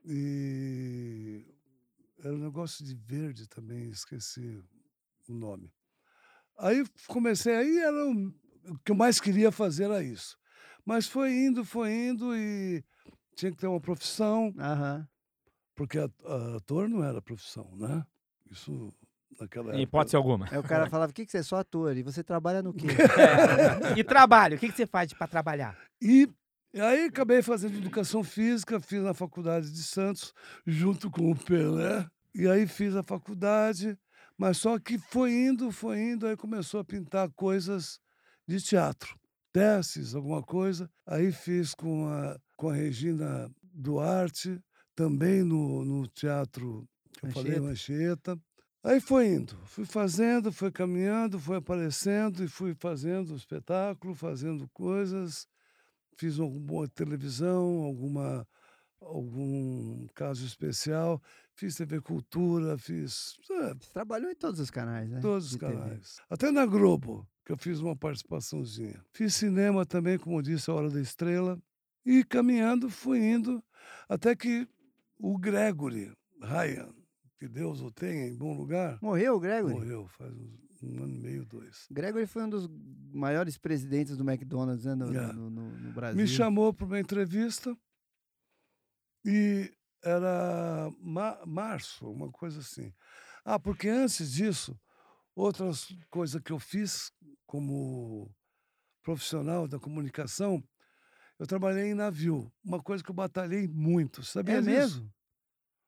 E 0.05 1.45
era 2.23 2.33
um 2.33 2.39
negócio 2.39 2.83
de 2.85 2.95
verde 2.95 3.47
também, 3.47 3.89
esqueci 3.89 4.63
o 5.27 5.33
nome. 5.33 5.71
Aí 6.57 6.83
comecei, 7.07 7.55
aí 7.55 7.77
era 7.77 8.05
o 8.07 8.33
o 8.67 8.77
que 8.79 8.91
eu 8.91 8.95
mais 8.95 9.19
queria 9.19 9.51
fazer 9.51 9.85
era 9.85 10.03
isso. 10.03 10.37
Mas 10.85 11.07
foi 11.07 11.31
indo, 11.33 11.63
foi 11.65 11.91
indo 11.91 12.35
e 12.35 12.83
tinha 13.35 13.51
que 13.51 13.57
ter 13.57 13.67
uma 13.67 13.79
profissão, 13.79 14.53
Aham. 14.57 15.07
porque 15.75 15.97
ator 15.97 16.89
não 16.89 17.03
era 17.03 17.21
profissão, 17.21 17.75
né? 17.75 18.05
Isso 18.49 18.93
naquela 19.39 19.75
Em 19.75 19.81
hipótese 19.81 20.15
alguma. 20.15 20.47
Aí 20.51 20.57
o 20.57 20.63
cara 20.63 20.89
falava, 20.89 21.11
o 21.11 21.13
que, 21.13 21.25
que 21.25 21.31
você 21.31 21.39
é 21.39 21.43
só 21.43 21.57
ator? 21.57 21.95
E 21.95 22.03
você 22.03 22.23
trabalha 22.23 22.61
no 22.61 22.73
quê? 22.73 22.87
E 23.97 24.03
trabalho? 24.03 24.57
O 24.57 24.59
que, 24.59 24.69
que 24.69 24.75
você 24.75 24.85
faz 24.85 25.13
pra 25.13 25.27
trabalhar? 25.27 25.77
E 26.01 26.29
aí 26.75 27.05
acabei 27.05 27.41
fazendo 27.41 27.77
educação 27.77 28.23
física, 28.23 28.79
fiz 28.79 29.01
na 29.01 29.13
faculdade 29.13 29.71
de 29.71 29.83
Santos, 29.83 30.33
junto 30.65 31.09
com 31.09 31.31
o 31.31 31.35
Pelé. 31.35 32.05
E 32.33 32.47
aí 32.47 32.67
fiz 32.67 32.95
a 32.95 33.01
faculdade, 33.01 33.97
mas 34.37 34.57
só 34.57 34.77
que 34.77 34.97
foi 34.97 35.31
indo, 35.31 35.71
foi 35.71 35.99
indo, 35.99 36.27
aí 36.27 36.37
começou 36.37 36.79
a 36.79 36.85
pintar 36.85 37.29
coisas 37.35 37.99
de 38.47 38.61
teatro. 38.61 39.17
Testes, 39.51 40.13
alguma 40.13 40.43
coisa. 40.43 40.89
Aí 41.05 41.31
fiz 41.31 41.73
com 41.73 42.07
a, 42.07 42.37
com 42.55 42.69
a 42.69 42.73
Regina 42.73 43.49
Duarte, 43.73 44.61
também 44.95 45.43
no, 45.43 45.83
no 45.83 46.07
teatro, 46.07 46.87
que 47.13 47.25
eu 47.25 47.31
falei, 47.31 47.57
Anchieta. 47.57 48.37
Aí 48.83 49.01
foi 49.01 49.27
indo, 49.27 49.57
fui 49.65 49.85
fazendo, 49.85 50.51
foi 50.51 50.71
caminhando, 50.71 51.39
foi 51.39 51.57
aparecendo 51.57 52.43
e 52.43 52.47
fui 52.47 52.73
fazendo 52.73 53.35
espetáculo, 53.35 54.13
fazendo 54.15 54.69
coisas 54.69 55.47
fiz 56.17 56.39
alguma 56.39 56.87
televisão, 56.89 57.83
alguma 57.83 58.45
algum 58.99 60.07
caso 60.15 60.43
especial, 60.43 61.21
fiz 61.53 61.75
TV 61.75 62.01
Cultura, 62.01 62.77
fiz 62.79 63.37
é, 63.51 63.73
Você 63.75 63.91
trabalhou 63.93 64.31
em 64.31 64.35
todos 64.35 64.59
os 64.59 64.71
canais, 64.71 65.07
né? 65.07 65.19
todos 65.21 65.45
os 65.45 65.51
de 65.51 65.59
TV. 65.59 65.73
canais. 65.73 66.17
Até 66.27 66.51
na 66.51 66.65
Globo, 66.65 67.27
que 67.45 67.51
eu 67.51 67.57
fiz 67.57 67.79
uma 67.79 67.95
participaçãozinha. 67.95 68.99
Fiz 69.13 69.35
cinema 69.35 69.85
também, 69.85 70.17
como 70.17 70.41
disse, 70.41 70.71
A 70.71 70.73
Hora 70.73 70.89
da 70.89 70.99
Estrela. 70.99 71.61
E 72.03 72.23
caminhando, 72.23 72.89
fui 72.89 73.19
indo, 73.19 73.63
até 74.09 74.35
que 74.35 74.67
o 75.19 75.37
Gregory 75.37 76.11
Ryan, 76.41 76.89
que 77.37 77.47
Deus 77.47 77.81
o 77.81 77.91
tenha 77.91 78.27
em 78.27 78.35
bom 78.35 78.55
lugar, 78.57 78.97
Morreu 79.01 79.35
o 79.35 79.39
Gregory? 79.39 79.73
morreu 79.73 80.07
faz 80.07 80.33
uns- 80.33 80.81
um 80.83 81.03
ano 81.03 81.15
e 81.15 81.19
meio, 81.19 81.45
dois. 81.45 81.85
Gregory 81.91 82.25
foi 82.27 82.43
um 82.43 82.49
dos 82.49 82.67
maiores 83.13 83.57
presidentes 83.57 84.15
do 84.17 84.23
McDonald's 84.29 84.85
né, 84.85 84.95
no, 84.95 85.15
É. 85.15 85.33
no- 85.33 85.49
no- 85.49 85.77
no 85.77 85.91
Brasil. 85.93 86.19
Me 86.21 86.27
chamou 86.27 86.73
para 86.73 86.85
uma 86.85 86.99
entrevista 86.99 87.75
e 89.25 89.71
era 90.03 90.91
ma- 90.99 91.43
março, 91.45 92.09
uma 92.09 92.31
coisa 92.31 92.59
assim. 92.59 92.93
Ah, 93.43 93.59
porque 93.59 93.87
antes 93.89 94.31
disso, 94.31 94.79
outras 95.35 95.87
coisas 96.09 96.41
que 96.41 96.51
eu 96.51 96.59
fiz 96.59 97.11
como 97.45 98.29
profissional 99.03 99.67
da 99.67 99.79
comunicação, 99.79 100.63
eu 101.39 101.45
trabalhei 101.47 101.85
em 101.91 101.93
navio, 101.93 102.51
uma 102.63 102.81
coisa 102.81 103.03
que 103.03 103.09
eu 103.11 103.15
batalhei 103.15 103.67
muito. 103.67 104.23
Sabia 104.23 104.55
É 104.55 104.61
mesmo? 104.61 105.11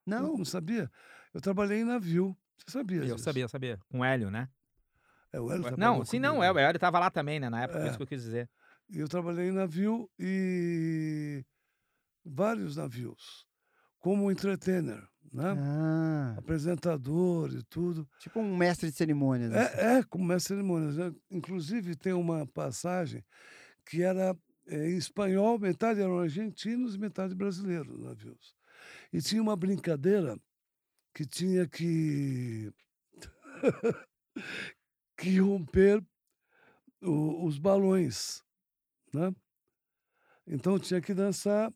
Não, 0.06 0.24
Não. 0.24 0.38
não 0.40 0.46
sabia? 0.46 0.90
Eu 1.34 1.42
trabalhei 1.42 1.82
em 1.82 1.84
navio. 1.84 2.36
Você 2.58 2.72
sabia 2.72 2.98
Eu 2.98 3.04
disso? 3.16 3.20
sabia, 3.20 3.44
eu 3.44 3.50
sabia. 3.50 3.80
Com 3.90 4.00
o 4.00 4.04
Hélio, 4.06 4.30
né? 4.32 4.50
É, 5.32 5.40
o 5.40 5.50
Hélio 5.52 5.62
Não, 5.64 5.76
trabalhou 5.78 6.06
sim, 6.06 6.20
não. 6.20 6.36
comigo. 6.38 6.54
O 6.54 6.60
Hélio 6.60 6.80
tava 6.80 7.00
lá 7.00 7.10
também, 7.10 7.40
né? 7.40 7.50
Na 7.50 7.64
época, 7.64 7.80
É. 7.80 7.88
isso 7.88 7.98
que 7.98 8.04
eu 8.04 8.08
quis 8.08 8.24
dizer. 8.24 8.50
Eu 8.92 9.08
trabalhei 9.08 9.50
em 9.50 9.52
navio 9.52 10.10
e 10.18 11.46
vários 12.26 12.76
navios, 12.76 13.46
como 14.00 14.32
entertainer, 14.32 15.08
né? 15.32 15.56
Ah, 15.60 16.36
apresentador 16.38 17.54
e 17.54 17.62
tudo. 17.64 18.08
tipo 18.18 18.40
um 18.40 18.58
mestre 18.58 18.90
de 18.90 18.98
cerimônias. 18.98 19.52
assim. 19.54 19.78
É, 19.78 19.98
é 20.00 20.04
como 20.04 20.26
mestre 20.26 20.56
de 20.56 20.62
cerimônias. 20.62 20.98
né? 20.98 21.14
Inclusive, 21.30 21.96
tem 21.96 22.14
uma 22.14 22.48
passagem 22.48 23.24
que 23.86 24.02
era 24.02 24.36
é, 24.68 24.90
em 24.90 24.98
espanhol, 24.98 25.60
metade 25.60 26.02
eram 26.02 26.20
argentinos 26.20 26.96
e 26.96 26.98
metade 27.00 27.36
brasileiros 27.36 27.94
os 27.96 28.04
navios. 28.04 28.56
E 29.14 29.22
tinha 29.22 29.42
uma 29.42 29.56
brincadeira 29.56 30.36
que 31.14 31.26
tinha 31.26 31.68
que, 31.68 32.72
que 35.18 35.40
romper 35.40 36.04
o- 37.02 37.46
os 37.46 37.58
balões, 37.58 38.44
né? 39.14 39.34
Então 40.48 40.80
tinha 40.80 41.02
que 41.02 41.14
dançar 41.14 41.72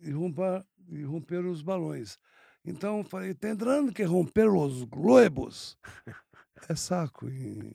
e 0.00 0.10
romper, 0.10 0.64
e 0.88 1.02
romper 1.02 1.44
os 1.46 1.62
balões. 1.62 2.18
Então 2.64 3.02
falei, 3.04 3.34
tendrão 3.34 3.88
que 3.90 4.02
romper 4.02 4.48
os 4.48 4.84
globos. 4.84 5.78
É 6.68 6.74
saco 6.76 7.28
em, 7.28 7.72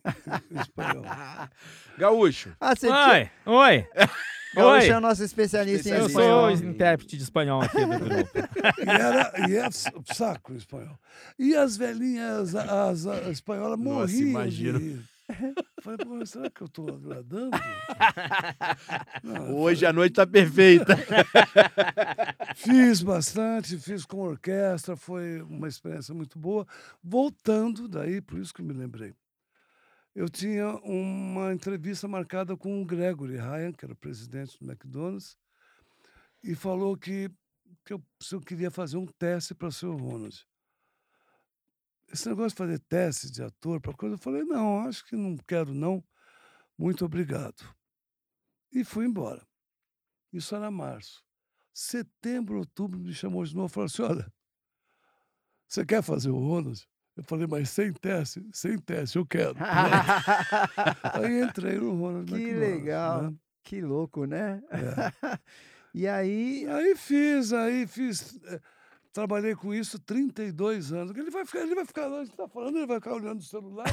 em 0.52 0.60
espanhol. 0.60 1.04
Gaúcho. 1.98 2.54
Ah, 2.60 2.76
você. 2.76 2.90
Oi, 2.90 3.30
oi. 3.46 3.88
Gaúcho 4.56 4.86
Oi. 4.86 4.90
é 4.90 4.98
o 4.98 5.02
nosso 5.02 5.22
especialista 5.22 5.90
em 5.90 5.94
Eu 5.94 6.06
espanhol. 6.08 6.56
sou 6.58 6.66
intérprete 6.66 7.18
de 7.18 7.24
espanhol 7.24 7.62
aqui 7.62 7.78
do 7.86 8.00
grupo. 8.00 8.32
E 8.86 8.90
era 8.90 9.50
e 9.50 9.56
é 9.58 9.66
s- 9.66 9.92
saco 10.14 10.54
em 10.54 10.58
espanhol. 10.58 10.98
E 11.38 11.54
as 11.56 11.76
velhinhas, 11.76 12.56
as, 12.56 13.06
as 13.06 13.28
espanholas 13.28 13.78
Nossa, 13.78 14.14
morriam 14.14 14.30
imagino. 14.30 14.80
de 14.80 14.86
rir. 14.94 15.04
Falei, 15.82 15.98
pô, 15.98 16.26
será 16.26 16.50
que 16.50 16.62
eu 16.62 16.68
estou 16.68 16.90
agradando? 16.90 17.58
Não, 19.24 19.56
Hoje 19.56 19.86
a 19.86 19.94
noite 19.94 20.14
tá 20.14 20.28
perfeita. 20.28 20.96
Fiz 22.56 23.02
bastante, 23.02 23.78
fiz 23.78 24.06
com 24.06 24.20
orquestra, 24.20 24.96
foi 24.96 25.42
uma 25.42 25.68
experiência 25.68 26.14
muito 26.14 26.40
boa. 26.40 26.66
Voltando 27.04 27.88
daí, 27.88 28.22
por 28.22 28.40
isso 28.40 28.54
que 28.54 28.62
eu 28.62 28.66
me 28.66 28.74
lembrei. 28.74 29.14
Eu 30.16 30.30
tinha 30.30 30.70
uma 30.78 31.54
entrevista 31.54 32.08
marcada 32.08 32.56
com 32.56 32.82
o 32.82 32.86
Gregory 32.86 33.36
Ryan, 33.36 33.74
que 33.74 33.84
era 33.84 33.94
presidente 33.94 34.58
do 34.58 34.66
McDonald's, 34.66 35.38
e 36.42 36.56
falou 36.56 36.96
que, 36.96 37.30
que 37.84 37.92
eu, 37.92 38.02
se 38.22 38.34
eu 38.34 38.40
queria 38.40 38.72
fazer 38.72 38.96
um 38.96 39.06
teste 39.06 39.54
para 39.54 39.68
o 39.68 39.98
Ronald. 39.98 40.48
Esse 42.12 42.30
negócio 42.30 42.52
de 42.52 42.56
fazer 42.58 42.80
teste 42.80 43.32
de 43.32 43.44
ator 43.44 43.82
para 43.82 43.94
coisa, 43.94 44.16
eu 44.16 44.20
falei, 44.20 44.44
não, 44.44 44.80
acho 44.88 45.06
que 45.06 45.16
não 45.16 45.36
quero 45.38 45.74
não, 45.74 46.04
muito 46.78 47.04
obrigado. 47.06 47.64
E 48.72 48.84
fui 48.84 49.06
embora. 49.06 49.46
Isso 50.32 50.56
era 50.56 50.70
março. 50.70 51.24
Setembro, 51.74 52.58
outubro, 52.60 53.00
me 53.00 53.14
chamou 53.14 53.44
de 53.46 53.56
novo 53.56 53.68
e 53.68 53.74
falou 53.74 53.86
assim: 53.86 54.02
olha, 54.02 54.32
você 55.68 55.86
quer 55.86 56.02
fazer 56.04 56.30
o 56.30 56.38
Ronald? 56.38 56.86
Eu 57.18 57.24
falei, 57.24 57.48
mas 57.48 57.70
sem 57.70 57.94
teste? 57.94 58.46
Sem 58.54 58.78
teste, 58.78 59.18
eu 59.18 59.26
quero. 59.26 59.56
aí 61.14 61.42
entrei 61.44 61.78
no 61.78 61.96
Ronald 61.98 62.26
Que 62.32 62.34
McDonald, 62.36 62.60
legal. 62.76 63.32
né? 63.32 63.38
que 63.64 63.82
louco, 63.82 64.26
né? 64.26 64.62
É. 64.70 65.40
E 65.98 66.10
aí, 66.10 66.68
Aí 66.68 66.94
fiz, 66.98 67.54
aí 67.54 67.88
fiz. 67.88 68.38
eh, 68.44 68.60
Trabalhei 69.16 69.56
com 69.56 69.74
isso 69.74 69.98
32 69.98 70.92
anos. 70.92 71.16
Ele 71.16 71.32
vai 71.32 71.46
ficar, 71.46 71.60
ele 71.62 71.74
vai 71.74 71.86
ficar, 71.86 72.08
a 72.08 72.26
gente 72.26 72.36
tá 72.36 72.50
falando, 72.50 72.76
ele 72.76 72.86
vai 72.86 72.98
ficar 72.98 73.14
olhando 73.14 73.40
o 73.40 73.44
celular, 73.44 73.86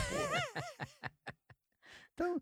então, 2.12 2.40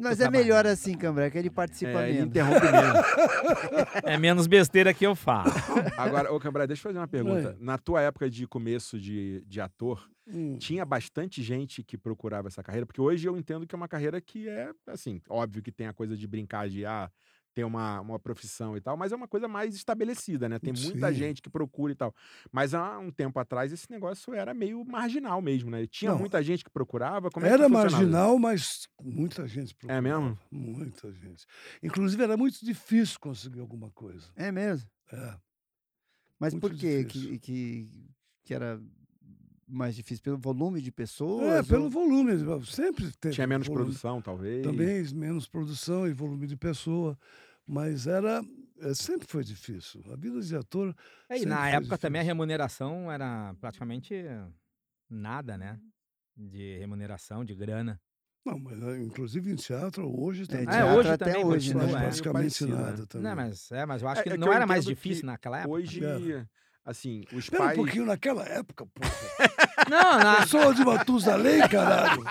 mas 0.00 0.20
é 0.20 0.28
melhor 0.30 0.66
assim, 0.66 0.94
Cambra, 0.96 1.30
que 1.30 1.38
ele 1.38 1.48
participa 1.50 2.02
É, 2.02 2.10
ele 2.10 2.18
menos. 2.18 2.28
interrompe 2.28 2.66
mesmo. 2.66 4.02
É 4.04 4.18
menos 4.18 4.46
besteira 4.46 4.92
que 4.92 5.06
eu 5.06 5.14
falo. 5.16 5.50
Agora, 5.96 6.30
ô 6.32 6.38
Cambrai, 6.38 6.66
deixa 6.66 6.80
eu 6.80 6.90
fazer 6.90 6.98
uma 6.98 7.08
pergunta. 7.08 7.50
Oi. 7.50 7.56
Na 7.64 7.78
tua 7.78 8.02
época 8.02 8.28
de 8.28 8.46
começo 8.46 8.98
de, 9.00 9.42
de 9.46 9.60
ator, 9.60 10.06
Hum. 10.30 10.58
tinha 10.58 10.84
bastante 10.84 11.42
gente 11.42 11.82
que 11.82 11.96
procurava 11.96 12.48
essa 12.48 12.62
carreira? 12.62 12.84
Porque 12.84 13.00
hoje 13.00 13.26
eu 13.26 13.34
entendo 13.38 13.66
que 13.66 13.74
é 13.74 13.78
uma 13.78 13.88
carreira 13.88 14.20
que 14.20 14.46
é, 14.46 14.70
assim, 14.86 15.22
óbvio 15.26 15.62
que 15.62 15.72
tem 15.72 15.86
a 15.86 15.92
coisa 15.94 16.14
de 16.14 16.26
brincar 16.26 16.68
de, 16.68 16.84
ah, 16.84 17.10
ter 17.54 17.64
uma, 17.64 18.00
uma 18.00 18.18
profissão 18.18 18.76
e 18.76 18.80
tal, 18.80 18.96
mas 18.96 19.10
é 19.12 19.16
uma 19.16 19.26
coisa 19.28 19.48
mais 19.48 19.74
estabelecida, 19.74 20.48
né? 20.48 20.58
Tem 20.58 20.72
muita 20.72 21.08
Sim. 21.08 21.14
gente 21.14 21.42
que 21.42 21.50
procura 21.50 21.92
e 21.92 21.96
tal. 21.96 22.14
Mas 22.52 22.74
há 22.74 22.98
um 22.98 23.10
tempo 23.10 23.38
atrás 23.40 23.72
esse 23.72 23.90
negócio 23.90 24.32
era 24.34 24.54
meio 24.54 24.84
marginal 24.84 25.40
mesmo, 25.42 25.70
né? 25.70 25.86
Tinha 25.86 26.12
Não, 26.12 26.18
muita 26.18 26.42
gente 26.42 26.64
que 26.64 26.70
procurava. 26.70 27.30
Como 27.30 27.44
é 27.46 27.48
que 27.48 27.54
Era 27.54 27.64
funcionava 27.64 27.86
isso? 27.88 27.96
marginal, 27.96 28.38
mas 28.38 28.88
muita 29.00 29.46
gente 29.46 29.74
É 29.88 30.00
mesmo? 30.00 30.36
procurava, 30.36 30.48
Muita 30.50 31.12
gente. 31.12 31.46
Inclusive, 31.82 32.22
era 32.22 32.36
muito 32.36 32.64
difícil 32.64 33.18
conseguir 33.20 33.60
alguma 33.60 33.90
coisa. 33.90 34.30
É 34.36 34.52
mesmo? 34.52 34.88
É. 35.12 35.36
Mas 36.38 36.54
Muito 36.54 36.68
por 36.68 36.76
quê 36.76 37.04
que, 37.04 37.38
que, 37.38 37.90
que 38.44 38.54
era 38.54 38.80
mais 39.68 39.94
difícil? 39.94 40.22
Pelo 40.22 40.38
volume 40.38 40.80
de 40.80 40.90
pessoas? 40.90 41.44
É, 41.44 41.62
pelo 41.62 41.84
ou- 41.84 41.90
volume. 41.90 42.32
Sempre 42.64 43.10
teve. 43.12 43.34
Tinha 43.34 43.46
menos 43.46 43.66
volume. 43.66 43.84
produção, 43.86 44.22
talvez. 44.22 44.62
Também 44.64 45.04
menos 45.14 45.46
produção 45.46 46.06
e 46.08 46.12
volume 46.12 46.46
de 46.46 46.56
pessoa. 46.56 47.18
Mas 47.66 48.06
era. 48.06 48.42
é, 48.80 48.94
sempre 48.94 49.26
foi 49.28 49.44
difícil. 49.44 50.02
A 50.12 50.16
vida 50.16 50.40
de 50.40 50.56
ator. 50.56 50.94
É, 51.28 51.38
e 51.38 51.44
na 51.44 51.58
foi 51.62 51.70
época 51.70 51.98
também 51.98 52.20
a 52.20 52.22
difícil. 52.22 52.34
remuneração 52.34 53.12
era 53.12 53.54
praticamente 53.60 54.14
nada, 55.08 55.56
né? 55.58 55.78
De 56.36 56.78
remuneração, 56.78 57.44
de 57.44 57.54
grana. 57.54 58.00
Não, 58.46 58.58
mas 58.58 58.80
é, 58.82 59.02
inclusive 59.02 59.50
em 59.52 59.56
teatro, 59.56 60.08
hoje 60.18 60.44
É, 60.44 60.46
também. 60.46 60.66
Ah, 60.68 60.70
teatro 60.72 60.96
hoje 60.98 61.08
até 61.10 61.24
também 61.26 61.44
hoje, 61.44 61.74
né? 61.74 61.80
continua, 61.80 61.98
é. 61.98 62.02
praticamente 62.04 62.32
parecido, 62.32 62.76
né? 62.76 62.82
nada 62.82 63.06
também. 63.06 63.26
Não, 63.28 63.36
mas, 63.36 63.70
é, 63.72 63.84
mas 63.84 64.00
eu 64.02 64.08
acho 64.08 64.20
É- 64.20 64.22
que 64.22 64.28
é 64.30 64.32
que 64.32 64.38
não 64.38 64.46
eu 64.46 64.52
era 64.54 64.66
mais 64.66 64.84
difícil 64.84 65.20
que 65.22 65.26
naquela 65.26 65.58
época. 65.58 65.74
Hoje, 65.74 66.02
É. 66.04 66.46
assim, 66.84 67.24
os 67.32 67.44
Espera 67.44 67.64
pais... 67.64 67.78
um 67.78 67.82
pouquinho, 67.82 68.06
naquela 68.06 68.44
época, 68.46 68.86
Não, 69.88 70.18
na, 70.18 70.38
Eu 70.40 70.46
sou 70.46 70.72
de 70.74 70.84
Matusalém, 70.84 71.60
caralho. 71.68 72.24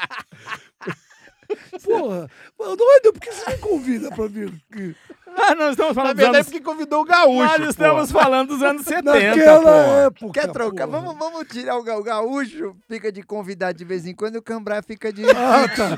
Porra, 1.82 2.28
mano, 2.60 2.76
doido, 2.76 3.14
por 3.14 3.22
que 3.22 3.32
você 3.32 3.52
me 3.52 3.58
convida 3.60 4.10
pra 4.12 4.28
vir 4.28 4.50
aqui? 4.70 4.94
Ah, 5.38 5.56
nós 5.56 5.70
estamos 5.72 5.96
Na 5.96 6.02
falando 6.02 6.16
dos 6.16 6.24
verdade, 6.24 6.36
anos... 6.38 6.48
porque 6.48 6.60
convidou 6.62 7.02
o 7.02 7.06
gaúcho, 7.06 7.38
Nós 7.38 7.58
pô. 7.58 7.70
estamos 7.70 8.12
falando 8.12 8.48
dos 8.50 8.62
anos 8.62 8.82
70, 8.84 9.14
Naquela 9.14 9.62
pô. 9.62 9.70
época. 10.08 10.42
Quer 10.42 10.52
trocar? 10.52 10.88
porra. 10.88 11.00
Vamos, 11.02 11.18
vamos 11.18 11.48
tirar 11.48 11.78
o 11.78 11.84
ga- 11.84 11.98
o 11.98 12.04
gaúcho, 12.04 12.76
fica 12.90 13.12
de 13.14 13.22
convidado 13.24 13.78
de 13.78 13.86
vez 13.86 14.06
em 14.06 14.14
quando, 14.14 14.36
e 14.36 14.38
o 14.40 14.42
Cambrai 14.42 14.82
fica 14.82 15.14
de. 15.14 15.24
Ah, 15.30 15.68
tá. 15.74 15.98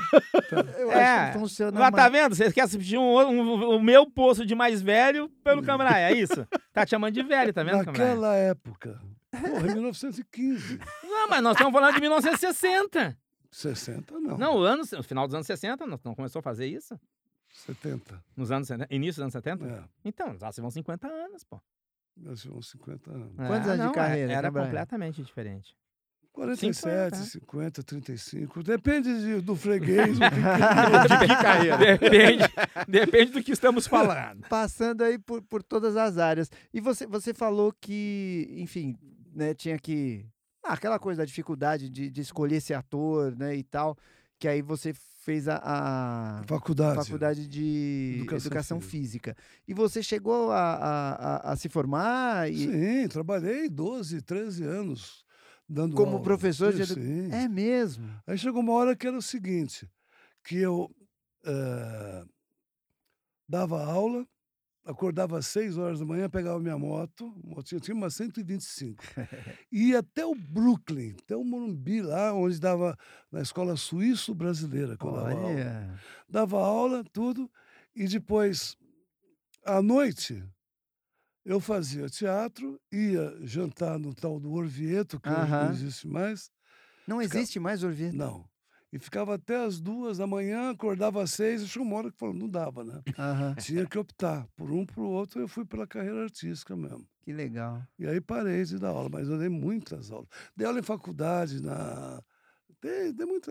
Eu 0.78 0.92
É, 0.92 1.04
acho 1.04 1.32
que 1.32 1.38
funciona 1.40 1.80
Lá 1.80 1.90
tá 1.90 2.02
mais. 2.08 2.12
vendo? 2.12 2.34
Você 2.36 2.52
quer 2.52 2.68
substituir 2.68 2.98
um, 2.98 3.18
um- 3.28 3.76
o 3.76 3.82
meu 3.82 4.08
poço 4.08 4.46
de 4.46 4.54
mais 4.54 4.80
velho 4.80 5.28
pelo 5.42 5.62
Cambrai, 5.64 6.04
é 6.04 6.12
isso? 6.12 6.46
Tá 6.72 6.84
te 6.86 6.90
chamando 6.90 7.14
de 7.14 7.22
velho, 7.24 7.52
tá 7.52 7.64
vendo, 7.64 7.84
Cambrai? 7.84 8.06
Naquela 8.08 8.36
época. 8.36 9.00
Porra, 9.30 9.68
em 9.68 9.74
1915. 9.74 10.78
Não, 11.04 11.28
mas 11.28 11.42
nós 11.42 11.54
estamos 11.54 11.72
falando 11.72 11.94
de 11.94 12.00
1960. 12.00 13.18
60 13.50 14.20
não. 14.20 14.38
Não, 14.38 14.56
o, 14.56 14.62
ano, 14.62 14.82
o 14.82 15.02
final 15.02 15.26
dos 15.26 15.34
anos 15.34 15.46
60, 15.46 15.86
não, 15.86 15.98
não 16.04 16.14
começou 16.14 16.40
a 16.40 16.42
fazer 16.42 16.66
isso? 16.66 16.98
70. 17.66 18.22
Nos 18.36 18.50
anos, 18.52 18.68
70, 18.68 18.94
início 18.94 19.14
dos 19.16 19.22
anos 19.22 19.32
70? 19.32 19.64
É, 19.66 19.84
Então, 20.04 20.36
já 20.38 20.52
se 20.52 20.60
vão 20.60 20.70
50 20.70 21.08
anos, 21.08 21.42
pô. 21.44 21.60
nós 22.16 22.40
tivemos 22.40 22.68
50 22.70 23.10
anos. 23.10 23.34
Quantos 23.36 23.50
É, 23.50 23.70
anos 23.72 23.72
de 23.72 23.78
não, 23.78 23.90
é- 23.90 23.94
carreira, 23.94 24.32
Era 24.32 24.48
Cambrai? 24.48 24.64
completamente 24.66 25.22
diferente. 25.22 25.76
47, 26.32 26.76
50. 27.16 27.16
50, 27.16 27.82
35. 27.82 28.62
Depende 28.62 29.20
de- 29.20 29.40
do 29.40 29.56
freguês. 29.56 30.16
o 30.16 30.20
que 30.30 30.30
De 31.18 31.26
que 31.26 31.42
carreira? 31.42 31.76
Depende, 31.98 32.44
depende 32.86 33.32
do 33.32 33.42
que 33.42 33.50
estamos 33.50 33.86
falando. 33.88 34.46
Passando 34.48 35.02
aí 35.02 35.18
por, 35.18 35.42
por 35.42 35.60
todas 35.60 35.96
as 35.96 36.18
áreas. 36.18 36.48
E 36.72 36.80
você, 36.80 37.04
você 37.04 37.34
falou 37.34 37.74
que, 37.80 38.46
enfim, 38.58 38.96
né, 39.34 39.54
tinha 39.54 39.78
que. 39.78 40.26
Ah, 40.62 40.74
aquela 40.74 40.98
coisa 40.98 41.18
da 41.22 41.24
dificuldade 41.24 41.88
de, 41.88 42.10
de 42.10 42.20
escolher 42.20 42.60
ser 42.60 42.74
ator, 42.74 43.34
né, 43.36 43.56
e 43.56 43.62
tal. 43.62 43.96
Que 44.38 44.48
aí 44.48 44.62
você 44.62 44.92
fez 44.94 45.48
a, 45.48 45.60
a 45.62 46.42
Faculdade. 46.46 47.02
faculdade 47.04 47.46
de 47.48 48.16
educação, 48.20 48.46
Educação 48.46 48.80
física. 48.80 49.36
E 49.68 49.74
você 49.74 50.02
chegou 50.02 50.50
a, 50.50 50.74
a, 50.74 51.52
a- 51.52 51.56
se 51.56 51.68
formar 51.68 52.50
e, 52.50 52.56
Sim, 52.58 53.08
trabalhei 53.08 53.68
12, 53.68 54.22
13 54.22 54.64
anos 54.64 55.24
dando 55.68 55.94
como 55.94 56.12
aula. 56.12 56.22
professor 56.22 56.72
de 56.72 56.84
Sim, 56.84 56.92
edu... 56.94 56.94
sim. 56.94 57.32
É 57.32 57.48
mesmo. 57.48 58.08
Aí 58.26 58.36
chegou 58.38 58.60
uma 58.62 58.72
hora 58.72 58.96
que 58.96 59.06
era 59.06 59.16
o 59.16 59.22
seguinte, 59.22 59.86
que 60.42 60.56
eu 60.56 60.90
eh, 61.44 62.24
dava 63.48 63.84
aula, 63.84 64.26
acordava 64.84 65.38
às 65.38 65.46
6 65.46 65.76
horas 65.78 65.98
da 66.00 66.04
manhã, 66.06 66.28
pegava 66.28 66.58
minha 66.58 66.78
moto, 66.78 67.32
motinha, 67.44 67.80
tinha 67.80 67.94
uma 67.94 68.10
125, 68.10 69.02
ia 69.70 69.98
até 70.00 70.24
o 70.24 70.34
Brooklyn, 70.34 71.16
até 71.22 71.36
o 71.36 71.44
Morumbi, 71.44 72.02
lá 72.02 72.32
onde 72.32 72.58
dava, 72.58 72.96
na 73.30 73.40
escola 73.42 73.76
suíço-brasileira, 73.76 74.92
eu 74.92 74.96
dava 74.96 75.32
aula. 75.32 75.98
Dava 76.28 76.58
aula, 76.58 77.04
tudo, 77.12 77.50
e 77.94 78.06
depois, 78.06 78.76
à 79.64 79.80
noite, 79.82 80.44
eu 81.44 81.60
fazia 81.60 82.08
teatro, 82.08 82.80
ia 82.92 83.36
jantar 83.46 83.98
no 83.98 84.14
tal 84.14 84.38
do 84.40 84.52
Orvieto, 84.52 85.20
que 85.20 85.28
hoje 85.28 85.52
Aham. 85.52 85.64
não 85.64 85.72
existe 85.72 86.08
mais, 86.08 86.50
Não 87.06 87.22
existe 87.22 87.60
mais 87.60 87.82
Orvieto. 87.82 88.16
não. 88.16 88.49
E 88.92 88.98
ficava 88.98 89.34
até 89.36 89.56
as 89.64 89.80
duas 89.80 90.18
da 90.18 90.26
manhã, 90.26 90.70
acordava 90.70 91.22
às 91.22 91.30
seis, 91.30 91.62
e 91.62 91.68
chegou 91.68 91.86
uma 91.86 91.96
hora 91.96 92.10
que 92.10 92.18
falou, 92.18 92.34
não 92.34 92.48
dava, 92.48 92.82
né? 92.82 93.00
Tinha 93.60 93.86
que 93.86 93.96
optar 93.96 94.46
por 94.56 94.70
um 94.70 94.84
por 94.84 95.02
outro, 95.04 95.40
eu 95.40 95.46
fui 95.46 95.64
pela 95.64 95.86
carreira 95.86 96.24
artística 96.24 96.74
mesmo. 96.76 97.06
Que 97.22 97.32
legal. 97.32 97.82
E 97.98 98.06
aí 98.06 98.20
parei 98.20 98.64
de 98.64 98.78
dar 98.78 98.88
aula, 98.88 99.08
mas 99.08 99.28
eu 99.28 99.38
dei 99.38 99.48
muitas 99.48 100.10
aulas. 100.10 100.28
Dei 100.56 100.66
aula 100.66 100.80
em 100.80 100.82
faculdade, 100.82 101.62
na. 101.62 102.20
Dei, 102.82 103.12
dei 103.12 103.26
muito. 103.26 103.50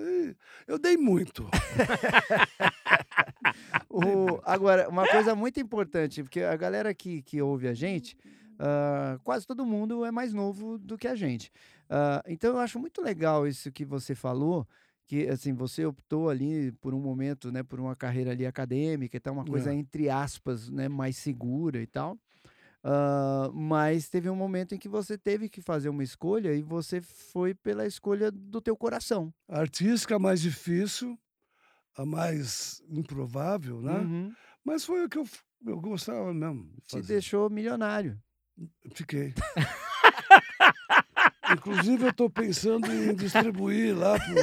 Eu 0.67 0.77
dei 0.79 0.97
muito. 0.97 1.47
O- 3.89 4.39
agora, 4.43 4.87
uma 4.89 5.07
coisa 5.07 5.33
muito 5.35 5.59
importante, 5.59 6.21
porque 6.23 6.41
a 6.41 6.55
galera 6.55 6.93
que, 6.93 7.21
que 7.21 7.41
ouve 7.41 7.67
a 7.67 7.73
gente, 7.73 8.15
ah, 8.59 9.17
quase 9.23 9.47
todo 9.47 9.65
mundo 9.65 10.05
é 10.05 10.11
mais 10.11 10.33
novo 10.33 10.77
do 10.77 10.97
que 10.97 11.07
a 11.07 11.15
gente. 11.15 11.51
Ah, 11.89 12.23
então, 12.27 12.51
eu 12.53 12.59
acho 12.59 12.79
muito 12.79 13.01
legal 13.01 13.47
isso 13.47 13.71
que 13.71 13.85
você 13.85 14.13
falou, 14.13 14.67
que 15.09 15.27
assim, 15.27 15.53
você 15.53 15.83
optou 15.83 16.29
ali 16.29 16.71
por 16.73 16.93
um 16.93 16.99
momento, 16.99 17.51
né, 17.51 17.63
por 17.63 17.79
uma 17.79 17.95
carreira 17.95 18.29
ali 18.29 18.45
acadêmica 18.45 19.17
e 19.17 19.19
tal, 19.19 19.33
uma 19.33 19.43
coisa 19.43 19.71
É. 19.71 19.73
entre 19.73 20.07
aspas, 20.07 20.69
né, 20.69 20.87
mais 20.87 21.17
segura 21.17 21.81
e 21.81 21.87
tal. 21.87 22.15
Ah, 22.83 23.49
mas 23.51 24.07
teve 24.07 24.29
um 24.29 24.35
momento 24.35 24.75
em 24.75 24.77
que 24.77 24.87
você 24.87 25.17
teve 25.17 25.49
que 25.49 25.63
fazer 25.63 25.89
uma 25.89 26.03
escolha 26.03 26.53
e 26.53 26.61
você 26.61 27.01
foi 27.01 27.55
pela 27.55 27.87
escolha 27.87 28.29
do 28.29 28.61
teu 28.61 28.77
coração. 28.77 29.33
A 29.47 29.59
artística 29.59 30.15
a 30.15 30.19
mais 30.19 30.41
difícil, 30.41 31.19
a 31.97 32.05
mais 32.05 32.79
improvável, 32.87 33.81
né? 33.81 33.97
Uhum. 33.97 34.31
Mas 34.63 34.85
foi 34.85 35.03
o 35.05 35.09
que 35.09 35.17
eu, 35.17 35.27
eu 35.65 35.81
gostava 35.81 36.31
mesmo. 36.31 36.71
de 36.75 37.01
Te 37.01 37.01
deixou 37.01 37.49
milionário. 37.49 38.21
Fiquei. 38.93 39.33
Inclusive, 41.53 42.03
eu 42.05 42.09
estou 42.09 42.29
pensando 42.29 42.91
em 42.91 43.13
distribuir 43.15 43.97
lá 43.97 44.17
pro. 44.19 44.35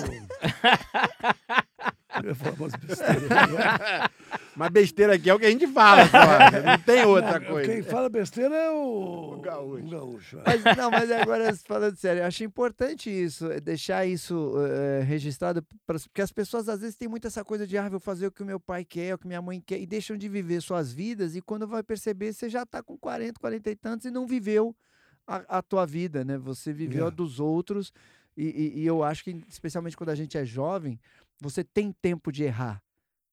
Eu 2.22 2.28
ia 2.30 2.34
falar 2.34 2.54
umas 2.54 2.72
besteiras 2.76 3.30
agora. 3.30 4.10
Mas 4.56 4.70
besteira 4.70 5.14
aqui 5.16 5.28
é 5.28 5.34
o 5.34 5.38
que 5.38 5.44
a 5.44 5.50
gente 5.50 5.66
fala, 5.66 6.06
só. 6.08 6.16
Não 6.64 6.78
tem 6.78 7.04
outra 7.04 7.38
Não, 7.38 7.46
coisa. 7.46 7.70
Quem 7.70 7.82
fala 7.82 8.08
besteira 8.08 8.54
é 8.54 8.70
o. 8.70 9.34
O 9.34 9.40
gaúcho. 9.42 9.84
o 9.84 9.90
gaúcho, 9.90 10.38
é. 10.38 10.42
Mas, 10.64 10.76
não, 10.78 10.90
mas 10.90 11.10
agora 11.10 11.54
falando 11.56 11.94
sério, 11.96 12.22
eu 12.22 12.26
acho 12.26 12.42
importante 12.42 13.10
isso, 13.10 13.52
é 13.52 13.60
deixar 13.60 14.06
isso 14.06 14.54
registrado, 15.06 15.62
pra- 15.86 15.98
porque 15.98 16.22
as 16.22 16.32
pessoas 16.32 16.70
às 16.70 16.80
vezes 16.80 16.96
têm 16.96 17.06
muito 17.06 17.26
essa 17.26 17.44
coisa 17.44 17.66
de, 17.66 17.76
ah, 17.76 17.86
vou 17.88 18.00
fazer 18.00 18.26
o 18.28 18.32
que 18.32 18.42
o 18.42 18.46
meu 18.46 18.58
pai 18.58 18.82
quer, 18.82 19.14
o 19.14 19.18
que 19.18 19.26
minha 19.26 19.42
mãe 19.42 19.60
quer, 19.64 19.78
e 19.78 19.86
deixam 19.86 20.16
de 20.16 20.26
viver 20.26 20.62
suas 20.62 20.90
vidas, 20.92 21.36
e 21.36 21.42
quando 21.42 21.66
vai 21.68 21.82
perceber, 21.82 22.32
você 22.32 22.48
já 22.48 22.64
tá 22.64 22.82
com 22.82 22.96
40, 22.96 23.38
40 23.38 23.70
e 23.70 23.76
tantos 23.76 24.06
e 24.06 24.10
não 24.10 24.26
viveu 24.26 24.74
a, 25.26 25.58
a 25.58 25.62
tua 25.62 25.84
vida, 25.86 26.24
né? 26.24 26.38
Você 26.38 26.72
viveu 26.72 27.04
a 27.06 27.08
É. 27.08 27.10
dos 27.10 27.40
outros, 27.40 27.92
e, 28.36 28.44
e- 28.44 28.80
e 28.82 28.86
eu 28.86 29.02
acho 29.02 29.24
que, 29.24 29.30
especialmente 29.48 29.96
quando 29.96 30.10
a 30.10 30.14
gente 30.14 30.36
é 30.38 30.44
jovem, 30.44 30.98
você 31.40 31.64
tem 31.64 31.92
tempo 31.92 32.30
de 32.32 32.44
errar. 32.44 32.82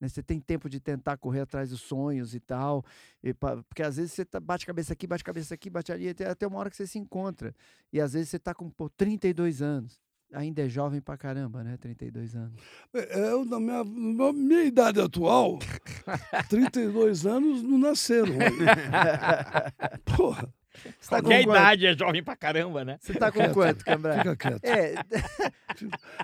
né? 0.01 0.09
Você 0.09 0.21
tem 0.21 0.37
tempo 0.39 0.67
de 0.69 0.81
tentar 0.81 1.15
correr 1.17 1.39
atrás 1.41 1.69
dos 1.69 1.79
sonhos 1.81 2.35
e 2.35 2.39
tal. 2.39 2.83
e 3.23 3.33
pa- 3.33 3.57
porque 3.63 3.81
às 3.83 3.95
vezes 3.95 4.11
você 4.11 4.25
tá- 4.25 4.39
bate 4.39 4.65
cabeça 4.65 4.91
aqui, 4.91 5.07
bate 5.07 5.23
cabeça 5.23 5.53
aqui, 5.53 5.69
bate 5.69 5.91
ali, 5.93 6.09
até, 6.09 6.27
até 6.29 6.45
uma 6.45 6.59
hora 6.59 6.69
que 6.69 6.75
você 6.75 6.85
se 6.87 6.99
encontra. 6.99 7.55
E 7.91 8.01
às 8.01 8.11
vezes 8.13 8.27
você 8.29 8.37
tá 8.39 8.53
com 8.53 8.69
pô, 8.69 8.89
32 8.89 9.61
anos. 9.61 10.01
Ainda 10.33 10.63
é 10.63 10.67
jovem 10.67 10.99
pra 10.99 11.15
caramba, 11.15 11.63
né? 11.63 11.77
32 11.77 12.35
anos. 12.35 12.59
É, 12.93 13.29
Eu, 13.31 13.45
na 13.45 13.59
minha, 13.59 13.83
na 13.83 14.33
minha 14.33 14.63
idade 14.63 14.99
atual, 14.99 15.59
32 16.49 17.25
anos 17.25 17.61
não 17.63 17.77
nasceram. 17.77 18.33
ainda. 18.33 19.73
Porra, 20.17 20.53
Você 20.99 21.09
tá 21.09 21.21
Qualquer 21.21 21.41
idade 21.43 21.85
é 21.85 21.97
jovem 21.97 22.23
pra 22.23 22.35
caramba, 22.35 22.83
né? 22.83 22.97
Você 22.99 23.13
tá 23.13 23.31
com 23.31 23.47
quanto, 23.53 23.85
Cambrai? 23.85 24.17
fica 24.19 24.35
quieto. 24.35 24.63
É, 24.65 24.95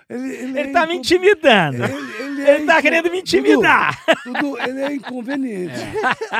Ele, 0.09 0.27
ele, 0.35 0.59
Ele 0.59 0.69
é 0.69 0.71
tá 0.71 0.81
me 0.85 0.93
incom- 0.93 0.99
intimidando. 0.99 1.83
Ele, 1.83 1.93
ele 2.23 2.41
é 2.43 2.55
Ele 2.55 2.65
tá 2.65 2.73
incom- 2.73 2.81
querendo 2.81 3.03
me 3.05 3.09
Dudu, 3.09 3.19
intimidar. 3.19 4.03
Dudu, 4.25 4.57
ele 4.59 4.81
é 4.81 4.93
inconveniente. 4.93 5.73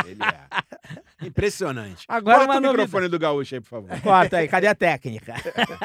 Ele 0.06 0.20
é. 0.24 1.26
Impressionante. 1.28 2.06
Agora 2.08 2.38
Corta 2.38 2.52
o 2.52 2.54
novidade. 2.62 2.78
microfone 2.78 3.08
do 3.10 3.20
gaúcho 3.20 3.56
aí, 3.56 3.62
por 3.62 3.68
favor. 3.70 4.02
Corta 4.02 4.38
aí, 4.38 4.48
cadê 4.48 4.68
a 4.68 4.76
técnica? 4.76 5.34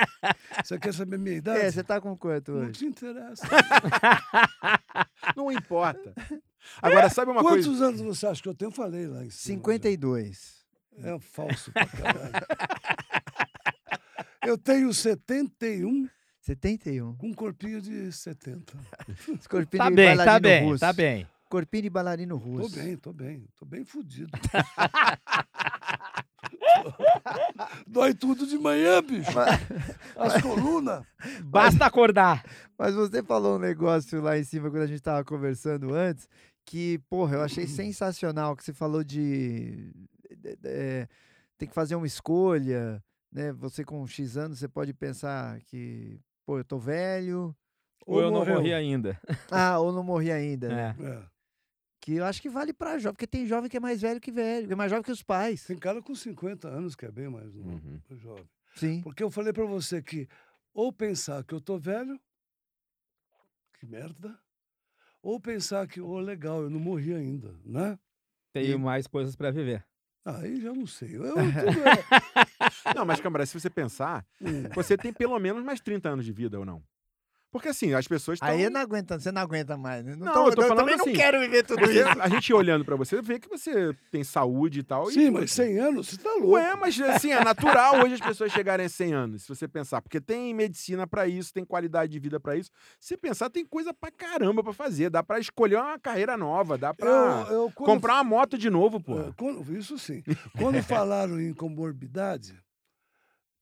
Você 0.64 0.78
quer 0.78 0.92
saber 0.94 1.18
minha 1.18 1.36
idade? 1.36 1.60
é, 1.60 1.70
você 1.70 1.82
tá 1.82 2.00
com 2.00 2.16
quanto 2.16 2.52
Não 2.52 2.60
hoje? 2.62 2.72
te 2.72 2.84
interessa. 2.86 3.46
Não 5.36 5.50
importa. 5.50 6.12
Agora, 6.80 7.08
sabe 7.10 7.30
uma 7.30 7.42
Quantos 7.42 7.66
coisa? 7.66 7.86
anos 7.86 8.00
você 8.00 8.26
acha 8.26 8.42
que 8.42 8.48
eu 8.48 8.54
tenho? 8.54 8.68
Eu 8.68 8.72
falei 8.74 9.06
lá 9.06 9.24
em 9.24 9.30
cima. 9.30 9.56
52. 9.56 10.54
já. 10.58 10.63
É 11.02 11.18
falso 11.18 11.72
pra 11.72 11.86
caralho. 11.86 12.32
Eu 14.46 14.58
tenho 14.58 14.92
71 14.92 16.08
71. 16.40 17.16
com 17.16 17.28
um 17.28 17.32
corpinho 17.32 17.80
de 17.80 18.12
70. 18.12 18.74
Corpinho 19.48 19.82
Tá 19.82 19.88
de 19.90 19.96
bem, 19.96 20.16
tá 20.16 20.38
bem, 20.38 20.64
russo. 20.64 20.80
tá 20.80 20.92
bem. 20.92 21.26
Corpinho 21.48 21.82
de 21.84 21.90
bailarino 21.90 22.38
Tô 22.38 22.44
russo. 22.44 22.76
bem, 22.76 22.96
tô 22.96 23.12
bem. 23.12 23.46
Tô 23.56 23.64
bem 23.64 23.84
fudido. 23.84 24.30
Dói 27.86 28.14
tudo 28.14 28.46
de 28.46 28.58
manhã, 28.58 29.02
bicho. 29.02 29.30
As 30.16 30.40
colunas. 30.42 31.04
Basta 31.44 31.86
acordar. 31.86 32.44
Mas 32.78 32.94
você 32.94 33.22
falou 33.22 33.56
um 33.56 33.60
negócio 33.60 34.20
lá 34.20 34.38
em 34.38 34.44
cima 34.44 34.70
quando 34.70 34.82
a 34.82 34.86
gente 34.86 35.02
tava 35.02 35.24
conversando 35.24 35.94
antes, 35.94 36.28
que, 36.66 36.98
porra, 37.08 37.36
eu 37.36 37.42
achei 37.42 37.66
sensacional 37.66 38.56
que 38.56 38.64
você 38.64 38.72
falou 38.72 39.02
de. 39.04 39.90
É, 40.64 41.08
tem 41.58 41.68
que 41.68 41.74
fazer 41.74 41.94
uma 41.94 42.06
escolha, 42.06 43.02
né? 43.32 43.52
Você 43.54 43.84
com 43.84 44.06
X 44.06 44.36
anos, 44.36 44.58
você 44.58 44.68
pode 44.68 44.92
pensar 44.94 45.60
que, 45.62 46.20
pô, 46.44 46.58
eu 46.58 46.64
tô 46.64 46.78
velho. 46.78 47.54
Ou 48.06 48.20
eu 48.20 48.30
não 48.30 48.38
morreu. 48.40 48.56
morri 48.56 48.72
ainda. 48.74 49.18
Ah, 49.50 49.78
ou 49.78 49.92
não 49.92 50.02
morri 50.02 50.30
ainda. 50.30 50.68
né? 50.68 50.96
É. 51.00 51.04
É. 51.06 51.22
Que 52.00 52.16
eu 52.16 52.24
acho 52.26 52.42
que 52.42 52.50
vale 52.50 52.74
pra 52.74 52.98
jovem, 52.98 53.14
porque 53.14 53.26
tem 53.26 53.46
jovem 53.46 53.70
que 53.70 53.78
é 53.78 53.80
mais 53.80 54.02
velho 54.02 54.20
que 54.20 54.30
velho, 54.30 54.66
que 54.66 54.72
é 54.74 54.76
mais 54.76 54.90
jovem 54.90 55.02
que 55.02 55.10
os 55.10 55.22
pais. 55.22 55.64
Tem 55.64 55.78
cara 55.78 56.02
com 56.02 56.14
50 56.14 56.68
anos 56.68 56.94
que 56.94 57.06
é 57.06 57.10
bem 57.10 57.28
mais 57.30 57.54
novo, 57.54 57.70
Uhum. 57.70 58.00
jovem. 58.18 58.44
Sim. 58.76 59.00
Porque 59.00 59.22
eu 59.22 59.30
falei 59.30 59.54
pra 59.54 59.64
você 59.64 60.02
que 60.02 60.28
ou 60.74 60.92
pensar 60.92 61.42
que 61.44 61.54
eu 61.54 61.60
tô 61.62 61.78
velho, 61.78 62.20
que 63.78 63.86
merda, 63.86 64.38
ou 65.22 65.40
pensar 65.40 65.86
que, 65.88 66.00
ô, 66.00 66.18
legal, 66.20 66.62
eu 66.62 66.68
não 66.70 66.78
morri 66.80 67.14
ainda, 67.14 67.54
né? 67.64 67.98
Tenho 68.52 68.78
mais 68.78 69.06
coisas 69.06 69.34
pra 69.34 69.50
viver. 69.50 69.82
Aí 70.24 70.60
já 70.60 70.72
não 70.72 70.86
sei. 70.86 71.16
Eu, 71.16 71.34
é- 71.38 72.94
Não, 72.94 73.04
mas, 73.04 73.20
Câmara, 73.20 73.44
se 73.44 73.58
você 73.58 73.68
pensar, 73.68 74.24
Hum. 74.40 74.64
você 74.74 74.96
tem 74.96 75.12
pelo 75.12 75.38
menos 75.38 75.62
mais 75.62 75.80
30 75.80 76.08
anos 76.08 76.24
de 76.24 76.32
vida 76.32 76.58
ou 76.58 76.64
não? 76.64 76.82
Porque 77.54 77.68
assim, 77.68 77.94
as 77.94 78.08
pessoas 78.08 78.34
estão. 78.34 78.48
Aí 78.48 78.64
eu 78.64 78.70
não 78.70 78.80
aguenta, 78.80 79.16
você 79.16 79.30
não 79.30 79.40
aguenta 79.40 79.76
mais. 79.76 80.04
Né? 80.04 80.16
Não, 80.18 80.32
tô- 80.32 80.48
eu 80.48 80.54
tô 80.56 80.62
falando 80.62 80.78
também 80.78 80.94
assim, 80.96 81.10
não 81.10 81.16
quero 81.16 81.38
viver 81.38 81.62
tudo 81.64 81.86
Você- 81.86 82.00
isso. 82.00 82.20
a 82.20 82.28
gente 82.28 82.52
olhando 82.52 82.84
pra 82.84 82.96
você, 82.96 83.22
vê 83.22 83.38
que 83.38 83.48
você 83.48 83.94
tem 84.10 84.24
saúde 84.24 84.80
e 84.80 84.82
tal. 84.82 85.06
Sim, 85.08 85.26
e, 85.26 85.30
mas 85.30 85.52
100 85.52 85.78
anos, 85.78 86.08
você 86.08 86.16
tá 86.16 86.30
louco. 86.32 86.48
Ué, 86.54 86.74
mas 86.74 87.00
assim, 87.00 87.30
é 87.30 87.44
natural 87.44 88.02
hoje 88.02 88.14
as 88.14 88.20
pessoas 88.20 88.50
chegarem 88.50 88.86
a 88.86 88.88
100 88.88 89.12
anos, 89.14 89.42
se 89.44 89.48
você 89.48 89.68
pensar. 89.68 90.02
Porque 90.02 90.20
tem 90.20 90.52
medicina 90.52 91.06
pra 91.06 91.28
isso, 91.28 91.54
tem 91.54 91.64
qualidade 91.64 92.10
de 92.10 92.18
vida 92.18 92.40
pra 92.40 92.56
isso. 92.56 92.72
Se 92.98 93.16
pensar, 93.16 93.48
tem 93.50 93.64
coisa 93.64 93.94
pra 93.94 94.10
caramba 94.10 94.60
pra 94.64 94.72
fazer. 94.72 95.08
Dá 95.08 95.22
pra 95.22 95.38
escolher 95.38 95.76
uma 95.76 95.96
carreira 95.96 96.36
nova, 96.36 96.76
dá 96.76 96.92
pra 96.92 97.08
Eu, 97.08 97.54
eu, 97.54 97.72
quando 97.72 97.86
comprar 97.88 98.14
uma 98.14 98.24
moto 98.24 98.58
de 98.58 98.68
novo, 98.68 99.00
pô. 99.00 99.20
É, 99.20 99.78
isso 99.78 99.96
sim. 99.96 100.24
Quando 100.58 100.82
falaram 100.82 101.40
em 101.40 101.54
comorbidade, 101.54 102.60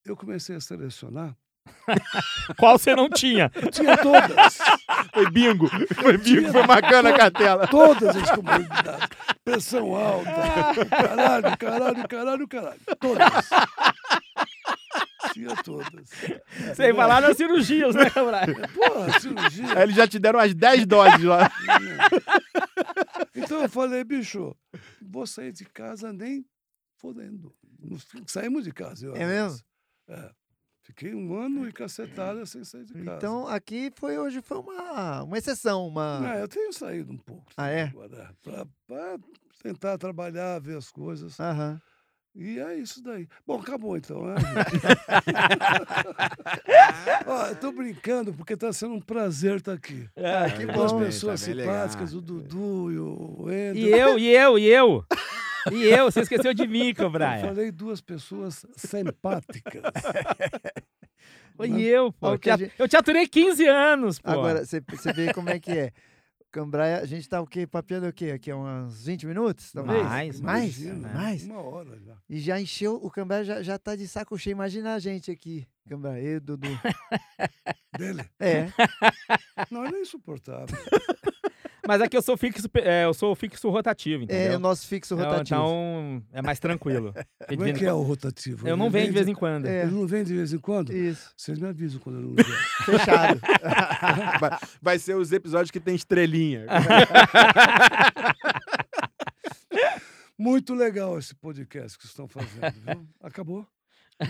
eu 0.02 0.16
comecei 0.16 0.56
a 0.56 0.60
selecionar. 0.62 1.36
Qual 2.58 2.78
você 2.78 2.94
não 2.94 3.08
tinha? 3.08 3.50
Eu 3.54 3.70
tinha 3.70 3.96
todas. 3.96 4.58
Foi 5.12 5.30
bingo. 5.30 5.68
Foi 5.94 6.16
bingo, 6.16 6.50
foi 6.52 6.66
marcando 6.66 7.06
a 7.06 7.12
cartela. 7.12 7.66
Todas 7.66 8.16
as 8.16 8.30
comorbidades. 8.30 9.08
Pressão 9.44 9.94
alta. 9.94 10.86
Caralho, 10.88 11.58
caralho, 11.58 12.08
caralho, 12.08 12.48
caralho. 12.48 12.80
Todas. 13.00 13.50
Tinha 15.32 15.56
todas. 15.62 16.08
Sem 16.74 16.94
falar 16.94 17.20
nas 17.20 17.36
cirurgias, 17.36 17.94
né, 17.94 18.10
Cabral? 18.10 18.42
Porra, 18.74 19.20
cirurgia. 19.20 19.76
Aí 19.76 19.82
eles 19.84 19.96
já 19.96 20.06
te 20.06 20.18
deram 20.18 20.38
umas 20.38 20.54
10 20.54 20.86
doses 20.86 21.22
lá. 21.22 21.50
Então 23.34 23.62
eu 23.62 23.68
falei, 23.68 24.04
bicho, 24.04 24.54
vou 25.00 25.26
sair 25.26 25.52
de 25.52 25.64
casa 25.64 26.12
nem 26.12 26.44
fodendo. 26.98 27.54
Saímos 28.26 28.64
de 28.64 28.72
casa. 28.72 29.06
Eu, 29.06 29.16
É 29.16 29.24
aliás. 29.24 29.64
É. 30.08 30.30
Fiquei 30.82 31.14
um 31.14 31.34
ano 31.36 31.68
e 31.68 31.72
cacetada 31.72 32.44
sem 32.44 32.64
sair 32.64 32.84
de 32.84 32.94
casa. 32.94 33.16
Então, 33.16 33.46
aqui 33.46 33.92
foi 33.94 34.18
hoje 34.18 34.42
foi 34.42 34.58
uma, 34.58 35.22
uma 35.22 35.38
exceção, 35.38 35.86
uma. 35.86 36.20
É, 36.34 36.42
eu 36.42 36.48
tenho 36.48 36.72
saído 36.72 37.12
um 37.12 37.18
pouco. 37.18 37.44
Ah, 37.56 37.68
é? 37.68 37.92
Pra 38.42 39.16
tentar 39.62 39.96
trabalhar, 39.96 40.58
ver 40.60 40.76
as 40.76 40.90
coisas. 40.90 41.38
Aham. 41.38 41.80
E 42.34 42.58
é 42.58 42.74
isso 42.76 43.02
daí. 43.02 43.28
Bom, 43.46 43.60
acabou 43.60 43.96
então, 43.96 44.24
né? 44.24 44.34
Ó, 47.26 47.46
eu 47.46 47.56
tô 47.56 47.72
brincando 47.72 48.32
porque 48.32 48.56
tá 48.56 48.72
sendo 48.72 48.94
um 48.94 49.00
prazer 49.00 49.56
estar 49.56 49.74
aqui. 49.74 50.08
É. 50.16 50.50
que 50.50 50.66
Com 50.66 50.82
as 50.82 50.92
bom. 50.92 51.00
pessoas 51.00 51.40
tá 51.40 51.46
simpáticas, 51.46 52.12
legal. 52.12 52.18
o 52.18 52.22
Dudu 52.22 52.90
e 52.90 52.98
o 52.98 53.50
Ender. 53.50 53.76
E 53.76 53.90
eu, 53.90 54.18
e 54.18 54.28
eu, 54.34 54.58
e 54.58 54.66
eu. 54.66 55.04
E 55.70 55.84
eu, 55.84 56.10
você 56.10 56.20
esqueceu 56.20 56.52
de 56.54 56.66
mim, 56.66 56.88
Eu 56.88 56.94
Cabraia. 56.94 57.40
falei 57.46 57.70
duas 57.70 58.00
pessoas 58.00 58.64
simpáticas. 58.76 59.82
E 61.64 61.82
eu, 61.84 62.10
pô. 62.12 62.30
Eu 62.34 62.58
gente- 62.58 62.72
eu 62.78 62.88
te 62.88 62.96
aturei 62.96 63.28
15 63.28 63.64
anos, 63.68 64.18
pô. 64.18 64.30
Agora, 64.30 64.64
você 64.64 64.80
vê 65.14 65.32
como 65.32 65.48
é 65.50 65.60
que 65.60 65.70
é. 65.70 65.92
Cambraia, 66.50 66.98
a 66.98 67.06
gente 67.06 67.28
tá 67.28 67.40
o 67.40 67.46
quê? 67.46 67.66
Papeando 67.66 68.08
o 68.08 68.12
quê? 68.12 68.32
Aqui 68.32 68.50
há 68.50 68.56
uns 68.56 69.04
20 69.06 69.26
minutos, 69.26 69.70
talvez? 69.70 70.02
Mais, 70.02 70.40
mais, 70.40 70.78
Imagina, 70.80 71.08
mais. 71.14 71.44
Uma 71.44 71.60
hora 71.62 71.98
já. 72.00 72.14
E 72.28 72.40
já 72.40 72.60
encheu, 72.60 72.96
o 72.96 73.10
Cambraia 73.10 73.44
já, 73.44 73.62
já 73.62 73.78
tá 73.78 73.94
de 73.94 74.08
saco 74.08 74.36
cheio. 74.38 74.52
Imagina 74.54 74.94
a 74.94 74.98
gente 74.98 75.30
aqui, 75.30 75.66
Cambraia, 75.88 76.22
eu, 76.22 76.40
Dudu. 76.40 76.68
Dele. 77.96 78.24
É, 78.40 78.66
Não, 79.70 79.84
ele 79.86 79.96
é 79.96 80.00
insuportável. 80.00 80.66
Mas 81.86 82.00
aqui 82.00 82.16
eu 82.16 82.22
sou 82.22 82.36
fixo, 82.36 82.68
é, 82.76 83.04
eu 83.04 83.12
sou 83.12 83.34
fixo 83.34 83.68
rotativo, 83.68 84.22
é 84.22 84.24
entendeu? 84.24 84.56
o 84.56 84.60
nosso 84.60 84.86
fixo 84.86 85.14
Então- 85.14 85.26
rotativo. 85.26 85.60
Então, 85.60 86.22
é 86.32 86.40
mais 86.42 86.58
tranquilo. 86.60 87.12
Como 87.48 87.64
é 87.66 87.72
que 87.72 87.84
é 87.84 87.92
o 87.92 88.02
rotativo? 88.02 88.68
Eu 88.68 88.76
não 88.76 88.88
venho 88.90 89.06
de 89.06 89.12
vez 89.12 89.26
em 89.28 89.34
quando. 89.34 89.66
É. 89.66 89.82
Ele 89.82 89.90
não 89.90 90.06
vem 90.06 90.22
de 90.22 90.32
vez 90.34 90.52
em 90.52 90.58
quando? 90.58 90.92
Isso, 90.92 91.32
Vocês 91.36 91.58
me 91.58 91.66
avisam 91.68 91.98
quando 92.00 92.18
ele 92.20 92.28
não 92.28 92.34
vier. 92.36 92.58
fechado. 92.86 93.40
Vai, 94.40 94.58
vai 94.80 94.98
ser 94.98 95.14
os 95.16 95.32
episódios 95.32 95.70
que 95.70 95.80
tem 95.80 95.94
estrelinha. 95.94 96.66
Muito 100.38 100.74
legal 100.74 101.18
esse 101.18 101.34
podcast 101.34 101.96
que 101.98 102.04
vocês 102.04 102.10
estão 102.12 102.26
fazendo, 102.28 102.72
viu? 102.84 103.06
Acabou? 103.20 103.66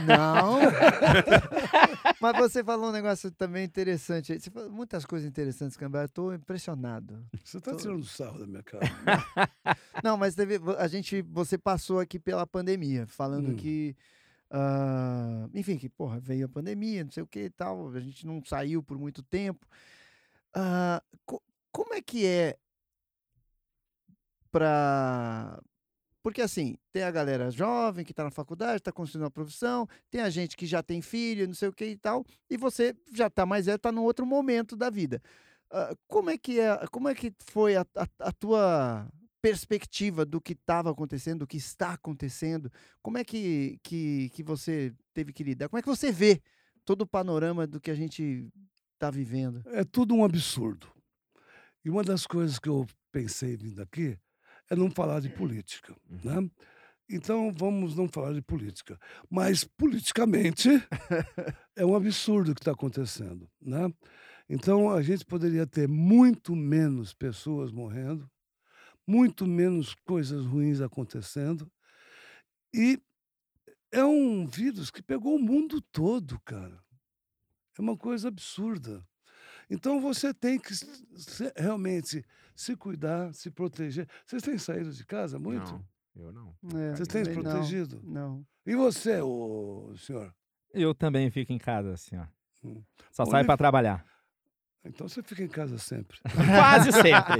Não. 0.07 0.59
Mas 2.21 2.37
você 2.39 2.63
falou 2.65 2.89
um 2.91 2.93
negócio 2.93 3.31
também 3.31 3.65
interessante. 3.65 4.39
Você 4.39 4.51
falou 4.51 4.71
muitas 4.71 5.05
coisas 5.05 5.29
interessantes, 5.29 5.77
Cambraia. 5.77 6.05
Eu 6.05 6.09
tô 6.09 6.33
impressionado. 6.33 7.25
Você 7.45 7.61
tá 7.61 7.73
Tô- 7.73 7.77
tirando 7.77 8.05
sarro 8.05 8.39
da 8.39 8.47
minha 8.47 8.63
cara. 8.63 8.85
Não, 10.03 10.17
mas 10.17 10.35
teve, 10.35 10.59
a 10.79 10.89
gente, 10.89 11.23
você 11.23 11.57
passou 11.59 12.01
aqui 12.01 12.19
pela 12.19 12.47
pandemia, 12.47 13.07
falando 13.07 13.51
Hum. 13.51 13.57
que, 13.57 13.97
ah, 14.51 15.49
enfim, 15.55 15.77
que 15.79 15.89
porra, 15.89 16.19
veio 16.21 16.47
a 16.47 16.49
pandemia, 16.49 17.05
não 17.05 17.11
sei 17.11 17.23
o 17.23 17.27
que 17.27 17.41
e 17.45 17.51
tal, 17.51 17.91
a 17.91 18.01
gente 18.01 18.27
não 18.27 18.43
saiu 18.45 18.83
por 18.83 18.99
muito 18.99 19.23
tempo. 19.23 19.67
Ah, 20.55 21.03
co- 21.27 21.43
como 21.71 21.95
é 21.95 22.01
que 22.03 22.27
é 22.27 22.57
pra... 24.51 25.61
Porque 26.23 26.41
assim, 26.41 26.77
tem 26.93 27.03
a 27.03 27.11
galera 27.11 27.51
jovem 27.51 28.05
que 28.05 28.15
tá 28.15 28.23
na 28.23 28.31
faculdade, 28.31 28.83
tá 28.83 28.93
construindo 28.93 29.25
uma 29.25 29.31
profissão, 29.31 29.89
tem 30.11 30.21
a 30.21 30.31
gente 30.31 30.57
que 30.57 30.67
já 30.67 30.83
tem 30.83 31.03
filho, 31.03 31.47
não 31.47 31.55
sei 31.55 31.69
o 31.69 31.73
que 31.73 31.85
e 31.85 31.97
tal, 31.97 32.25
e 32.49 32.57
você 32.57 32.95
já 33.13 33.29
tá 33.29 33.45
mais 33.45 33.67
velho, 33.67 33.79
tá 33.79 33.91
num 33.91 34.05
outro 34.05 34.25
momento 34.25 34.77
da 34.77 34.89
vida. 34.89 35.21
Ah, 35.71 35.95
como 36.07 36.31
é 36.31 36.39
que 36.39 36.61
é, 36.61 36.87
como 36.93 37.09
é 37.09 37.15
que 37.15 37.33
foi 37.41 37.77
a, 37.77 37.85
a, 37.97 38.07
a 38.21 38.33
tua 38.33 39.09
perspectiva 39.41 40.25
do 40.25 40.41
que 40.41 40.53
estava 40.53 40.91
acontecendo, 40.91 41.41
do 41.41 41.47
que 41.47 41.57
está 41.57 41.95
acontecendo? 41.95 42.71
Como 43.03 43.19
é 43.19 43.25
que, 43.25 43.81
que, 43.83 44.31
que 44.31 44.43
você 44.45 44.95
teve 45.13 45.33
que 45.33 45.43
lidar? 45.43 45.69
Como 45.69 45.79
é 45.79 45.83
que 45.83 45.89
você 45.89 46.13
vê 46.13 46.41
todo 46.85 47.03
o 47.03 47.07
panorama 47.07 47.67
do 47.67 47.81
que 47.81 47.91
a 47.91 47.95
gente 47.95 48.49
está 48.95 49.11
vivendo? 49.11 49.63
É 49.67 49.83
tudo 49.83 50.15
um 50.15 50.25
absurdo. 50.25 50.87
E 51.85 51.91
uma 51.91 52.05
das 52.05 52.27
coisas 52.29 52.61
que 52.61 52.69
eu 52.69 52.87
pensei 53.11 53.57
vindo 53.57 53.83
aqui 53.83 54.17
é 54.73 54.77
não 54.77 54.91
falar 54.91 55.21
de 55.21 55.29
política, 55.29 55.95
né? 56.09 56.51
Então 57.07 57.53
vamos 57.53 57.95
não 57.95 58.09
falar 58.09 58.33
de 58.33 58.41
política, 58.41 58.99
mas 59.29 59.65
politicamente 59.65 60.71
é 61.77 61.85
um 61.85 61.95
absurdo 61.95 62.53
o 62.53 62.55
que 62.55 62.63
está 62.63 62.73
acontecendo, 62.73 63.47
né? 63.61 63.93
Então 64.49 64.91
a 64.91 65.03
gente 65.03 65.27
poderia 65.27 65.67
ter 65.67 65.87
muito 65.87 66.57
menos 66.57 67.13
pessoas 67.13 67.71
morrendo, 67.71 68.31
muito 69.07 69.47
menos 69.47 69.95
coisas 70.07 70.47
ruins 70.47 70.81
acontecendo 70.81 71.71
e 72.75 72.99
é 73.91 74.03
um 74.03 74.47
vírus 74.47 74.91
que 74.91 75.03
pegou 75.03 75.37
o 75.37 75.43
mundo 75.43 75.83
todo, 75.83 76.41
cara. 76.47 76.83
É 77.79 77.83
uma 77.83 77.97
coisa 77.97 78.29
absurda. 78.29 79.07
Então 79.69 80.01
você 80.01 80.33
tem 80.33 80.59
que 80.59 80.73
realmente 81.57 82.25
se 82.55 82.77
cuidar, 82.77 83.33
se 83.35 83.51
proteger. 83.51 84.07
Vocês 84.27 84.43
têm 84.43 84.59
saído 84.59 84.91
de 84.93 85.05
casa 85.05 85.39
muito? 85.39 85.73
Não, 86.15 86.25
eu 86.27 86.33
não. 86.33 86.55
É, 86.79 86.95
Vocês 86.95 87.09
têm 87.09 87.25
se 87.25 87.31
também 87.31 87.43
não, 87.45 87.53
protegido? 87.53 88.01
Não. 88.05 88.47
E 88.67 88.75
você, 88.77 89.21
ô, 89.21 89.93
senhor? 89.97 90.33
Eu 90.73 90.95
também 90.95 91.31
fico 91.31 91.53
em 91.53 91.59
casa, 91.59 91.93
assim, 91.93 92.17
ó. 92.17 92.25
Hum. 92.65 92.83
Só 93.11 93.23
Onde- 93.25 93.33
sai 93.33 93.45
pra 93.45 93.57
trabalhar. 93.57 94.05
Então 94.85 95.09
você 95.09 95.23
fica 95.23 95.43
em 95.45 95.49
casa 95.49 95.79
sempre. 95.79 96.19
Quase 96.57 96.91
sempre. 96.93 97.39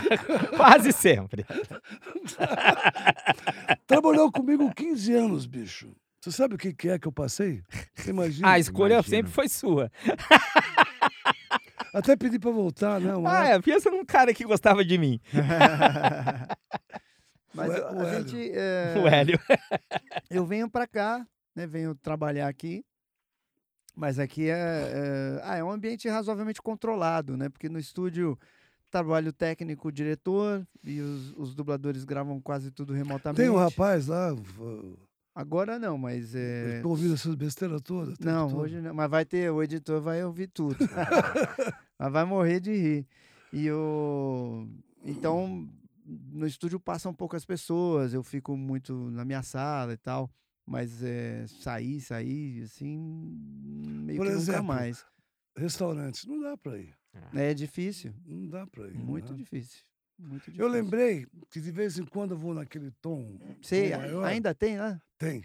Quase 0.56 0.92
sempre. 0.92 1.44
Trabalhou 3.86 4.30
comigo 4.32 4.72
15 4.74 5.12
anos, 5.14 5.46
bicho. 5.46 5.94
Você 6.20 6.32
sabe 6.32 6.54
o 6.54 6.58
que 6.58 6.88
é 6.88 6.98
que 6.98 7.06
eu 7.06 7.12
passei? 7.12 7.62
Você 7.94 8.08
imagina? 8.08 8.48
A 8.50 8.58
escolha 8.58 8.94
imagino. 8.94 9.16
sempre 9.16 9.30
foi 9.32 9.46
sua. 9.46 9.92
Até 11.94 12.16
pedi 12.16 12.40
pra 12.40 12.50
voltar, 12.50 13.00
não. 13.00 13.24
Ah, 13.24 13.46
é. 13.46 13.52
é, 13.52 13.62
pensa 13.62 13.88
num 13.88 14.04
cara 14.04 14.34
que 14.34 14.44
gostava 14.44 14.84
de 14.84 14.98
mim. 14.98 15.20
Mas 17.54 17.70
O 17.70 18.00
a 18.00 18.08
Hélio. 18.08 18.28
gente. 18.28 18.50
é, 18.52 18.94
O 18.98 19.06
Hélio. 19.06 19.38
eu 20.28 20.44
venho 20.44 20.68
pra 20.68 20.88
cá, 20.88 21.24
né? 21.54 21.68
Venho 21.68 21.94
trabalhar 21.94 22.48
aqui. 22.48 22.84
Mas 23.94 24.18
aqui 24.18 24.50
é, 24.50 24.52
é, 24.52 25.40
ah, 25.44 25.56
é 25.56 25.62
um 25.62 25.70
ambiente 25.70 26.08
razoavelmente 26.08 26.60
controlado, 26.60 27.36
né? 27.36 27.48
Porque 27.48 27.68
no 27.68 27.78
estúdio 27.78 28.36
trabalho 28.90 29.32
técnico, 29.32 29.92
diretor, 29.92 30.66
e 30.82 31.00
os, 31.00 31.32
os 31.36 31.54
dubladores 31.54 32.04
gravam 32.04 32.40
quase 32.40 32.72
tudo 32.72 32.92
remotamente. 32.92 33.40
Tem 33.40 33.50
um 33.50 33.56
rapaz 33.56 34.08
lá, 34.08 34.34
Agora 35.34 35.80
não, 35.80 35.98
mas 35.98 36.32
é. 36.32 36.78
eu 36.78 36.82
tô 36.82 36.90
ouvindo 36.90 37.14
essas 37.14 37.34
besteiras 37.34 37.82
todas. 37.82 38.16
Não, 38.20 38.48
todo. 38.48 38.60
hoje 38.60 38.80
não. 38.80 38.94
Mas 38.94 39.10
vai 39.10 39.24
ter, 39.24 39.50
o 39.50 39.60
editor 39.64 40.00
vai 40.00 40.22
ouvir 40.24 40.46
tudo. 40.46 40.76
mas 41.98 42.12
vai 42.12 42.24
morrer 42.24 42.60
de 42.60 42.72
rir. 42.72 43.06
E 43.52 43.70
o. 43.70 44.68
Então, 45.04 45.68
no 46.04 46.46
estúdio 46.46 46.80
passam 46.80 47.14
poucas 47.14 47.44
pessoas, 47.44 48.12
eu 48.14 48.22
fico 48.22 48.56
muito 48.56 49.10
na 49.10 49.24
minha 49.24 49.42
sala 49.42 49.92
e 49.92 49.96
tal. 49.96 50.30
Mas 50.66 51.02
é, 51.02 51.46
sair, 51.46 52.00
sair, 52.00 52.62
assim, 52.62 52.96
meio 54.04 54.16
Por 54.16 54.26
que 54.26 54.32
exemplo, 54.32 54.62
nunca 54.62 54.62
mais. 54.62 55.04
Restaurantes, 55.56 56.24
não 56.24 56.40
dá 56.40 56.56
pra 56.56 56.78
ir. 56.78 56.96
É 57.32 57.54
difícil, 57.54 58.12
Não 58.24 58.48
dá 58.48 58.66
pra 58.66 58.88
ir. 58.88 58.94
muito 58.96 59.32
né? 59.32 59.36
difícil. 59.36 59.84
Muito 60.18 60.44
difícil. 60.44 60.64
Eu 60.64 60.68
lembrei 60.68 61.26
que 61.50 61.60
de 61.60 61.70
vez 61.70 61.98
em 61.98 62.04
quando 62.04 62.32
eu 62.32 62.38
vou 62.38 62.54
naquele 62.54 62.90
tom. 63.02 63.38
Sei, 63.62 63.94
maior, 63.94 64.24
ainda 64.24 64.54
tem 64.54 64.78
lá? 64.78 65.00
Tem. 65.18 65.44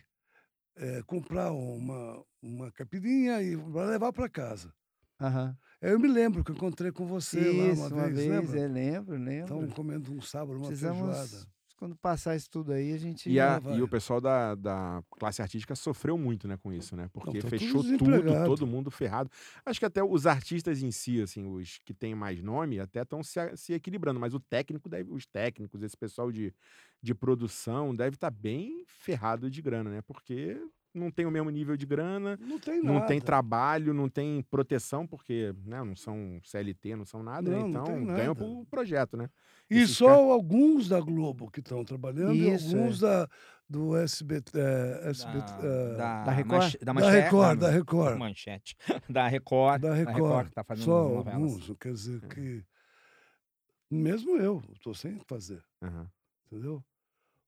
É, 0.76 1.04
comprar 1.04 1.52
uma, 1.52 2.24
uma 2.42 2.72
caipirinha 2.72 3.42
e 3.42 3.56
levar 3.56 4.14
para 4.14 4.30
casa. 4.30 4.74
Aham. 5.20 5.58
Eu 5.82 5.98
me 6.00 6.08
lembro 6.08 6.44
que 6.44 6.52
eu 6.52 6.56
encontrei 6.56 6.92
com 6.92 7.06
você 7.06 7.40
Isso, 7.40 7.82
lá 7.82 7.88
uma, 7.88 7.96
uma, 7.96 8.10
vez, 8.10 8.16
vez, 8.28 8.30
lembra? 8.30 8.60
é, 8.60 8.68
lembro, 8.68 9.16
lembro. 9.16 9.44
Estavam 9.44 9.68
comendo 9.70 10.12
um 10.14 10.22
sábado, 10.22 10.58
uma 10.58 10.68
Precisamos, 10.68 11.00
feijoada. 11.18 11.48
quando 11.78 11.96
passar 11.96 12.36
isso 12.36 12.50
tudo 12.50 12.74
aí, 12.74 12.92
a 12.92 12.98
gente... 12.98 13.30
E, 13.30 13.40
a- 13.40 13.62
e 13.74 13.82
o 13.82 13.88
pessoal 13.88 14.20
da, 14.20 14.56
da 14.56 15.02
classe 15.18 15.42
artística 15.42 15.74
sofreu 15.76 16.18
muito, 16.18 16.50
né, 16.50 16.58
com 16.58 16.74
isso, 16.74 16.98
né? 16.98 17.10
Porque 17.14 17.38
tá 17.40 17.48
tudo 17.48 17.50
fechou 17.50 17.82
tudo, 17.98 18.46
todo 18.46 18.68
mundo 18.68 18.92
ferrado. 18.92 19.30
Acho 19.66 19.80
que 19.80 19.86
até 19.86 20.04
os 20.04 20.28
artistas 20.28 20.84
em 20.84 20.92
si, 20.92 21.22
assim, 21.22 21.46
os 21.46 21.78
que 21.86 21.94
têm 21.94 22.14
mais 22.14 22.44
nome, 22.44 22.78
até 22.82 23.02
estão 23.02 23.24
se, 23.24 23.40
se 23.56 23.72
equilibrando. 23.74 24.20
Mas 24.20 24.34
o 24.34 24.40
técnico, 24.40 24.90
deve, 24.90 25.10
os 25.14 25.26
técnicos, 25.26 25.82
esse 25.82 25.96
pessoal 25.96 26.30
de, 26.30 26.54
de 27.02 27.16
produção, 27.16 27.96
deve 27.96 28.16
estar 28.18 28.32
bem 28.32 28.84
ferrado 28.86 29.50
de 29.50 29.62
grana, 29.62 29.90
né? 29.90 30.02
Porque 30.02 30.62
não 30.94 31.12
tem 31.12 31.26
o 31.26 31.32
mesmo 31.32 31.50
nível 31.50 31.78
de 31.78 31.86
grana, 31.86 32.38
Não 32.42 32.60
tem 32.60 32.82
nada. 32.82 33.00
não 33.00 33.06
tem 33.06 33.22
trabalho, 33.22 33.94
não 33.94 34.10
tem 34.10 34.42
proteção, 34.44 35.06
porque 35.06 35.54
né, 35.66 35.84
não 35.84 35.96
são 35.96 36.40
CLT, 36.44 36.96
não 36.96 37.06
são 37.06 37.22
nada, 37.22 37.50
né? 37.50 37.58
Não, 37.60 37.68
não 37.70 37.82
Então 37.82 37.84
tem 37.96 38.06
ganham 38.06 38.66
projeto, 38.66 39.16
né? 39.16 39.30
E 39.70 39.78
Esses 39.80 39.98
só 39.98 40.08
caras- 40.08 40.32
alguns 40.32 40.90
da 40.90 41.00
Globo 41.00 41.52
que 41.52 41.60
estão 41.60 41.84
trabalhando 41.86 42.34
Isso, 42.34 42.76
e 42.76 42.80
alguns 42.80 43.00
da, 43.00 43.30
do 43.70 43.96
SBT. 43.96 44.52
é, 44.60 45.10
SBT 45.12 45.54
é, 45.64 45.96
Da 45.96 46.32
Record? 46.32 46.62
manche- 46.64 46.78
da 46.80 46.86
da 46.86 46.94
manchete. 46.94 47.22
Record, 47.24 47.60
da 47.60 47.68
da 47.68 47.72
Record. 47.74 48.18
manchete. 48.18 48.76
Da 49.08 49.28
Record. 49.28 49.82
Da 49.84 49.94
Record. 49.94 50.48
que 50.48 50.54
tá 50.56 50.64
fazendo 50.64 50.86
Só 50.86 51.06
as 51.06 51.14
novelas. 51.14 51.34
alguns, 51.44 51.78
quer 51.80 51.94
dizer 51.94 52.22
que. 52.28 52.64
Mesmo 53.92 54.38
eu, 54.38 54.62
estou 54.74 54.94
sem 54.94 55.20
fazer, 55.28 55.64
Aham. 55.82 56.08
entendeu? 56.48 56.84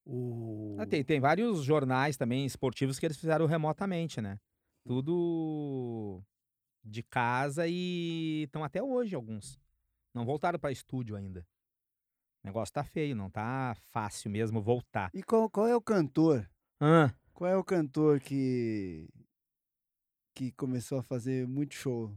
O... 0.06 0.78
Ah, 0.80 0.86
tem, 0.86 1.04
tem 1.04 1.20
vários 1.20 1.64
jornais 1.64 2.18
também 2.18 2.46
esportivos 2.46 3.00
que 3.00 3.06
eles 3.06 3.18
fizeram 3.18 3.46
remotamente, 3.46 4.20
né? 4.22 4.40
Tudo 4.84 6.24
de 6.84 7.04
casa 7.04 7.68
e 7.68 8.44
estão 8.46 8.64
até 8.64 8.82
hoje 8.82 9.16
alguns. 9.16 9.60
Não 10.14 10.26
voltaram 10.26 10.60
para 10.60 10.72
estúdio 10.72 11.16
ainda. 11.16 11.46
O 12.44 12.48
negócio 12.48 12.74
tá 12.74 12.84
feio, 12.84 13.16
não 13.16 13.30
tá 13.30 13.76
fácil 13.92 14.32
mesmo 14.32 14.62
voltar. 14.62 15.12
E 15.14 15.22
qual, 15.22 15.50
qual 15.50 15.68
é 15.68 15.76
o 15.76 15.82
cantor? 15.82 16.50
Ah, 16.80 17.14
Qual 17.34 17.50
é 17.50 17.56
o 17.56 17.64
cantor 17.64 18.20
que 18.20 19.08
que 20.34 20.52
começou 20.54 20.98
a 20.98 21.04
fazer 21.04 21.48
muito 21.48 21.76
show? 21.76 22.12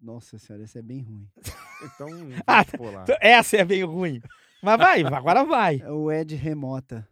Nossa 0.00 0.38
senhora, 0.38 0.64
esse 0.64 0.78
é 0.78 0.82
bem 0.82 1.02
ruim. 1.02 1.28
Então, 1.82 2.08
Ah, 2.46 2.64
essa 3.20 3.56
é 3.58 3.64
bem 3.64 3.84
ruim. 3.84 4.20
Mas 4.62 4.78
vai, 4.78 5.02
agora 5.02 5.44
vai. 5.44 5.80
É 5.82 5.90
o 5.90 6.10
Ed 6.10 6.34
Remota. 6.36 7.08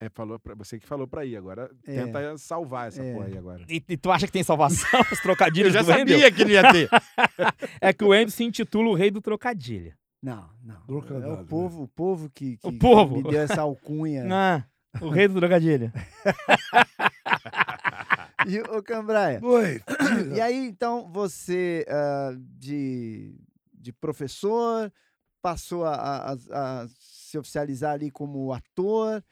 É, 0.00 0.08
falou 0.08 0.38
pra, 0.38 0.54
você 0.54 0.78
que 0.78 0.86
falou 0.86 1.08
pra 1.08 1.24
ir, 1.24 1.36
agora 1.36 1.68
É. 1.84 2.04
tenta 2.04 2.38
salvar 2.38 2.86
essa 2.86 3.02
É. 3.02 3.12
porra 3.12 3.26
aí 3.26 3.36
agora. 3.36 3.64
E, 3.68 3.82
e 3.88 3.96
tu 3.96 4.12
acha 4.12 4.26
que 4.26 4.32
tem 4.32 4.44
salvação 4.44 4.88
os 5.12 5.20
trocadilhos 5.20 5.74
Eu 5.74 5.82
já 5.82 5.92
Wendel? 5.96 6.20
sabia 6.20 6.30
que 6.32 6.44
não 6.44 6.50
ia 6.52 6.72
ter. 6.72 6.88
É 7.80 7.92
que 7.92 8.04
o 8.04 8.08
Wendel 8.08 8.30
se 8.30 8.44
intitula 8.44 8.88
o 8.90 8.94
rei 8.94 9.10
do 9.10 9.20
trocadilho. 9.20 9.92
Não, 10.22 10.48
não. 10.62 10.80
Trocadilho, 10.86 11.26
É 11.32 11.36
né? 11.36 11.42
o 11.42 11.46
povo, 11.46 11.82
o 11.82 11.88
povo 11.88 12.30
que, 12.30 12.56
que, 12.58 12.66
O 12.68 12.72
que 12.72 12.78
povo? 12.78 13.16
me 13.16 13.22
deu 13.24 13.40
essa 13.40 13.60
alcunha. 13.62 14.24
Ah, 14.32 15.04
o 15.04 15.10
rei 15.10 15.28
do 15.28 15.34
trocadilho. 15.34 15.92
E 18.46 18.58
o 18.60 18.82
Cambraia. 18.82 19.38
Oi, 19.42 19.80
E 20.34 20.40
aí, 20.40 20.66
então, 20.66 21.10
você 21.12 21.84
ah, 21.88 22.32
de, 22.58 23.34
de 23.74 23.92
professor 23.92 24.90
passou 25.42 25.84
a, 25.84 25.94
a- 26.32 26.36
a- 26.50 26.88
se 26.98 27.38
oficializar 27.38 27.92
ali 27.92 28.10
como 28.10 28.52
ator. 28.52 29.22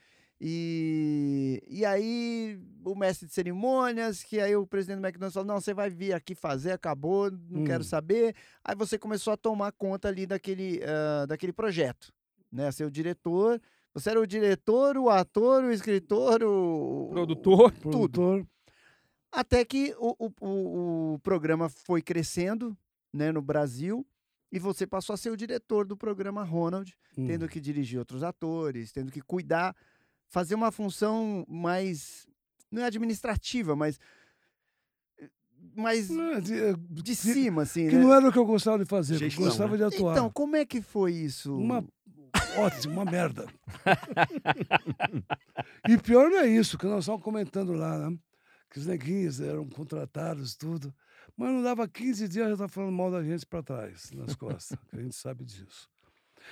E, 0.41 1.63
e 1.67 1.85
aí, 1.85 2.61
o 2.85 2.95
mestre 2.95 3.27
de 3.27 3.33
cerimônias, 3.33 4.23
que 4.23 4.39
aí 4.39 4.55
o 4.55 4.67
presidente 4.67 5.01
do 5.01 5.07
McDonald's 5.07 5.33
falou: 5.35 5.47
não, 5.49 5.61
você 5.61 5.73
vai 5.73 5.89
vir 5.89 6.13
aqui 6.13 6.35
fazer, 6.35 6.73
acabou, 6.73 7.31
não 7.49 7.65
quero 7.65 7.81
Hum. 7.83 7.87
saber. 7.87 8.35
Aí 8.63 8.75
você 8.77 8.99
começou 8.99 9.33
a 9.33 9.37
tomar 9.37 9.73
conta 9.73 10.09
ali 10.09 10.27
daquele, 10.27 10.81
ah, 10.85 11.25
daquele 11.27 11.53
projeto, 11.55 12.13
né? 12.53 12.71
Ser 12.71 12.85
o 12.85 12.91
diretor. 12.91 13.61
Você 13.95 14.11
era 14.11 14.21
o 14.21 14.27
diretor, 14.27 14.99
o 14.99 15.09
ator, 15.09 15.65
o 15.65 15.73
escritor, 15.73 16.43
o. 16.43 17.09
Produtor. 17.11 17.73
produtor. 17.81 18.47
Até 19.33 19.65
que 19.65 19.95
o, 19.99 20.15
o, 20.27 20.33
o, 20.47 21.15
o 21.15 21.19
programa 21.21 21.69
foi 21.71 22.03
crescendo 22.03 22.77
né, 23.13 23.33
no 23.33 23.41
Brasil 23.43 24.07
e 24.53 24.59
você 24.59 24.87
passou 24.87 25.15
a 25.15 25.17
ser 25.17 25.31
o 25.31 25.37
diretor 25.37 25.87
do 25.87 25.97
programa 25.97 26.45
Ronald, 26.45 26.95
Hum. 27.19 27.27
tendo 27.27 27.49
que 27.49 27.61
dirigir 27.61 27.99
outros 27.99 28.23
atores, 28.23 28.93
tendo 28.93 29.11
que 29.11 29.21
cuidar, 29.21 29.75
fazer 30.29 30.55
uma 30.55 30.71
função 30.71 31.45
mais. 31.49 32.27
não 32.71 32.83
é 32.83 32.87
administrativa, 32.87 33.75
mas. 33.77 33.99
mais 35.75 36.11
É, 36.11 36.41
de, 36.41 37.13
é, 37.13 37.15
cima, 37.15 37.63
assim, 37.63 37.89
Que 37.89 37.97
né? 37.97 38.03
não 38.03 38.15
era 38.15 38.29
o 38.29 38.33
que 38.33 38.39
eu 38.39 38.47
gostava 38.47 38.79
de 38.79 38.85
fazer, 38.89 39.19
que 39.19 39.25
eu 39.25 39.31
Gestão, 39.31 39.47
gostava 39.47 39.73
né? 39.73 39.77
de 39.79 39.85
atuar. 39.95 40.13
Então, 40.13 40.31
como 40.31 40.57
é 40.57 40.65
que 40.65 40.81
foi 40.81 41.13
isso? 41.13 41.57
Uma 41.57 41.85
ótimo, 42.59 42.95
uma 42.95 43.05
merda. 43.05 43.47
e 45.89 45.99
pior 45.99 46.31
não 46.31 46.39
é 46.41 46.49
isso, 46.49 46.79
que 46.79 46.87
nós 46.87 47.01
estávamos 47.01 47.25
comentando 47.25 47.73
lá, 47.73 48.11
né? 48.11 48.17
Que 48.71 48.79
os 48.79 48.87
neguinhos 48.87 49.41
eram 49.41 49.69
contratados, 49.69 50.55
tudo. 50.55 50.95
Mas 51.37 51.53
não 51.53 51.63
dava 51.63 51.87
15 51.87 52.27
dias, 52.29 52.47
já 52.47 52.53
estava 52.55 52.69
falando 52.69 52.93
mal 52.93 53.11
da 53.11 53.23
gente 53.23 53.45
para 53.45 53.63
trás, 53.63 54.11
nas 54.13 54.35
costas. 54.35 54.79
que 54.89 54.97
a 54.97 55.03
gente 55.03 55.15
sabe 55.15 55.45
disso. 55.45 55.91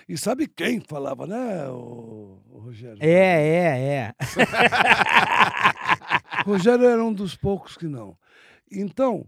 E 0.08 0.18
sabe 0.18 0.46
quem 0.46 0.80
falava, 0.80 1.26
né, 1.26 1.68
o, 1.68 2.42
Rogério? 2.50 2.98
É, 3.00 3.08
é, 3.08 3.94
é. 3.94 4.14
Rogério 6.44 6.84
era 6.84 7.02
um 7.02 7.12
dos 7.12 7.36
poucos 7.36 7.76
que 7.76 7.86
não. 7.86 8.18
Então, 8.70 9.26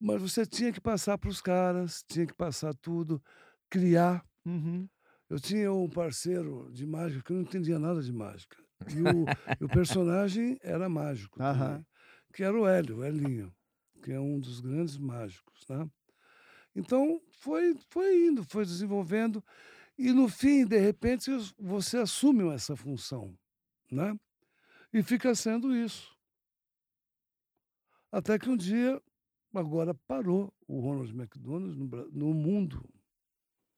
Mas 0.00 0.20
você 0.20 0.44
tinha 0.44 0.72
que 0.72 0.80
passar 0.80 1.16
para 1.16 1.30
os 1.30 1.40
caras, 1.40 2.04
tinha 2.08 2.26
que 2.26 2.34
passar 2.34 2.74
tudo, 2.74 3.22
criar. 3.70 4.24
Uhum. 4.44 4.88
Eu 5.30 5.38
tinha 5.38 5.72
um 5.72 5.88
parceiro 5.88 6.68
de 6.72 6.84
mágica 6.84 7.22
que 7.22 7.32
eu 7.32 7.36
não 7.36 7.44
entendia 7.44 7.78
nada 7.78 8.02
de 8.02 8.12
mágica. 8.12 8.56
E 8.90 9.00
o, 9.00 9.64
o 9.64 9.68
personagem 9.68 10.58
era 10.60 10.88
mágico, 10.88 11.40
Aham. 11.40 11.54
também, 11.54 11.86
que 12.34 12.42
era 12.42 12.58
o 12.58 12.66
Hélio, 12.66 12.98
o 12.98 13.04
Elinho, 13.04 13.54
que 14.02 14.12
é 14.12 14.20
um 14.20 14.38
dos 14.40 14.60
grandes 14.60 14.98
mágicos. 14.98 15.64
Né? 15.68 15.88
Então, 16.74 17.20
foi, 17.30 17.74
foi 17.90 18.26
indo, 18.26 18.44
foi 18.44 18.64
desenvolvendo. 18.64 19.42
E 19.98 20.12
no 20.12 20.28
fim, 20.28 20.66
de 20.66 20.78
repente, 20.78 21.30
você 21.58 21.98
assume 21.98 22.48
essa 22.52 22.74
função. 22.74 23.36
Né? 23.90 24.18
E 24.92 25.02
fica 25.02 25.34
sendo 25.34 25.74
isso. 25.76 26.16
Até 28.10 28.38
que 28.38 28.48
um 28.48 28.56
dia, 28.56 29.00
agora 29.54 29.94
parou 29.94 30.52
o 30.66 30.80
Ronald 30.80 31.10
McDonald 31.14 31.76
no, 31.78 31.86
no 32.10 32.34
mundo. 32.34 32.86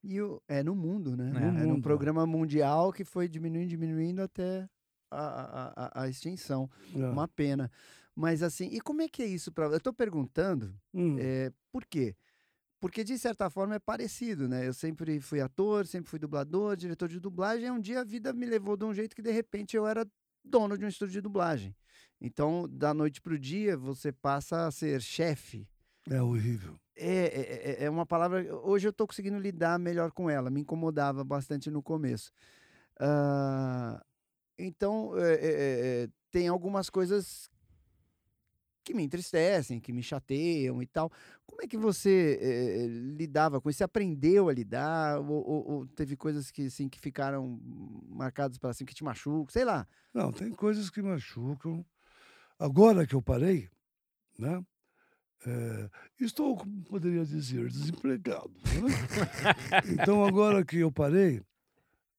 E 0.02 0.20
o, 0.20 0.42
é 0.48 0.62
no 0.62 0.74
mundo, 0.74 1.16
né? 1.16 1.32
É. 1.34 1.46
É, 1.46 1.50
No 1.50 1.74
mundo. 1.74 1.82
programa 1.82 2.26
mundial 2.26 2.92
que 2.92 3.04
foi 3.04 3.28
diminuindo, 3.28 3.68
diminuindo 3.70 4.20
até 4.22 4.68
a, 5.10 5.18
a, 5.18 5.86
a- 5.86 6.02
a 6.02 6.08
extinção. 6.08 6.68
É. 6.94 6.98
Uma 7.08 7.26
pena. 7.28 7.70
Mas 8.14 8.42
assim, 8.42 8.68
e 8.70 8.80
como 8.80 9.02
é 9.02 9.08
que 9.08 9.22
é 9.22 9.26
isso 9.26 9.50
para 9.52 9.66
Eu 9.66 9.80
tô 9.80 9.92
perguntando, 9.92 10.74
Hum. 10.92 11.16
é, 11.18 11.52
por 11.72 11.84
quê? 11.84 12.14
Porque 12.80 13.02
de 13.02 13.18
certa 13.18 13.48
forma 13.50 13.74
é 13.76 13.78
parecido, 13.78 14.46
né? 14.48 14.66
Eu 14.68 14.74
sempre 14.74 15.18
fui 15.20 15.40
ator, 15.40 15.86
sempre 15.86 16.10
fui 16.10 16.18
dublador, 16.18 16.76
diretor 16.76 17.08
de 17.08 17.18
dublagem. 17.18 17.66
E 17.66 17.70
um 17.70 17.80
dia 17.80 18.00
a 18.00 18.04
vida 18.04 18.32
me 18.32 18.44
levou 18.46 18.76
de 18.76 18.84
um 18.84 18.92
jeito 18.92 19.16
que 19.16 19.22
de 19.22 19.30
repente 19.32 19.74
eu 19.76 19.86
era 19.86 20.06
dono 20.44 20.76
de 20.76 20.84
um 20.84 20.88
estúdio 20.88 21.14
de 21.14 21.20
dublagem. 21.22 21.74
Então, 22.20 22.68
da 22.70 22.92
noite 22.92 23.20
pro 23.22 23.38
dia, 23.38 23.76
você 23.76 24.12
passa 24.12 24.66
a 24.66 24.70
ser 24.70 25.00
chefe. 25.00 25.66
É 26.10 26.20
horrível. 26.22 26.78
É, 26.94 27.24
é, 27.24 27.70
é- 27.82 27.84
é 27.84 27.90
uma 27.90 28.04
palavra. 28.04 28.54
Hoje 28.58 28.86
eu 28.86 28.92
tô 28.92 29.06
conseguindo 29.06 29.38
lidar 29.38 29.78
melhor 29.78 30.12
com 30.12 30.28
ela. 30.28 30.50
Me 30.50 30.60
incomodava 30.60 31.24
bastante 31.24 31.70
no 31.70 31.82
começo. 31.82 32.30
Ah, 33.00 34.04
então, 34.58 35.16
é, 35.18 35.32
é, 35.34 36.02
é, 36.04 36.08
tem 36.30 36.48
algumas 36.48 36.88
coisas 36.90 37.48
que 38.84 38.94
me 38.94 39.02
entristecem, 39.02 39.80
que 39.80 39.92
me 39.92 40.02
chateiam 40.02 40.82
e 40.82 40.86
tal. 40.86 41.10
Como 41.46 41.62
é 41.62 41.66
que 41.66 41.76
você 41.76 42.38
é, 42.40 42.86
lidava 42.86 43.60
com 43.60 43.70
isso? 43.70 43.78
Você 43.78 43.84
aprendeu 43.84 44.48
a 44.48 44.52
lidar? 44.52 45.18
Ou, 45.20 45.30
ou- 45.30 45.70
ou 45.70 45.86
teve 45.86 46.16
coisas 46.16 46.50
que, 46.50 46.66
assim, 46.66 46.88
que 46.88 47.00
ficaram 47.00 47.58
marcadas 48.08 48.58
para 48.58 48.70
assim, 48.70 48.84
que 48.84 48.94
te 48.94 49.02
machucam? 49.02 49.46
Sei 49.50 49.64
lá. 49.64 49.86
Não, 50.12 50.30
tem 50.30 50.50
coisas 50.52 50.90
que 50.90 51.02
machucam. 51.02 51.84
Agora 52.58 53.06
que 53.06 53.14
eu 53.14 53.22
parei, 53.22 53.68
né? 54.38 54.64
é, 55.46 55.90
estou, 56.20 56.56
como 56.56 56.82
poderia 56.84 57.24
dizer, 57.24 57.68
desempregado. 57.68 58.50
né? 58.64 59.92
então, 59.92 60.24
agora 60.24 60.64
que 60.64 60.78
eu 60.78 60.90
parei, 60.90 61.42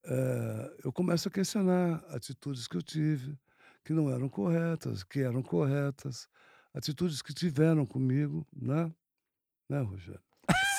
é, 0.04 0.78
eu 0.84 0.92
começo 0.94 1.28
a 1.28 1.32
questionar 1.32 2.04
atitudes 2.10 2.68
que 2.68 2.78
eu 2.78 2.82
tive, 2.84 3.38
que 3.84 3.94
não 3.94 4.10
eram 4.12 4.30
corretas, 4.30 5.04
que 5.04 5.22
eram 5.22 5.42
corretas, 5.42 6.28
atitudes 6.76 7.22
que 7.22 7.34
tiveram 7.34 7.86
comigo, 7.86 8.46
né? 8.56 8.92
Né, 9.70 9.80
Rogério? 9.82 10.20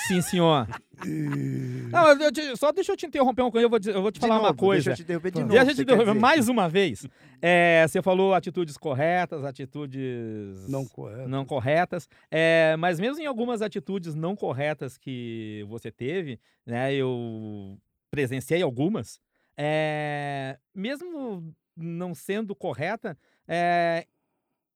Sim, 0.07 0.21
senhor. 0.21 0.65
E... 1.05 1.89
Não, 1.91 2.07
eu 2.21 2.31
te- 2.31 2.55
só 2.55 2.71
deixa 2.71 2.93
eu 2.93 2.95
te 2.95 3.05
interromper 3.05 3.41
um 3.41 3.51
coisa, 3.51 3.65
eu 3.65 3.69
vou, 3.69 3.79
eu 3.93 4.01
vou 4.01 4.09
te 4.11 4.15
De 4.15 4.19
falar 4.21 4.35
uma 4.39 4.47
novo, 4.49 4.57
coisa. 4.59 4.91
Deixa 4.91 4.91
eu 4.91 4.95
te 4.95 5.01
interromper 5.03 5.31
de 5.31 5.39
novo. 5.41 5.51
Deixa 5.51 5.63
eu 5.65 5.67
te 5.67 5.75
você 5.75 5.75
quer 5.85 5.91
interromper 5.91 6.11
dizer. 6.13 6.19
mais 6.21 6.47
uma 6.47 6.69
vez. 6.69 7.05
É, 7.41 7.85
você 7.85 8.01
falou 8.01 8.33
atitudes 8.33 8.77
corretas, 8.77 9.43
atitudes 9.43 10.69
não 10.69 10.85
correto. 10.87 11.27
não 11.27 11.43
corretas. 11.45 12.07
É, 12.31 12.77
mas 12.79 12.99
mesmo 13.01 13.21
em 13.21 13.25
algumas 13.25 13.61
atitudes 13.61 14.15
não 14.15 14.33
corretas 14.33 14.97
que 14.97 15.65
você 15.67 15.91
teve, 15.91 16.39
né? 16.65 16.93
Eu 16.93 17.77
presenciei 18.09 18.61
algumas. 18.61 19.19
é, 19.57 20.57
mesmo 20.73 21.53
não 21.75 22.15
sendo 22.15 22.55
correta, 22.55 23.17
é, 23.47 24.07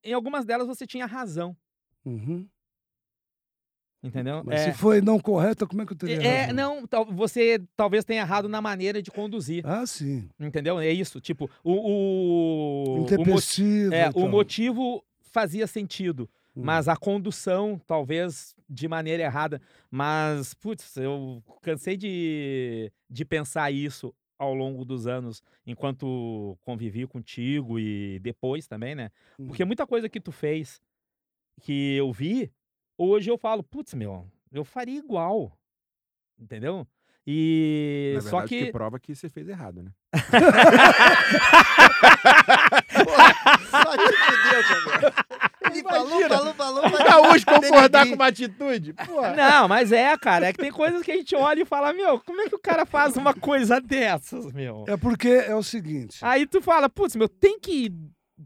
em 0.04 0.14
algumas 0.14 0.46
delas 0.46 0.68
você 0.68 0.86
tinha 0.88 1.06
razão, 1.06 1.56
Uhum. 2.06 2.48
entendeu? 4.04 4.42
Mas 4.44 4.62
é, 4.62 4.72
se 4.72 4.78
foi 4.78 5.02
não 5.02 5.20
correta, 5.20 5.68
como 5.68 5.82
é 5.82 5.86
que 5.86 5.94
eu 5.94 5.98
teria 5.98 6.22
é, 6.22 6.42
razão? 6.48 6.54
não, 6.56 6.88
tal- 6.88 7.06
você 7.06 7.62
talvez 7.76 8.04
tenha 8.04 8.22
errado 8.22 8.50
na 8.50 8.62
maneira 8.62 9.02
de 9.02 9.12
conduzir, 9.12 9.66
Ah, 9.66 9.86
sim. 9.86 10.28
entendeu? 10.40 10.80
É 10.80 10.90
isso, 10.92 11.20
tipo, 11.22 11.50
o, 11.64 11.72
o, 11.74 12.94
o, 12.96 12.98
Intempestivo. 13.04 13.94
é, 13.94 14.06
e 14.08 14.10
o 14.10 14.14
tal. 14.14 14.30
motivo 14.30 15.04
fazia 15.22 15.68
sentido, 15.68 16.30
Hum. 16.56 16.64
mas 16.64 16.88
a 16.88 16.98
condução, 16.98 17.80
talvez 17.88 18.54
de 18.70 18.88
maneira 18.88 19.24
errada. 19.24 19.62
Mas, 19.90 20.54
putz, 20.54 20.98
eu 20.98 21.42
cansei 21.62 21.96
de, 21.96 22.92
de 23.10 23.24
pensar 23.24 23.72
isso 23.72 24.14
ao 24.42 24.54
longo 24.56 24.84
dos 24.84 25.06
anos, 25.06 25.44
enquanto 25.68 26.58
convivi 26.62 27.06
contigo 27.06 27.78
e 27.80 28.18
depois 28.20 28.66
também, 28.66 28.96
né? 28.96 29.12
Porque 29.38 29.64
muita 29.64 29.86
coisa 29.86 30.10
que 30.10 30.20
tu 30.20 30.32
fez, 30.32 30.82
que 31.62 31.96
eu 31.96 32.12
vi, 32.12 32.52
hoje 32.98 33.30
eu 33.30 33.38
falo, 33.38 33.62
putz, 33.62 33.94
meu, 33.94 34.26
eu 34.52 34.66
faria 34.66 34.98
igual. 34.98 35.56
Entendeu? 36.40 36.88
E 37.26 38.14
Na 38.16 38.22
só 38.22 38.40
verdade, 38.40 38.50
que... 38.50 38.66
que. 38.66 38.72
prova 38.72 39.00
que 39.00 39.14
você 39.14 39.30
fez 39.30 39.48
errado, 39.48 39.84
né? 39.84 39.92
Só 43.70 43.96
te 43.96 44.18
fudeu, 44.18 44.64
Falou, 45.92 46.28
falou, 46.30 46.54
falou. 46.54 46.84
mas 46.84 47.00
Gaúcho 47.00 47.46
concordar 47.46 47.90
denegrir. 47.90 48.10
com 48.10 48.16
uma 48.16 48.28
atitude? 48.28 48.94
Porra. 48.94 49.36
Não, 49.36 49.68
mas 49.68 49.92
é, 49.92 50.18
cara, 50.18 50.48
é 50.48 50.54
que 50.54 50.60
tem 50.60 50.72
coisas 50.72 51.02
que 51.02 51.12
a 51.12 51.16
gente 51.16 51.36
olha 51.36 51.62
e 51.62 51.66
fala, 51.66 51.94
meu, 51.94 52.20
como 52.20 52.42
é 52.42 52.50
que 52.50 52.56
o 52.56 52.60
cara 52.60 52.86
faz 52.86 53.16
uma 53.18 53.34
coisa 53.34 53.80
dessas, 53.80 54.52
meu? 54.52 54.86
É 54.88 54.98
porque 54.98 55.30
é 55.30 55.56
o 55.56 55.64
seguinte. 55.64 56.18
Aí 56.22 56.46
tu 56.46 56.62
fala, 56.62 56.90
putz, 56.90 57.16
meu, 57.16 57.30
tem 57.30 57.60
que 57.60 57.92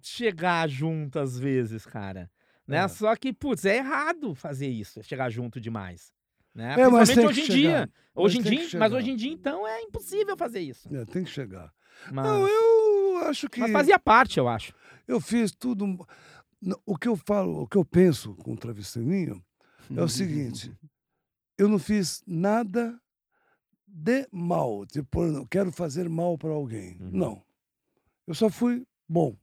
chegar 0.01 0.67
junto 0.67 1.19
às 1.19 1.37
vezes, 1.37 1.85
cara. 1.85 2.29
Né? 2.67 2.79
É. 2.79 2.87
Só 2.87 3.15
que, 3.15 3.31
putz, 3.31 3.65
é 3.65 3.77
errado 3.77 4.33
fazer 4.33 4.67
isso, 4.67 5.01
chegar 5.03 5.29
junto 5.29 5.59
demais. 5.61 6.11
Né? 6.53 6.75
É, 6.77 6.87
mas 6.87 7.09
Principalmente 7.09 7.41
hoje 7.41 7.41
em 7.41 7.55
dia. 7.55 7.89
Hoje 8.15 8.37
em 8.37 8.41
Mas 8.41 8.49
tem 8.49 8.67
dia, 8.67 8.79
mas 8.79 8.93
hoje 8.93 9.11
em 9.11 9.15
dia, 9.17 9.31
então, 9.31 9.67
é 9.67 9.81
impossível 9.81 10.37
fazer 10.37 10.61
isso. 10.61 10.87
É, 10.95 11.03
tem 11.03 11.25
que 11.25 11.29
chegar. 11.29 11.69
Mas, 12.11 12.25
Não, 12.25 12.47
eu 12.47 13.17
acho 13.27 13.49
que 13.49 13.59
mas 13.59 13.71
fazia 13.71 13.99
parte, 13.99 14.37
eu 14.37 14.47
acho. 14.47 14.73
eu 15.05 15.19
fiz 15.19 15.51
tudo. 15.51 16.07
O 16.86 16.97
que 16.97 17.07
eu 17.07 17.16
falo, 17.16 17.61
o 17.63 17.68
que 17.68 17.78
eu 17.78 17.86
penso 17.86 18.34
com 18.36 18.53
o 18.53 18.57
travesseirinho 18.57 19.43
é 19.95 20.01
o 20.01 20.09
seguinte: 20.09 20.76
eu 21.57 21.68
não 21.70 21.78
fiz 21.80 22.24
nada 22.26 22.99
de 23.88 24.28
mal, 24.32 24.86
tipo, 24.86 25.24
eu 25.24 25.47
quero 25.47 25.72
fazer 25.72 26.09
mal 26.09 26.38
para 26.38 26.49
alguém. 26.51 26.97
Uhum. 26.99 27.11
Não. 27.11 27.45
Eu 28.28 28.34
só 28.34 28.49
fui 28.49 28.86
bom. 29.07 29.38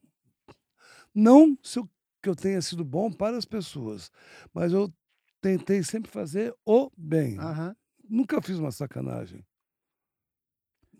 Não 1.14 1.56
se 1.62 1.78
eu- 1.78 1.88
que 2.22 2.28
eu 2.28 2.36
tenha 2.36 2.60
sido 2.62 2.84
bom 2.84 3.10
para 3.12 3.36
as 3.36 3.44
pessoas, 3.44 4.10
mas 4.52 4.72
eu 4.72 4.92
tentei 5.40 5.82
sempre 5.82 6.10
fazer 6.10 6.54
o 6.64 6.90
bem. 6.96 7.38
Aham. 7.38 7.74
Nunca 8.08 8.40
fiz 8.42 8.58
uma 8.58 8.70
sacanagem. 8.72 9.44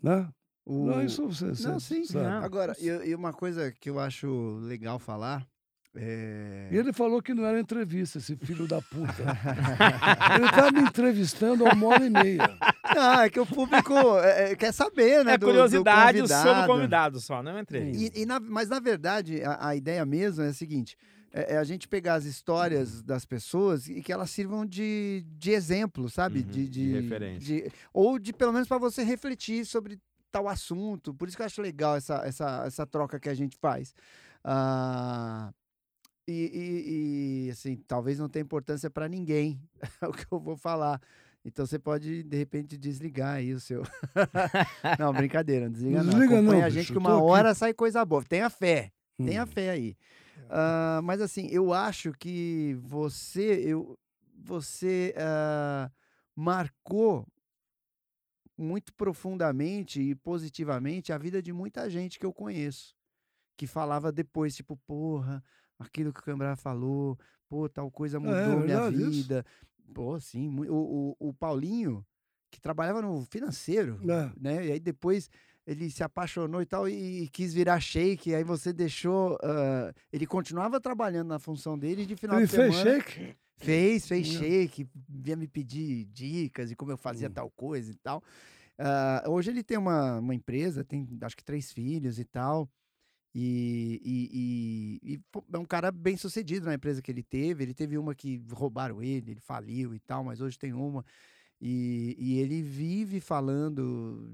Né? 0.01 0.29
O- 0.65 0.85
Não, 0.87 1.03
isso 1.03 1.27
você, 1.27 1.45
Não, 1.67 1.79
você 1.79 1.79
sim. 1.79 2.05
sabe. 2.05 2.25
Não. 2.25 2.43
Agora, 2.43 2.75
e, 2.79 2.87
e 3.09 3.15
uma 3.15 3.33
coisa 3.33 3.71
que 3.71 3.89
eu 3.89 3.99
acho 3.99 4.57
legal 4.61 4.97
falar 4.99 5.47
é... 5.95 6.69
E 6.71 6.77
ele 6.77 6.91
falou 6.91 7.21
que 7.21 7.33
não 7.33 7.45
era 7.45 7.59
entrevista, 7.59 8.17
esse 8.17 8.35
filho 8.35 8.67
da 8.67 8.81
puta. 8.81 9.23
ele 10.39 10.49
tá 10.51 10.71
me 10.71 10.81
entrevistando 10.81 11.67
há 11.67 11.73
uma 11.73 11.87
hora 11.87 12.05
e 12.05 12.09
meia. 12.09 12.57
Não, 12.95 13.21
é 13.21 13.29
que 13.29 13.39
o 13.39 13.45
público 13.45 13.93
é, 14.19 14.51
é, 14.51 14.55
quer 14.55 14.71
saber, 14.73 15.23
né? 15.23 15.33
É 15.33 15.37
do- 15.37 15.45
do 15.45 15.51
curiosidade 15.51 16.17
sobre 16.19 16.31
o 16.31 16.37
convidado. 16.37 16.67
convidado 16.67 17.19
só, 17.19 17.43
não 17.43 17.59
entrei. 17.59 17.91
E, 17.93 18.21
e 18.21 18.25
na- 18.25 18.39
mas, 18.39 18.69
na 18.69 18.79
verdade, 18.79 19.43
a, 19.43 19.67
a 19.69 19.75
ideia 19.75 20.03
mesmo 20.05 20.43
é 20.43 20.47
a 20.47 20.53
seguinte: 20.53 20.97
é, 21.31 21.53
é 21.53 21.57
a 21.57 21.63
gente 21.63 21.87
pegar 21.87 22.15
as 22.15 22.25
histórias 22.25 23.01
das 23.03 23.23
pessoas 23.25 23.87
e 23.87 24.01
que 24.01 24.11
elas 24.11 24.29
sirvam 24.31 24.65
de, 24.65 25.23
de 25.37 25.51
exemplo, 25.51 26.09
sabe? 26.09 26.39
Uhum, 26.39 26.45
de, 26.45 26.67
de 26.69 26.91
referência. 27.01 27.39
de- 27.39 27.71
ou 27.93 28.17
de, 28.17 28.33
pelo 28.33 28.51
menos, 28.53 28.67
para 28.67 28.77
você 28.79 29.03
refletir 29.03 29.63
sobre 29.65 29.99
tal 30.31 30.47
assunto. 30.49 31.13
Por 31.13 31.27
isso 31.27 31.37
que 31.37 31.43
eu 31.43 31.45
acho 31.47 31.61
legal 31.61 31.95
essa, 31.95 32.15
essa, 32.25 32.63
essa 32.65 32.85
troca 32.87 33.19
que 33.19 33.29
a 33.29 33.35
gente 33.35 33.55
faz. 33.61 33.93
Ah, 34.43 35.51
e, 36.27 36.31
e- 36.31 37.47
e, 37.47 37.51
assim, 37.51 37.75
talvez 37.87 38.17
não 38.19 38.29
tenha 38.29 38.43
importância 38.43 38.89
para 38.89 39.07
ninguém 39.09 39.61
o 40.01 40.11
que 40.13 40.25
eu 40.31 40.39
vou 40.39 40.55
falar. 40.57 41.01
Então 41.45 41.65
você 41.65 41.77
pode, 41.77 42.23
de 42.23 42.37
repente, 42.37 42.77
desligar 42.77 43.35
aí 43.35 43.53
o 43.53 43.59
seu. 43.59 43.83
não, 44.97 45.11
brincadeira, 45.13 45.65
não 45.65 45.71
desliga 45.73 45.97
Não 45.97 46.05
não. 46.05 46.13
desliga 46.13 46.35
não, 46.35 46.41
Acompanha 46.41 46.65
a 46.65 46.69
bicho, 46.69 46.79
gente 46.79 46.91
que 46.93 46.97
eu 46.97 47.01
uma 47.01 47.09
tô 47.11 47.17
aqui. 47.17 47.25
hora 47.25 47.53
sai 47.53 47.73
coisa 47.73 48.05
boa. 48.05 48.23
Tenha 48.23 48.49
fé, 48.49 48.91
tenha 49.25 49.43
Hum. 49.43 49.47
fé 49.47 49.69
aí. 49.71 49.97
Ah, 50.49 51.01
mas 51.03 51.19
assim, 51.21 51.47
eu 51.51 51.73
acho 51.73 52.13
que 52.13 52.77
você, 52.81 53.61
eu, 53.65 53.97
você 54.37 55.13
ah, 55.17 55.91
marcou 56.35 57.27
muito 58.57 58.93
profundamente 58.93 60.01
e 60.01 60.15
positivamente 60.15 61.11
a 61.11 61.17
vida 61.17 61.41
de 61.41 61.51
muita 61.51 61.89
gente 61.89 62.19
que 62.19 62.25
eu 62.25 62.33
conheço. 62.33 62.95
Que 63.57 63.67
falava 63.67 64.11
depois, 64.11 64.55
tipo, 64.55 64.77
porra, 64.77 65.43
aquilo 65.83 66.13
que 66.13 66.19
o 66.19 66.23
Cambrá 66.23 66.55
falou, 66.55 67.17
pô, 67.49 67.69
tal 67.69 67.89
coisa 67.91 68.17
é 68.17 68.19
mudou 68.19 68.61
minha 68.61 68.79
verdade 68.79 68.95
isso? 68.95 69.27
vida. 69.27 69.45
Pô, 69.93 70.19
sim. 70.19 70.49
O, 70.69 71.15
o, 71.19 71.29
o 71.29 71.33
Paulinho, 71.33 72.05
que 72.51 72.59
trabalhava 72.59 73.01
no 73.01 73.23
financeiro, 73.25 73.99
É. 74.09 74.31
né? 74.39 74.65
E 74.67 74.71
aí 74.71 74.79
depois 74.79 75.29
ele 75.65 75.89
se 75.89 76.03
apaixonou 76.03 76.61
e 76.61 76.65
tal 76.65 76.89
e, 76.89 77.29
quis 77.29 77.53
virar 77.53 77.79
shake. 77.79 78.33
Aí 78.33 78.43
você 78.43 78.73
deixou. 78.73 79.37
ah, 79.43 79.93
ele 80.11 80.25
continuava 80.25 80.79
trabalhando 80.79 81.29
na 81.29 81.39
função 81.39 81.77
dele 81.77 82.03
e 82.03 82.05
de 82.05 82.15
final 82.15 82.37
Ele 82.37 82.47
de 82.47 82.51
fez 82.53 82.73
semana. 82.75 82.91
shake? 82.99 83.35
Fez, 83.57 84.07
fez 84.07 84.27
Hum. 84.27 84.29
shake, 84.31 84.87
vinha 85.07 85.37
me 85.37 85.47
pedir 85.47 86.05
dicas 86.05 86.69
de 86.69 86.75
como 86.75 86.91
eu 86.91 86.97
fazia 86.97 87.29
Hum. 87.29 87.33
tal 87.33 87.49
coisa 87.51 87.91
e 87.91 87.95
tal. 87.95 88.21
Ah, 88.77 89.23
hoje 89.27 89.51
ele 89.51 89.63
tem 89.63 89.77
uma, 89.77 90.19
uma 90.19 90.35
empresa, 90.35 90.83
tem 90.83 91.07
acho 91.21 91.37
que 91.37 91.43
três 91.43 91.71
filhos 91.71 92.19
e 92.19 92.25
tal. 92.25 92.67
E, 93.35 93.99
e- 94.03 94.99
e- 95.11 95.15
e, 95.15 95.21
é 95.53 95.57
um 95.57 95.65
cara 95.65 95.91
bem 95.91 96.15
sucedido 96.17 96.65
na 96.67 96.73
empresa 96.75 97.01
que 97.01 97.11
ele 97.11 97.23
teve. 97.23 97.63
Ele 97.63 97.73
teve 97.73 97.97
uma 97.97 98.13
que 98.15 98.41
roubaram 98.51 99.01
ele, 99.01 99.31
ele 99.31 99.39
faliu 99.41 99.93
e 99.95 99.99
tal, 99.99 100.23
mas 100.23 100.41
hoje 100.41 100.57
tem 100.59 100.73
uma. 100.73 101.05
E, 101.61 102.15
e 102.19 102.39
ele 102.39 102.61
vive 102.61 103.19
falando 103.19 104.29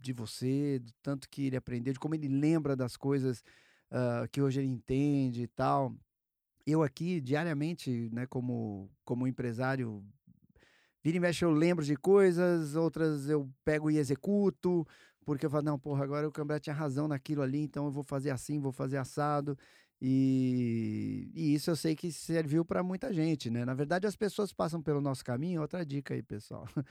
de 0.00 0.12
você, 0.12 0.78
do 0.80 0.92
tanto 1.02 1.28
que 1.30 1.46
ele 1.46 1.56
aprendeu, 1.56 1.92
de 1.94 1.98
como 2.00 2.14
ele 2.14 2.28
lembra 2.28 2.76
das 2.76 2.96
coisas 2.96 3.42
ah, 3.90 4.26
que 4.30 4.42
hoje 4.42 4.60
ele 4.60 4.68
entende 4.68 5.42
e 5.42 5.46
tal. 5.48 5.94
Eu 6.66 6.82
aqui, 6.82 7.20
diariamente, 7.20 8.10
né, 8.12 8.26
como, 8.26 8.90
como 9.04 9.26
empresário, 9.26 10.04
vira 11.02 11.16
e 11.16 11.20
mexe 11.20 11.44
eu 11.44 11.50
lembro 11.50 11.84
de 11.84 11.96
coisas, 11.96 12.74
outras 12.76 13.28
eu 13.28 13.48
pego 13.64 13.90
e 13.90 13.98
executo, 13.98 14.86
porque 15.24 15.46
eu 15.46 15.50
falo, 15.50 15.64
não, 15.64 15.78
porra, 15.78 16.04
agora 16.04 16.28
o 16.28 16.32
Cambré 16.32 16.58
tinha 16.60 16.74
razão 16.74 17.08
naquilo 17.08 17.42
ali, 17.42 17.60
então 17.60 17.86
eu 17.86 17.90
vou 17.90 18.02
fazer 18.02 18.30
assim, 18.30 18.60
vou 18.60 18.72
fazer 18.72 18.98
assado. 18.98 19.56
E, 20.00 21.30
e 21.34 21.54
isso 21.54 21.70
eu 21.70 21.76
sei 21.76 21.96
que 21.96 22.12
serviu 22.12 22.64
para 22.64 22.82
muita 22.82 23.12
gente, 23.12 23.50
né? 23.50 23.64
Na 23.64 23.74
verdade, 23.74 24.06
as 24.06 24.16
pessoas 24.16 24.52
passam 24.52 24.82
pelo 24.82 25.00
nosso 25.00 25.24
caminho. 25.24 25.62
Outra 25.62 25.84
dica 25.84 26.14
aí, 26.14 26.22
pessoal. 26.22 26.66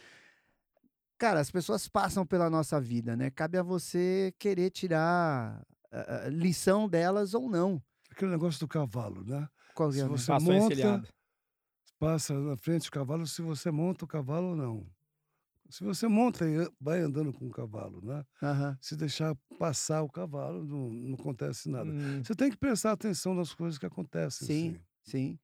Cara, 1.18 1.40
as 1.40 1.52
pessoas 1.52 1.88
passam 1.88 2.26
pela 2.26 2.50
nossa 2.50 2.82
vida, 2.82 3.16
né? 3.16 3.30
Cabe 3.30 3.58
a 3.58 3.64
você 3.64 4.34
querer 4.40 4.72
tirar 4.72 5.64
ah, 5.92 6.28
lição 6.30 6.90
delas 6.90 7.34
ou 7.34 7.48
não. 7.50 7.82
Aquele 8.10 8.32
negócio 8.32 8.60
do 8.60 8.68
cavalo, 8.68 9.24
né? 9.24 9.48
Qual 9.76 9.90
que 9.90 9.96
Se 9.96 10.02
é, 10.02 10.04
né? 10.04 10.10
você 10.10 10.28
Passou 10.28 10.54
monta, 10.54 11.04
passa 12.00 12.34
na 12.34 12.58
frente 12.58 12.86
do 12.86 12.92
cavalo, 12.92 13.26
se 13.26 13.42
você 13.42 13.72
monta 13.72 14.06
o 14.06 14.08
cavalo 14.08 14.50
ou 14.50 14.56
não. 14.56 14.88
Se 15.74 15.84
você 15.84 16.08
monta 16.08 16.46
e 16.48 16.70
vai 16.80 17.00
andando 17.00 17.34
com 17.34 17.48
o 17.48 17.50
cavalo, 17.50 18.00
né? 18.06 18.24
Se 18.80 18.96
deixar 18.96 19.36
passar 19.58 20.04
o 20.04 20.08
cavalo, 20.08 20.64
não, 20.64 20.88
não 20.92 21.16
acontece 21.16 21.68
nada. 21.68 21.90
Hum, 21.90 22.24
Você 22.24 22.36
tem 22.36 22.52
que 22.52 22.58
prestar 22.58 22.92
atenção 22.92 23.34
nas 23.34 23.56
coisas 23.56 23.80
que 23.80 23.86
acontecem. 23.88 24.46
Sim. 24.46 24.80
Sim. 25.02 25.40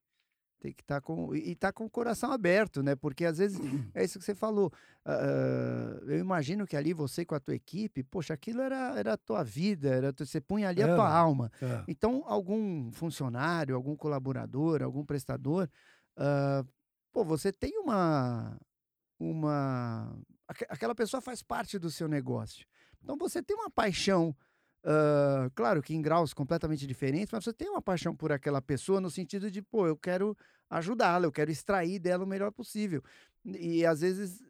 Tem 0.59 0.71
que 0.71 0.83
estar 0.83 1.01
com. 1.01 1.33
E 1.33 1.53
estar 1.53 1.73
com 1.73 1.85
o 1.85 1.89
coração 1.89 2.31
aberto, 2.31 2.83
né? 2.83 2.95
Porque 2.95 3.25
às 3.25 3.39
vezes 3.39 3.57
é 3.95 4.03
isso 4.03 4.19
que 4.19 4.25
você 4.25 4.35
falou. 4.35 4.71
ah, 5.03 5.99
eu 6.05 6.19
imagino 6.19 6.67
que 6.67 6.77
ali 6.77 6.93
você 6.93 7.25
com 7.25 7.33
a 7.33 7.39
tua 7.39 7.55
equipe, 7.55 8.03
poxa, 8.03 8.31
aquilo 8.31 8.61
era, 8.61 8.99
era 8.99 9.13
a 9.13 9.17
tua 9.17 9.43
vida, 9.43 9.89
era, 9.89 10.13
você 10.15 10.39
punha 10.39 10.69
ali 10.69 10.83
a 10.83 10.93
tua 10.93 11.09
alma. 11.11 11.51
É. 11.59 11.85
Então, 11.87 12.23
algum 12.27 12.91
funcionário, 12.91 13.73
algum 13.73 13.95
colaborador, 13.95 14.83
algum 14.83 15.03
prestador, 15.03 15.67
ah, 16.15 16.63
pô, 17.11 17.23
você 17.25 17.51
tem 17.51 17.79
uma. 17.79 18.55
Uma 19.19 20.15
aque- 20.47 20.65
aquela 20.69 20.95
pessoa 20.95 21.21
faz 21.21 21.43
parte 21.43 21.77
do 21.77 21.91
seu 21.91 22.07
negócio. 22.07 22.65
Então, 23.03 23.17
você 23.17 23.41
tem 23.43 23.55
uma 23.55 23.69
paixão. 23.69 24.35
ah, 24.83 25.51
claro 25.55 25.81
que 25.81 25.93
em 25.93 26.01
graus 26.01 26.33
completamente 26.33 26.87
diferentes, 26.87 27.31
mas 27.31 27.43
você 27.43 27.51
tem 27.53 27.69
uma 27.69 27.81
paixão 27.81 28.15
por 28.15 28.31
aquela 28.31 28.61
pessoa 28.61 29.01
no 29.01 29.09
sentido 29.11 29.51
de, 29.51 29.61
pô, 29.61 29.85
eu 29.87 29.97
quero 29.97 30.37
ajudá-la, 30.69 31.25
eu 31.25 31.31
quero 31.31 31.51
extrair 31.51 31.99
dela 31.99 32.23
o 32.23 32.27
melhor 32.27 32.51
possível. 32.51 33.03
E 33.45 33.85
às 33.85 34.01
vezes, 34.01 34.41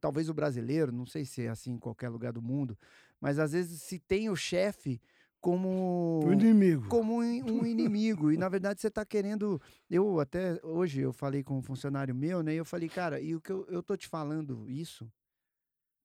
talvez 0.00 0.28
o 0.30 0.34
brasileiro, 0.34 0.92
não 0.92 1.04
sei 1.06 1.24
se 1.26 1.42
é 1.42 1.48
assim 1.48 1.72
em 1.72 1.78
qualquer 1.78 2.08
lugar 2.08 2.32
do 2.32 2.40
mundo, 2.42 2.78
mas 3.20 3.38
às 3.38 3.52
vezes 3.52 3.82
se 3.82 3.98
tem 3.98 4.30
o 4.30 4.36
chefe 4.36 5.00
como 5.46 6.24
O 6.24 6.32
inimigo. 6.32 6.88
como 6.88 7.22
um 7.22 7.60
um 7.60 7.64
inimigo. 7.64 8.32
E 8.32 8.36
na 8.36 8.48
verdade 8.48 8.80
você 8.80 8.88
está 8.88 9.06
querendo. 9.06 9.62
Eu 9.88 10.18
até 10.18 10.58
hoje 10.64 11.00
eu 11.00 11.12
falei 11.12 11.44
com 11.44 11.56
um 11.56 11.62
funcionário 11.62 12.12
meu, 12.12 12.42
né? 12.42 12.54
E 12.54 12.56
eu 12.56 12.64
falei, 12.64 12.88
cara, 12.88 13.20
e 13.20 13.32
o 13.32 13.40
que 13.40 13.52
eu, 13.52 13.64
eu 13.68 13.80
tô 13.80 13.96
te 13.96 14.08
falando 14.08 14.68
isso 14.68 15.08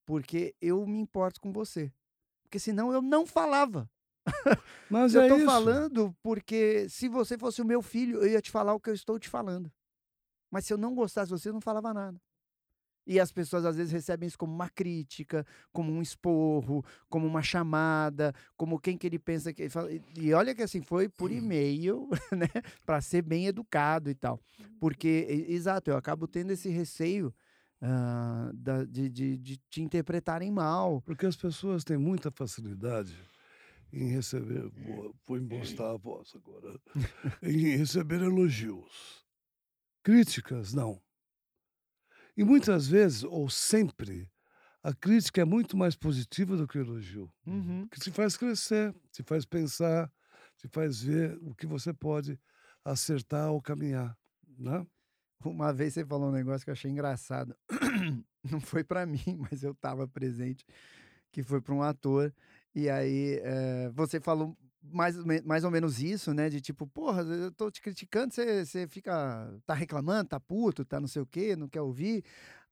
porque 0.06 0.54
eu 0.62 0.86
me 0.86 1.00
importo 1.00 1.42
com 1.42 1.52
você. 1.52 1.92
Porque 2.44 2.60
senão 2.60 2.94
eu 2.94 3.02
não 3.02 3.26
falava. 3.26 3.90
Mas 4.88 5.16
eu 5.16 5.22
é 5.24 5.28
tô 5.28 5.38
isso. 5.38 5.46
falando 5.46 6.16
porque 6.22 6.88
se 6.88 7.10
você 7.10 7.36
fosse 7.36 7.64
o 7.64 7.66
meu 7.66 7.82
filho, 7.82 8.22
eu 8.22 8.30
ia 8.30 8.42
te 8.42 8.52
falar 8.52 8.76
o 8.76 8.80
que 8.80 8.92
eu 8.92 8.94
estou 8.94 9.18
te 9.18 9.28
falando. 9.28 9.72
Mas 10.52 10.68
se 10.68 10.74
eu 10.74 10.78
não 10.78 10.94
gostasse 10.94 11.32
de 11.34 11.40
você, 11.40 11.50
eu 11.50 11.54
não 11.54 11.62
falava 11.62 11.92
nada. 11.96 12.22
E 13.06 13.20
as 13.20 13.32
pessoas 13.32 13.66
às 13.66 13.76
vezes 13.78 13.92
recebem 13.92 14.28
isso 14.28 14.38
como 14.38 14.54
uma 14.54 14.70
crítica, 14.70 15.46
como 15.74 15.92
um 15.92 16.02
esporro, 16.02 16.86
como 17.10 17.26
uma 17.26 17.42
chamada, 17.42 18.34
como 18.56 18.80
quem 18.80 18.98
que 18.98 19.08
ele 19.08 19.18
pensa 19.20 19.52
que 19.52 19.64
ele 19.64 19.70
fala. 19.70 19.90
E- 19.92 20.34
olha 20.34 20.54
que 20.54 20.62
assim 20.62 20.82
foi 20.82 21.10
por 21.10 21.32
e-mail, 21.32 22.08
né, 22.32 22.48
para 22.86 23.02
ser 23.02 23.22
bem 23.24 23.48
educado 23.48 24.10
e 24.10 24.14
tal. 24.16 24.40
Porque 24.80 25.26
e- 25.30 25.54
exato, 25.54 25.90
eu 25.90 25.98
acabo 25.98 26.28
tendo 26.28 26.52
esse 26.52 26.70
receio 26.70 27.34
ah, 27.82 28.52
da- 28.54 28.86
de, 28.86 29.10
de, 29.10 29.38
de 29.38 29.58
te 29.70 29.82
interpretarem 29.82 30.52
mal. 30.52 31.02
Porque 31.02 31.26
as 31.26 31.36
pessoas 31.36 31.84
têm 31.84 31.98
muita 31.98 32.30
facilidade 32.30 33.18
em 33.92 34.10
receber. 34.10 34.70
Vou, 34.70 35.16
vou 35.26 35.38
embostar 35.38 35.88
a 35.92 35.98
voz 35.98 36.32
agora. 36.36 36.80
em 37.42 37.76
receber 37.78 38.22
elogios. 38.22 39.26
Críticas, 40.04 40.74
não. 40.74 41.02
E 42.42 42.44
muitas 42.44 42.88
vezes, 42.88 43.24
ou 43.24 43.48
sempre, 43.52 44.28
a 44.82 44.92
crítica 44.92 45.42
é 45.42 45.46
muito 45.46 45.78
mais 45.78 45.96
positiva 45.96 46.58
do 46.58 46.68
que 46.68 46.76
o 46.76 46.82
elogio. 46.82 47.32
Uhum. 47.46 47.88
Que 47.88 48.00
te 48.00 48.10
faz 48.10 48.36
crescer, 48.36 48.96
te 49.12 49.22
faz 49.22 49.46
pensar, 49.46 50.12
te 50.58 50.68
faz 50.68 51.04
ver 51.04 51.38
o 51.44 51.54
que 51.54 51.68
você 51.68 51.94
pode 51.94 52.40
acertar 52.84 53.52
ou 53.52 53.62
caminhar. 53.62 54.18
Né? 54.58 54.84
Uma 55.46 55.72
vez 55.72 55.94
você 55.94 56.04
falou 56.04 56.30
um 56.30 56.32
negócio 56.32 56.66
que 56.66 56.72
eu 56.72 56.74
achei 56.74 56.90
engraçado. 56.90 57.56
Não 58.52 58.60
foi 58.60 58.84
pra 58.84 59.06
mim, 59.06 59.22
mas 59.38 59.62
eu 59.62 59.76
tava 59.76 60.08
presente, 60.08 60.66
que 61.32 61.44
foi 61.44 61.62
pra 61.62 61.76
um 61.76 61.84
ator. 61.84 62.34
E 62.74 62.90
aí 62.90 63.40
eh, 63.44 63.92
você 63.94 64.20
falou 64.20 64.58
mais, 64.84 65.16
mais 65.44 65.64
ou 65.64 65.72
menos 65.72 66.02
isso, 66.02 66.34
né? 66.34 66.50
De 66.50 66.60
tipo, 66.60 66.88
porra, 66.88 67.22
eu 67.22 67.52
tô 67.52 67.70
te 67.70 67.82
criticando, 67.82 68.34
você, 68.34 68.88
fica. 68.88 69.54
tá 69.66 69.74
reclamando, 69.74 70.30
tá 70.30 70.40
puto, 70.40 70.84
tá 70.84 71.00
não 71.00 71.08
sei 71.08 71.22
o 71.22 71.26
quê, 71.26 71.56
não 71.56 71.68
quer 71.68 71.82
ouvir. 71.82 72.24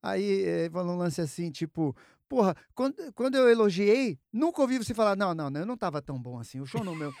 Aí 0.02 0.44
eh, 0.44 0.70
falou 0.70 0.94
um 0.94 0.98
lance 0.98 1.20
assim, 1.20 1.50
tipo, 1.50 1.94
porra, 2.28 2.56
quando, 2.74 3.12
quando 3.12 3.34
eu 3.34 3.48
elogiei, 3.48 4.18
nunca 4.32 4.62
ouvi 4.62 4.78
você 4.78 4.94
falar, 4.94 5.14
não, 5.14 5.34
não, 5.34 5.50
não, 5.50 5.60
eu 5.60 5.66
não 5.66 5.76
tava 5.76 6.00
tão 6.00 6.20
bom 6.20 6.38
assim, 6.38 6.60
o 6.60 6.66
show 6.66 6.82
não 6.82 6.94
meu. 6.94 7.12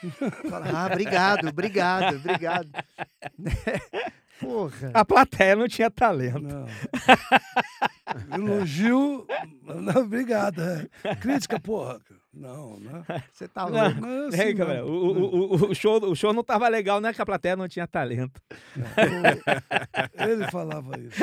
Fala, 0.48 0.70
ah, 0.72 0.86
obrigado, 0.86 1.48
obrigado, 1.48 2.16
obrigado. 2.16 2.70
Porra. 4.40 4.90
A 4.94 5.04
plateia 5.04 5.54
não 5.54 5.68
tinha 5.68 5.90
talento. 5.90 6.40
Não. 6.40 6.66
Elogio, 8.34 9.26
não, 9.64 10.02
obrigada. 10.02 10.88
Crítica, 11.20 11.58
porra. 11.60 12.00
Não, 12.32 12.78
né? 12.78 13.02
Você 13.32 13.48
tá 13.48 13.68
Não. 13.68 13.72
louco. 13.82 14.00
Não 14.00 14.08
é 14.08 14.24
É, 14.24 14.28
assim, 14.28 14.54
galera, 14.54 14.82
não. 14.82 14.88
o, 14.88 15.18
o, 15.18 15.34
o, 15.66 15.70
o 15.70 15.74
show, 15.74 16.00
o 16.10 16.14
show 16.14 16.32
não 16.32 16.44
tava 16.44 16.68
legal, 16.68 17.00
não 17.00 17.08
é 17.08 17.12
que 17.12 17.20
a 17.20 17.26
plateia 17.26 17.56
não 17.56 17.66
tinha 17.68 17.88
talento. 17.88 18.40
Ele 20.16 20.46
falava 20.50 20.96
isso. 21.00 21.20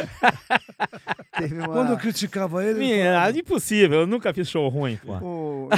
Teve 1.37 1.55
uma... 1.59 1.67
Quando 1.69 1.91
eu 1.91 1.97
criticava 1.97 2.61
ele, 2.61 2.71
ele 2.71 2.79
Minha, 2.93 3.13
falava, 3.13 3.39
impossível, 3.39 3.99
eu 4.01 4.07
nunca 4.07 4.33
fiz 4.33 4.49
show 4.49 4.67
ruim, 4.67 4.97
pô. 4.97 5.13
O- 5.25 5.69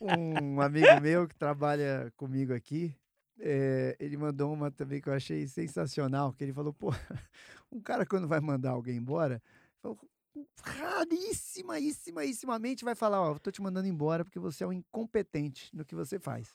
um 0.00 0.60
amigo 0.60 1.00
meu 1.00 1.26
que 1.26 1.34
trabalha 1.34 2.12
comigo 2.16 2.52
aqui, 2.52 2.94
eh, 3.44 3.96
ele 3.98 4.16
mandou 4.16 4.52
uma 4.52 4.70
também 4.70 5.00
que 5.00 5.08
eu 5.08 5.12
achei 5.12 5.46
sensacional, 5.48 6.32
que 6.32 6.44
ele 6.44 6.52
falou, 6.52 6.72
pô, 6.72 6.90
um 7.72 7.80
cara 7.80 8.06
quando 8.06 8.28
vai 8.28 8.38
mandar 8.40 8.70
alguém 8.70 8.96
embora, 8.96 9.42
falou, 9.82 9.98
raríssimaíssimaíssimamente 10.62 12.84
vai 12.84 12.94
falar, 12.94 13.20
ó, 13.20 13.32
eu 13.34 13.40
tô 13.40 13.50
te 13.50 13.60
mandando 13.60 13.88
embora 13.88 14.24
porque 14.24 14.38
você 14.38 14.64
é 14.64 14.66
um 14.66 14.72
incompetente 14.72 15.68
no 15.74 15.84
que 15.84 15.94
você 15.94 16.18
faz. 16.18 16.54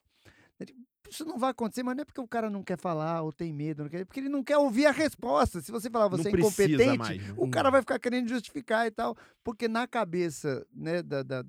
Isso 1.09 1.23
não 1.23 1.37
vai 1.37 1.51
acontecer, 1.51 1.83
mas 1.83 1.95
não 1.95 2.01
é 2.01 2.05
porque 2.05 2.19
o 2.19 2.27
cara 2.27 2.49
não 2.49 2.63
quer 2.63 2.77
falar 2.77 3.21
ou 3.21 3.31
tem 3.31 3.53
medo, 3.53 3.83
não 3.83 3.89
quer, 3.89 4.01
é 4.01 4.05
porque 4.05 4.19
ele 4.19 4.29
não 4.29 4.43
quer 4.43 4.57
ouvir 4.57 4.87
a 4.87 4.91
resposta. 4.91 5.61
Se 5.61 5.71
você 5.71 5.89
falar 5.89 6.07
você 6.07 6.29
é 6.29 6.31
incompetente, 6.41 6.97
mais. 6.97 7.21
né? 7.27 7.33
o 7.37 7.49
cara 7.49 7.69
vai 7.69 7.81
ficar 7.81 7.99
querendo 7.99 8.27
justificar 8.27 8.87
e 8.87 8.91
tal, 8.91 9.15
porque 9.43 9.67
na 9.67 9.87
cabeça 9.87 10.65
né, 10.73 11.01
da, 11.03 11.21
da- 11.23 11.45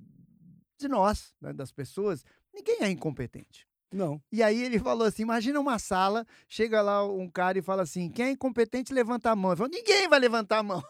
de 0.78 0.89
nós, 0.89 1.34
né, 1.41 1.53
das 1.53 1.72
pessoas, 1.72 2.24
ninguém 2.55 2.78
é 2.82 2.91
incompetente. 2.91 3.66
Não. 3.93 4.20
E 4.30 4.43
aí 4.43 4.62
ele 4.62 4.78
falou 4.78 5.07
assim: 5.07 5.22
imagina 5.22 5.59
uma 5.59 5.78
sala, 5.78 6.26
chega 6.49 6.82
lá 6.82 7.05
um 7.05 7.28
cara 7.28 7.59
e 7.59 7.62
fala 7.62 7.82
assim: 7.82 8.11
quem 8.11 8.26
é 8.26 8.30
incompetente, 8.30 8.93
levanta 8.93 9.30
a 9.30 9.36
mão. 9.36 9.53
Ele 9.53 9.57
falou: 9.57 9.72
ninguém 9.72 10.09
vai 10.09 10.18
levantar 10.18 10.59
a 10.59 10.62
mão. 10.62 10.82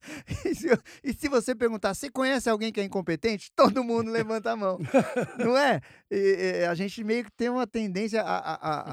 E 0.44 0.54
se, 0.54 0.78
e 1.04 1.12
se 1.12 1.28
você 1.28 1.54
perguntar, 1.54 1.92
você 1.94 2.08
conhece 2.10 2.48
alguém 2.48 2.72
que 2.72 2.80
é 2.80 2.84
incompetente? 2.84 3.50
Todo 3.54 3.82
mundo 3.84 4.10
levanta 4.10 4.52
a 4.52 4.56
mão. 4.56 4.78
Não 5.38 5.56
é? 5.56 5.80
E- 6.10 6.60
e 6.62 6.64
a 6.64 6.74
gente 6.74 7.02
meio 7.04 7.24
que 7.24 7.30
tem 7.32 7.48
uma 7.48 7.66
tendência 7.66 8.22
a. 8.22 8.38
a- 8.38 8.58
a- 8.60 8.84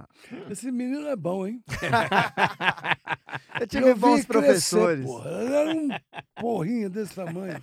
a- 0.00 0.08
Esse 0.50 0.70
menino 0.70 1.06
é 1.08 1.16
bom, 1.16 1.46
hein? 1.46 1.62
Eu 3.60 3.66
tive 3.66 3.88
Eu 3.90 3.96
bons 3.96 4.24
crescer, 4.24 4.26
professores. 4.26 5.06
porra. 5.06 5.30
Ele 5.30 5.54
era 5.54 5.70
um 5.74 5.88
porrinho 6.40 6.90
desse 6.90 7.14
tamanho. 7.14 7.62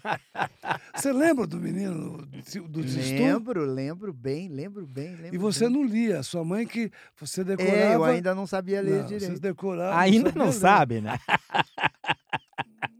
Você 0.95 1.11
lembra 1.11 1.45
do 1.45 1.57
menino 1.57 2.17
do, 2.25 2.67
do? 2.67 2.81
Lembro, 2.81 3.65
lembro 3.65 4.13
bem, 4.13 4.47
lembro 4.47 4.85
bem. 4.87 5.15
Lembro 5.15 5.35
E 5.35 5.37
você 5.37 5.65
bem. 5.65 5.73
não 5.73 5.83
lia. 5.83 6.23
Sua 6.23 6.43
mãe 6.43 6.65
que 6.65 6.91
você 7.19 7.43
decorava... 7.43 7.75
É, 7.77 7.95
eu 7.95 8.03
ainda 8.03 8.33
não 8.33 8.47
sabia 8.47 8.81
ler 8.81 9.01
Não, 9.01 9.05
direito. 9.05 9.33
Você 9.33 9.39
decorava... 9.39 9.99
Ainda 9.99 10.31
não 10.35 10.45
ler. 10.47 10.53
sabe, 10.53 11.01
né? 11.01 11.19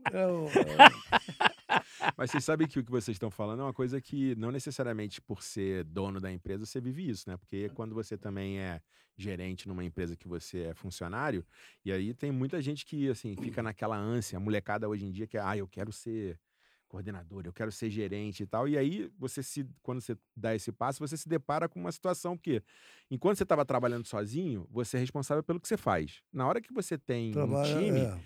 Mas 2.17 2.31
vocês 2.31 2.43
sabem 2.43 2.67
que 2.67 2.79
o 2.79 2.83
que 2.83 2.91
vocês 2.91 3.15
estão 3.15 3.29
falando 3.29 3.61
é 3.61 3.63
uma 3.63 3.73
coisa 3.73 3.99
que 4.01 4.35
não 4.35 4.51
necessariamente 4.51 5.21
por 5.21 5.43
ser 5.43 5.83
dono 5.83 6.19
da 6.19 6.31
empresa 6.31 6.65
você 6.65 6.81
vive 6.81 7.07
isso, 7.09 7.29
né? 7.29 7.37
Porque 7.37 7.69
quando 7.69 7.93
você 7.93 8.17
também 8.17 8.59
é 8.59 8.81
gerente 9.17 9.67
numa 9.67 9.83
empresa 9.83 10.15
que 10.15 10.27
você 10.27 10.63
é 10.63 10.73
funcionário, 10.73 11.45
e 11.83 11.91
aí 11.91 12.13
tem 12.13 12.31
muita 12.31 12.61
gente 12.61 12.85
que, 12.85 13.09
assim, 13.09 13.35
fica 13.35 13.61
naquela 13.61 13.97
ânsia, 13.97 14.37
a 14.37 14.39
molecada 14.39 14.87
hoje 14.87 15.05
em 15.05 15.11
dia 15.11 15.27
que 15.27 15.37
é, 15.37 15.41
ah, 15.41 15.57
eu 15.57 15.67
quero 15.67 15.91
ser 15.91 16.39
coordenador, 16.87 17.43
eu 17.45 17.53
quero 17.53 17.71
ser 17.71 17.89
gerente 17.89 18.43
e 18.43 18.47
tal. 18.47 18.67
E 18.67 18.77
aí 18.77 19.11
você 19.17 19.43
se, 19.43 19.65
quando 19.83 20.01
você 20.01 20.17
dá 20.35 20.55
esse 20.55 20.71
passo, 20.71 20.99
você 20.99 21.15
se 21.15 21.29
depara 21.29 21.69
com 21.69 21.79
uma 21.79 21.91
situação 21.91 22.35
que, 22.37 22.63
enquanto 23.11 23.37
você 23.37 23.43
estava 23.43 23.63
trabalhando 23.63 24.07
sozinho, 24.07 24.67
você 24.71 24.97
é 24.97 24.99
responsável 24.99 25.43
pelo 25.43 25.59
que 25.59 25.67
você 25.67 25.77
faz. 25.77 26.21
Na 26.33 26.47
hora 26.47 26.59
que 26.59 26.73
você 26.73 26.97
tem 26.97 27.29
um 27.29 27.33
trabalha- 27.33 27.77
time, 27.79 27.99
é. 27.99 28.19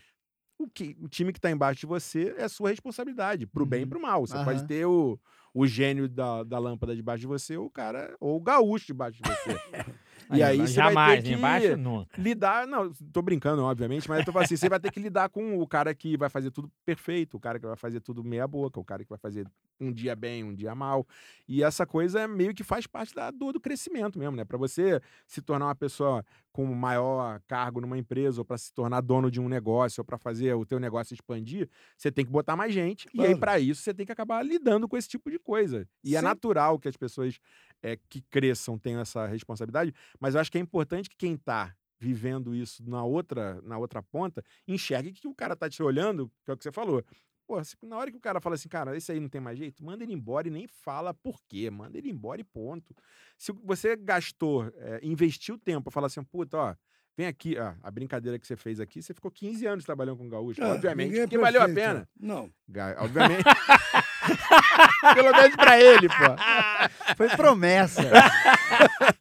O, 0.63 0.69
que, 0.69 0.95
o 1.01 1.07
time 1.07 1.31
que 1.31 1.37
está 1.39 1.49
embaixo 1.51 1.81
de 1.81 1.85
você 1.85 2.33
é 2.37 2.47
sua 2.47 2.69
responsabilidade, 2.69 3.45
pro 3.47 3.65
bem 3.65 3.81
e 3.81 3.83
Uhum. 3.83 3.89
pro 3.89 4.01
mal. 4.01 4.25
Você 4.25 4.33
pode 4.43 4.59
Aham. 4.59 4.67
ter 4.67 4.85
o, 4.85 5.19
o 5.53 5.67
gênio 5.67 6.07
da, 6.09 6.43
da 6.43 6.59
lâmpada 6.59 6.95
debaixo 6.95 7.21
de 7.21 7.27
você, 7.27 7.57
ou 7.57 7.67
o 7.67 7.69
cara, 7.69 8.15
ou 8.19 8.37
o 8.37 8.41
gaúcho 8.41 8.87
debaixo 8.87 9.21
de 9.21 9.29
você. 9.29 9.59
e 10.33 10.43
aí 10.43 10.57
você 10.57 10.81
vai 10.81 10.89
Jamais, 10.93 11.23
ter 11.23 11.29
que 11.29 11.35
embaixo 11.35 11.77
nunca. 11.77 12.21
lidar. 12.21 12.67
Não, 12.67 12.91
tô 13.11 13.21
brincando, 13.21 13.63
obviamente, 13.63 14.07
mas 14.09 14.19
eu 14.19 14.25
tô 14.25 14.31
falando 14.31 14.45
assim: 14.45 14.57
você 14.57 14.69
vai 14.69 14.79
ter 14.79 14.91
que 14.91 14.99
lidar 14.99 15.29
com 15.29 15.59
o 15.59 15.67
cara 15.67 15.93
que 15.93 16.17
vai 16.17 16.29
fazer 16.29 16.51
tudo 16.51 16.71
perfeito, 16.85 17.37
o 17.37 17.39
cara 17.39 17.59
que 17.59 17.65
vai 17.65 17.75
fazer 17.75 17.99
tudo 17.99 18.23
meia-boca, 18.23 18.79
o 18.79 18.83
cara 18.83 19.03
que 19.03 19.09
vai 19.09 19.19
fazer 19.19 19.47
um 19.79 19.91
dia 19.91 20.15
bem, 20.15 20.43
um 20.43 20.53
dia 20.53 20.73
mal. 20.75 21.05
E 21.47 21.63
essa 21.63 21.85
coisa 21.85 22.21
é 22.21 22.27
meio 22.27 22.53
que 22.53 22.63
faz 22.63 22.87
parte 22.87 23.13
da 23.13 23.29
dor 23.31 23.53
do 23.53 23.59
crescimento 23.59 24.17
mesmo, 24.19 24.35
né? 24.35 24.45
Para 24.45 24.57
você 24.57 25.01
se 25.27 25.41
tornar 25.41 25.65
uma 25.67 25.75
pessoa 25.75 26.23
com 26.51 26.65
maior 26.65 27.41
cargo 27.47 27.81
numa 27.81 27.97
empresa, 27.97 28.39
ou 28.41 28.45
para 28.45 28.57
se 28.59 28.71
tornar 28.71 29.01
dono 29.01 29.31
de 29.31 29.41
um 29.41 29.49
negócio, 29.49 30.01
ou 30.01 30.05
para 30.05 30.17
fazer 30.19 30.53
o 30.53 30.63
teu 30.65 30.79
negócio 30.79 31.13
expandir, 31.13 31.67
você 31.97 32.11
tem 32.11 32.23
que 32.23 32.31
botar 32.31 32.55
mais 32.55 32.71
gente. 32.73 33.07
E 33.13 33.21
aí, 33.21 33.25
Claro. 33.27 33.39
para 33.39 33.59
isso, 33.59 33.81
você 33.81 33.93
tem 33.93 34.05
que 34.05 34.11
acabar 34.11 34.43
lidando 34.45 34.87
com 34.87 34.95
esse 34.95 35.07
tipo 35.09 35.31
de 35.31 35.39
coisa. 35.39 35.87
E 36.03 36.15
é 36.15 36.19
Sim. 36.19 36.25
natural 36.25 36.77
que 36.77 36.87
as 36.87 36.95
pessoas 36.95 37.39
é, 37.83 37.97
que 38.09 38.21
cresçam 38.21 38.79
tenham 38.79 39.01
essa 39.01 39.27
responsabilidade, 39.27 39.93
mas 40.19 40.33
eu 40.33 40.41
acho 40.41 40.51
que 40.51 40.57
é 40.57 40.61
importante 40.61 41.09
que 41.09 41.17
quem 41.17 41.33
está 41.33 41.75
vivendo 41.99 42.55
isso 42.55 42.83
na 42.89 43.03
outra, 43.03 43.61
na 43.61 43.77
outra 43.77 44.01
ponta, 44.01 44.43
enxergue 44.67 45.11
que 45.13 45.27
o 45.27 45.35
cara 45.35 45.55
tá 45.55 45.69
te 45.69 45.81
olhando, 45.83 46.29
que 46.43 46.51
é 46.51 46.53
o 46.53 46.57
que 46.57 46.63
você 46.63 46.71
falou. 46.71 47.03
Pô, 47.45 47.61
na 47.83 47.97
hora 47.97 48.09
que 48.09 48.17
o 48.17 48.21
cara 48.21 48.39
fala 48.39 48.55
assim, 48.55 48.69
cara, 48.69 48.95
esse 48.95 49.11
aí 49.11 49.19
não 49.19 49.27
tem 49.29 49.39
mais 49.41 49.57
jeito, 49.57 49.83
manda 49.83 50.03
ele 50.03 50.13
embora 50.13 50.47
e 50.47 50.51
nem 50.51 50.65
fala 50.65 51.13
por 51.13 51.41
quê, 51.47 51.69
manda 51.69 51.97
ele 51.97 52.09
embora 52.09 52.39
e 52.39 52.43
ponto. 52.43 52.95
Se 53.37 53.51
você 53.63 53.95
gastou, 53.97 54.65
é, 54.77 54.99
investiu 55.03 55.57
tempo 55.57 55.83
pra 55.83 55.91
falar 55.91 56.07
assim, 56.07 56.23
puta, 56.23 56.57
ó, 56.57 56.75
vem 57.17 57.27
aqui, 57.27 57.57
ó, 57.57 57.73
a 57.83 57.91
brincadeira 57.91 58.39
que 58.39 58.47
você 58.47 58.55
fez 58.55 58.79
aqui, 58.79 59.01
você 59.01 59.13
ficou 59.13 59.29
15 59.29 59.65
anos 59.65 59.83
trabalhando 59.83 60.17
com 60.17 60.29
gaúcho, 60.29 60.61
É, 60.61 60.71
obviamente, 60.73 61.19
é 61.19 61.27
que 61.27 61.37
valeu 61.37 61.61
a 61.61 61.69
pena. 61.69 62.07
Não. 62.17 62.49
Ga- 62.67 62.95
Obviamente. 62.99 63.43
Pelo 65.13 65.31
menos 65.31 65.55
pra 65.55 65.79
ele, 65.79 66.07
pô. 66.09 67.15
Foi 67.17 67.29
promessa. 67.29 68.01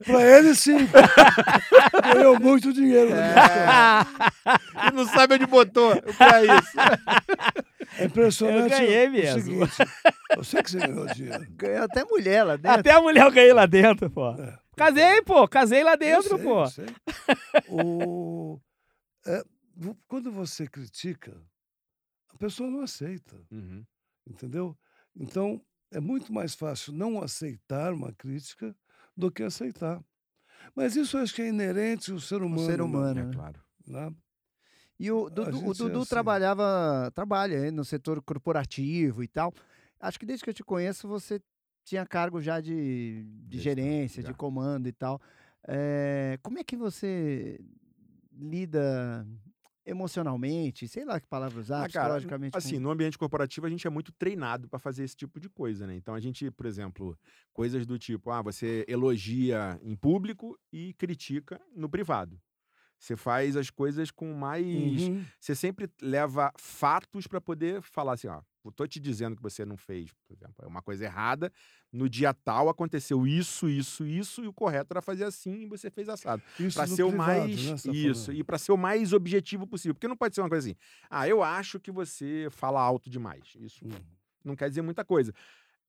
Pra 0.05 0.21
ele, 0.21 0.55
sim. 0.55 0.79
Ganhou 2.15 2.39
muito 2.41 2.73
dinheiro. 2.73 3.11
É. 3.11 3.15
na 3.15 3.23
minha 3.23 3.43
história. 3.43 4.89
E 4.89 4.93
não 4.95 5.07
sabe 5.07 5.35
onde 5.35 5.47
botou 5.47 5.95
pra 6.19 6.43
isso. 6.45 6.79
É 7.99 8.05
impressionante. 8.07 8.73
Eu 8.73 8.79
ganhei 8.81 9.09
mesmo. 9.09 9.41
seguinte, 9.41 9.73
eu 10.37 10.43
sei 10.45 10.63
que 10.63 10.71
você 10.71 10.79
ganhou 10.81 11.07
dinheiro. 11.07 11.47
Ganhou 11.51 11.85
até 11.85 12.05
mulher 12.05 12.43
lá 12.45 12.57
dentro. 12.57 12.81
Até 12.81 12.91
a 12.93 13.01
mulher 13.01 13.25
eu 13.25 13.31
ganhei 13.31 13.53
lá 13.53 13.67
dentro, 13.67 14.11
pô. 14.11 14.31
É. 14.33 14.59
Casei, 14.77 15.23
pô. 15.23 15.47
Casei 15.47 15.85
lá 15.85 15.95
dentro, 15.95 16.37
sei, 16.37 16.45
pô. 16.45 16.67
sei. 16.67 16.87
O- 17.69 18.59
é, 19.27 19.43
quando 20.09 20.33
você 20.33 20.67
critica, 20.67 21.33
a 22.35 22.37
pessoa 22.39 22.69
não 22.69 22.83
aceita, 22.83 23.37
Uhum. 23.53 23.85
entendeu? 24.29 24.77
Então, 25.15 25.61
é 25.91 26.01
muito 26.01 26.33
mais 26.33 26.55
fácil 26.55 26.93
não 26.93 27.23
aceitar 27.23 27.93
uma 27.93 28.13
crítica 28.13 28.75
do 29.17 29.31
que 29.31 29.43
aceitar. 29.43 30.03
Mas 30.75 30.97
isso 30.97 31.19
acho 31.19 31.35
que 31.35 31.43
é 31.43 31.49
inerente 31.49 32.11
ao 32.11 32.21
ser 32.21 32.43
humano. 32.43 32.67
ser 32.67 32.79
né? 32.79 32.85
humano. 32.85 33.21
É 33.21 33.25
né? 33.25 33.33
claro. 33.33 33.61
Né? 33.87 34.15
E 34.99 35.11
o 35.11 35.29
Dudu, 35.29 35.67
o 35.67 35.73
é 35.73 35.75
Dudu 35.75 35.99
assim. 35.99 36.09
trabalhava, 36.09 37.11
trabalha 37.15 37.67
hein, 37.67 37.71
no 37.71 37.85
setor 37.85 38.23
corporativo 38.23 39.23
e 39.23 39.29
tal. 39.29 39.53
Acho 40.01 40.19
que 40.19 40.27
desde 40.27 40.45
que 40.45 40.51
eu 40.51 40.55
te 40.55 40.65
conheço, 40.65 41.09
você 41.09 41.41
tinha 41.85 42.07
cargo 42.07 42.41
já 42.41 42.61
de, 42.61 43.25
de 43.49 43.59
gerência, 43.59 44.23
de 44.23 44.33
comando 44.33 44.89
e 44.89 44.93
tal. 44.93 45.21
Eh, 45.67 46.39
como 46.43 46.59
é 46.59 46.65
que 46.65 46.77
você 46.77 47.61
lida 48.33 49.27
emocionalmente? 49.85 50.87
Sei 50.89 51.05
lá 51.05 51.21
que 51.21 51.27
palavra 51.27 51.59
usar, 51.61 51.85
Ah, 51.85 51.87
psicologicamente. 51.89 52.57
assim, 52.57 52.79
no 52.79 52.91
ambiente 52.91 53.19
corporativo 53.19 53.67
a 53.67 53.71
gente 53.71 53.87
é 53.87 53.91
muito 53.91 54.13
treinado 54.13 54.69
para 54.69 54.79
fazer 54.79 55.05
esse 55.05 55.17
tipo 55.17 55.41
de 55.41 55.49
coisa, 55.49 55.87
né? 55.87 55.95
Então 55.97 56.15
a 56.15 56.21
gente, 56.21 56.51
por 56.51 56.67
exemplo, 56.67 57.19
coisas 57.53 57.87
do 57.87 57.99
tipo, 57.99 58.31
ah, 58.31 58.43
você 58.43 58.85
elogia 58.89 59.79
em 59.83 59.95
público 59.97 60.59
e 60.73 60.95
critica 60.95 61.61
no 61.75 61.89
privado. 61.89 62.41
Você 63.03 63.17
faz 63.17 63.57
as 63.57 63.69
coisas 63.69 64.13
com 64.13 64.33
mais. 64.33 64.65
Uhum. 64.65 65.25
Você 65.41 65.57
sempre 65.57 65.91
leva 66.01 66.53
fatos 66.57 67.27
para 67.27 67.41
poder 67.41 67.83
falar 67.83 68.13
assim, 68.13 68.29
ó, 68.29 68.41
eu 68.65 68.71
tô 68.71 68.87
te 68.87 69.01
dizendo 69.01 69.35
que 69.35 69.43
você 69.43 69.65
não 69.65 69.77
fez, 69.77 70.13
por 70.13 70.33
exemplo, 70.33 70.55
é 70.63 70.69
uma 70.69 70.81
coisa 70.81 71.05
errada. 71.05 71.53
No 71.93 72.09
dia 72.09 72.33
tal 72.33 72.69
aconteceu 72.69 73.27
isso, 73.27 73.69
isso, 73.69 74.07
isso, 74.07 74.45
e 74.45 74.47
o 74.47 74.53
correto 74.53 74.93
era 74.93 75.03
fazer 75.03 75.25
assim 75.25 75.63
e 75.63 75.67
você 75.67 75.91
fez 75.91 76.09
assado. 76.09 76.41
Isso 76.61 76.79
Para 76.79 76.87
ser 76.87 77.03
o 77.03 77.11
mais. 77.11 77.57
né, 77.87 77.93
isso, 77.93 78.27
falando. 78.27 78.39
e 78.39 78.45
para 78.45 78.57
ser 78.59 78.71
o 78.71 78.77
mais 78.77 79.13
objetivo 79.13 79.67
possível. 79.67 79.95
Porque 79.97 80.07
não 80.07 80.17
pode 80.17 80.37
ser 80.37 80.41
uma 80.41 80.49
coisa 80.49 80.69
assim, 80.69 80.77
ah, 81.11 81.27
eu 81.27 81.43
acho 81.43 81.81
que 81.81 81.91
você 81.91 82.47
fala 82.53 82.81
alto 82.81 83.11
demais. 83.11 83.53
Isso 83.59 83.85
Hum. 83.85 83.91
não 84.45 84.55
quer 84.55 84.69
dizer 84.69 84.83
muita 84.83 85.05
coisa. 85.05 85.33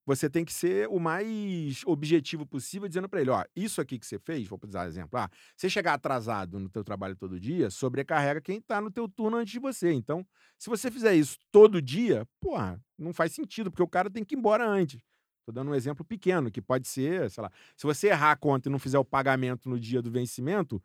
Você 0.05 0.29
tem 0.29 0.43
que 0.43 0.51
ser 0.51 0.87
o 0.89 0.99
mais 0.99 1.81
objetivo 1.85 2.45
possível, 2.45 2.87
dizendo 2.89 3.07
para 3.07 3.21
ele, 3.21 3.29
ó, 3.29 3.43
isso 3.55 3.79
aqui 3.79 3.97
que 3.97 4.05
você 4.05 4.19
fez, 4.19 4.47
vou 4.47 4.59
usar 4.67 4.85
exemplo, 4.87 5.17
ah, 5.17 5.29
você 5.55 5.69
chegar 5.69 5.93
atrasado 5.93 6.59
no 6.59 6.69
teu 6.69 6.83
trabalho 6.83 7.15
todo 7.15 7.39
dia, 7.39 7.69
sobrecarrega 7.69 8.41
quem 8.41 8.59
tá 8.59 8.81
no 8.81 8.91
teu 8.91 9.07
turno 9.07 9.37
antes 9.37 9.53
de 9.53 9.59
você. 9.59 9.93
Então, 9.93 10.25
se 10.59 10.69
você 10.69 10.91
fizer 10.91 11.15
isso 11.15 11.37
todo 11.51 11.81
dia, 11.81 12.27
porra, 12.41 12.81
não 12.97 13.13
faz 13.13 13.31
sentido, 13.31 13.71
porque 13.71 13.83
o 13.83 13.87
cara 13.87 14.09
tem 14.09 14.25
que 14.25 14.35
ir 14.35 14.37
embora 14.37 14.67
antes. 14.67 15.01
Tô 15.45 15.51
dando 15.51 15.71
um 15.71 15.75
exemplo 15.75 16.05
pequeno, 16.05 16.49
que 16.49 16.61
pode 16.61 16.87
ser, 16.87 17.29
sei 17.29 17.41
lá, 17.41 17.51
se 17.75 17.85
você 17.85 18.07
errar 18.07 18.31
a 18.31 18.35
conta 18.35 18.69
e 18.69 18.71
não 18.71 18.79
fizer 18.79 18.97
o 18.97 19.05
pagamento 19.05 19.69
no 19.69 19.79
dia 19.79 20.01
do 20.01 20.09
vencimento, 20.09 20.81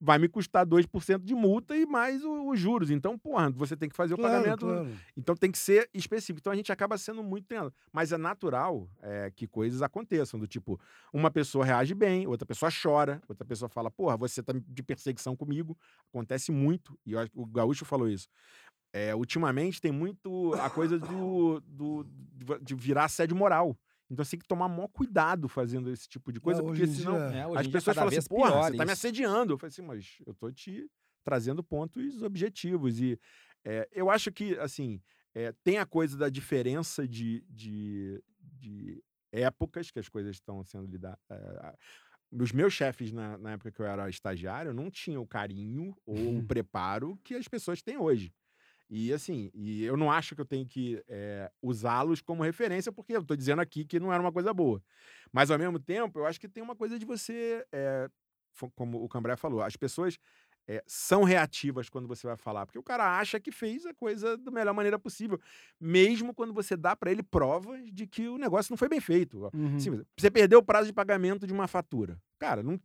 vai 0.00 0.18
me 0.18 0.28
custar 0.28 0.66
2% 0.66 1.24
de 1.24 1.34
multa 1.34 1.74
e 1.76 1.86
mais 1.86 2.22
o- 2.22 2.50
os 2.50 2.60
juros. 2.60 2.90
Então, 2.90 3.18
porra, 3.18 3.50
você 3.50 3.74
tem 3.76 3.88
que 3.88 3.96
fazer 3.96 4.12
o 4.14 4.16
Claro, 4.18 4.34
pagamento 4.34 4.66
claro. 4.66 4.90
então 5.16 5.34
tem 5.34 5.50
que 5.50 5.58
ser 5.58 5.88
específico. 5.94 6.38
Então 6.40 6.52
a 6.52 6.56
gente 6.56 6.70
acaba 6.70 6.98
sendo 6.98 7.22
muito 7.22 7.46
treinado. 7.46 7.72
Mas 7.92 8.12
é 8.12 8.18
natural 8.18 8.88
é, 9.02 9.30
que 9.34 9.46
coisas 9.46 9.80
aconteçam. 9.82 10.38
Do 10.38 10.46
tipo, 10.46 10.78
uma 11.12 11.30
pessoa 11.30 11.64
reage 11.64 11.94
bem, 11.94 12.26
outra 12.26 12.44
pessoa 12.44 12.70
chora, 12.70 13.22
outra 13.28 13.44
pessoa 13.44 13.68
fala, 13.68 13.90
porra, 13.90 14.16
você 14.16 14.42
tá 14.42 14.52
de 14.54 14.82
perseguição 14.82 15.34
comigo. 15.34 15.76
Acontece 16.12 16.52
muito. 16.52 16.98
E 17.06 17.12
eu 17.12 17.18
acho 17.18 17.30
que 17.30 17.38
o 17.40 17.46
Gaúcho 17.46 17.84
falou 17.84 18.08
isso. 18.08 18.28
É, 18.92 19.14
ultimamente 19.14 19.80
tem 19.80 19.92
muito 19.92 20.54
a 20.54 20.70
coisa 20.70 20.98
do, 20.98 21.60
do- 21.60 22.06
de 22.62 22.74
virar 22.74 23.04
assédio 23.04 23.36
moral. 23.36 23.76
Então 24.10 24.24
você 24.24 24.32
tem 24.32 24.40
que 24.40 24.46
tomar 24.48 24.68
maior 24.68 24.88
cuidado 24.88 25.48
fazendo 25.48 25.90
esse 25.90 26.08
tipo 26.08 26.32
de 26.32 26.40
coisa, 26.40 26.62
porque 26.62 26.86
senão 26.86 27.16
É, 27.16 27.42
as 27.58 27.62
dia 27.64 27.72
pessoas 27.72 27.96
falam 27.96 28.08
assim, 28.08 28.28
porra, 28.28 28.50
você 28.62 28.76
tá 28.76 28.84
me 28.84 28.92
isso. 28.92 28.92
assediando. 28.92 29.52
Eu 29.54 29.58
falei 29.58 29.68
assim, 29.68 29.82
mas 29.82 30.16
eu 30.26 30.34
tô 30.34 30.50
te 30.52 30.88
trazendo 31.24 31.62
pontos 31.64 32.22
objetivos. 32.22 33.00
E 33.00 33.18
é, 33.64 33.88
eu 33.92 34.08
acho 34.10 34.30
que, 34.30 34.56
assim, 34.58 35.00
é, 35.34 35.52
tem 35.64 35.78
a 35.78 35.86
coisa 35.86 36.16
da 36.16 36.28
diferença 36.28 37.06
de, 37.06 37.44
de, 37.50 38.22
de 38.40 39.02
épocas 39.32 39.90
que 39.90 39.98
as 39.98 40.08
coisas 40.08 40.36
estão 40.36 40.62
sendo 40.62 40.86
lidadas. 40.86 41.18
os 42.30 42.52
meus 42.52 42.72
chefes, 42.72 43.12
na, 43.12 43.36
na 43.38 43.52
época 43.52 43.72
que 43.72 43.80
eu 43.80 43.86
era 43.86 44.08
estagiário, 44.08 44.72
não 44.72 44.90
tinham 44.90 45.22
o 45.22 45.26
carinho 45.26 45.96
ou 46.06 46.38
o 46.38 46.42
preparo 46.46 47.18
que 47.24 47.34
as 47.34 47.48
pessoas 47.48 47.82
têm 47.82 47.96
hoje. 47.98 48.32
E 48.88 49.12
assim, 49.12 49.50
e 49.52 49.84
eu 49.84 49.96
não 49.96 50.10
acho 50.10 50.34
que 50.34 50.40
eu 50.40 50.44
tenho 50.44 50.66
que 50.66 51.02
é, 51.08 51.50
usá-los 51.60 52.20
como 52.20 52.44
referência, 52.44 52.92
porque 52.92 53.16
eu 53.16 53.20
estou 53.20 53.36
dizendo 53.36 53.60
aqui 53.60 53.84
que 53.84 53.98
não 53.98 54.12
era 54.12 54.22
uma 54.22 54.32
coisa 54.32 54.54
boa. 54.54 54.82
Mas 55.32 55.50
ao 55.50 55.58
mesmo 55.58 55.78
tempo, 55.78 56.20
eu 56.20 56.26
acho 56.26 56.40
que 56.40 56.48
tem 56.48 56.62
uma 56.62 56.76
coisa 56.76 56.98
de 56.98 57.04
você, 57.04 57.66
é, 57.72 58.08
como 58.76 59.02
o 59.02 59.08
Cambré 59.08 59.36
falou, 59.36 59.60
as 59.60 59.76
pessoas 59.76 60.18
é, 60.68 60.82
são 60.86 61.24
reativas 61.24 61.88
quando 61.88 62.08
você 62.08 62.26
vai 62.26 62.36
falar, 62.36 62.66
porque 62.66 62.78
o 62.78 62.82
cara 62.82 63.18
acha 63.18 63.40
que 63.40 63.52
fez 63.52 63.86
a 63.86 63.94
coisa 63.94 64.36
da 64.36 64.50
melhor 64.50 64.74
maneira 64.74 64.98
possível, 64.98 65.40
mesmo 65.80 66.34
quando 66.34 66.52
você 66.52 66.76
dá 66.76 66.94
para 66.96 67.10
ele 67.10 67.22
provas 67.22 67.80
de 67.92 68.06
que 68.06 68.28
o 68.28 68.38
negócio 68.38 68.72
não 68.72 68.76
foi 68.76 68.88
bem 68.88 69.00
feito. 69.00 69.50
Uhum. 69.54 69.78
Sim, 69.78 70.02
você 70.16 70.30
perdeu 70.30 70.58
o 70.60 70.64
prazo 70.64 70.86
de 70.86 70.92
pagamento 70.92 71.46
de 71.46 71.52
uma 71.52 71.68
fatura. 71.68 72.20
Cara, 72.38 72.62
não 72.62 72.80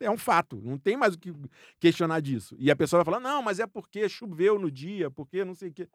é 0.00 0.10
um 0.10 0.16
fato, 0.18 0.60
não 0.62 0.78
tem 0.78 0.96
mais 0.96 1.14
o 1.14 1.18
que 1.18 1.32
questionar 1.80 2.20
disso. 2.20 2.54
E 2.58 2.70
a 2.70 2.76
pessoa 2.76 3.02
vai 3.02 3.12
falar: 3.14 3.20
"Não, 3.20 3.42
mas 3.42 3.58
é 3.60 3.66
porque 3.66 4.08
choveu 4.08 4.58
no 4.58 4.70
dia, 4.70 5.10
porque 5.10 5.44
não 5.44 5.54
sei 5.54 5.70
o 5.70 5.72
quê". 5.72 5.88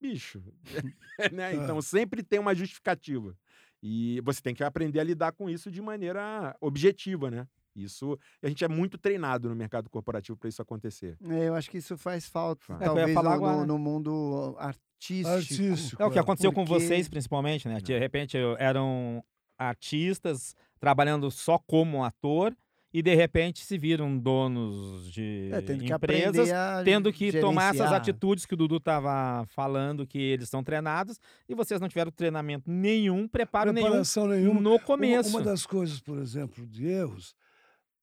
Bicho, 0.00 0.42
né? 1.32 1.54
Então 1.54 1.80
sempre 1.80 2.22
tem 2.22 2.38
uma 2.40 2.54
justificativa. 2.54 3.36
E 3.82 4.20
você 4.24 4.40
tem 4.40 4.54
que 4.54 4.62
aprender 4.64 5.00
a 5.00 5.04
lidar 5.04 5.32
com 5.32 5.48
isso 5.50 5.70
de 5.70 5.80
maneira 5.82 6.56
objetiva, 6.60 7.30
né? 7.30 7.46
Isso, 7.74 8.18
a 8.42 8.48
gente 8.48 8.62
é 8.64 8.68
muito 8.68 8.98
treinado 8.98 9.48
no 9.48 9.56
mercado 9.56 9.88
corporativo 9.88 10.36
para 10.36 10.48
isso 10.48 10.60
acontecer. 10.60 11.16
É, 11.24 11.48
eu 11.48 11.54
acho 11.54 11.70
que 11.70 11.78
isso 11.78 11.96
faz 11.96 12.26
falta. 12.28 12.74
É, 12.74 12.84
talvez 12.84 13.14
falar 13.14 13.30
no, 13.30 13.34
agora. 13.36 13.56
no- 13.58 13.66
no 13.66 13.78
mundo 13.78 14.54
artístico. 14.58 15.28
Artístico. 15.30 16.02
É 16.02 16.06
o 16.06 16.10
que 16.10 16.18
é. 16.18 16.20
aconteceu 16.20 16.52
com 16.52 16.64
Porque- 16.64 16.84
vocês, 16.84 17.08
principalmente, 17.08 17.66
né? 17.66 17.80
De 17.80 17.98
repente 17.98 18.36
eram 18.58 19.24
artistas 19.58 20.54
trabalhando 20.78 21.30
só 21.30 21.58
como 21.58 22.04
ator 22.04 22.54
e 22.94 23.02
de 23.02 23.14
repente 23.14 23.64
se 23.64 23.78
viram 23.78 24.18
donos 24.18 25.10
de 25.12 25.48
É, 25.52 25.60
tendo 25.62 25.84
que 25.84 25.92
empresas, 25.92 26.50
a 26.52 26.82
tendo 26.84 27.12
que 27.12 27.32
tomar 27.40 27.64
essas 27.74 27.76
gerenciar. 27.78 27.94
atitudes 28.00 28.44
que 28.46 28.54
o 28.54 28.56
Dudu 28.56 28.76
estava 28.76 29.44
falando, 29.48 30.06
que 30.06 30.18
eles 30.18 30.48
são 30.48 30.62
treinados, 30.62 31.18
e 31.48 31.54
vocês 31.54 31.80
não 31.80 31.88
tiveram 31.88 32.10
treinamento 32.10 32.70
nenhum, 32.70 33.26
preparo 33.26 33.72
nenhum 33.72 33.86
Preparação 33.86 34.26
nenhuma. 34.28 34.60
no 34.60 34.70
Uma- 34.72 34.78
começo. 34.80 35.30
Uma, 35.30 35.42
das 35.42 35.64
coisas, 35.66 36.00
por 36.00 36.18
exemplo, 36.18 36.66
de 36.66 36.86
erros, 36.86 37.34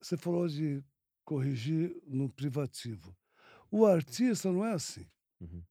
você 0.00 0.16
falou 0.16 0.48
de 0.48 0.82
corrigir 1.24 1.94
no 2.06 2.28
privativo. 2.28 3.14
O 3.70 3.86
artista 3.86 4.50
não 4.50 4.64
é 4.66 4.72
assim. 4.72 5.06
Uhum. 5.40 5.62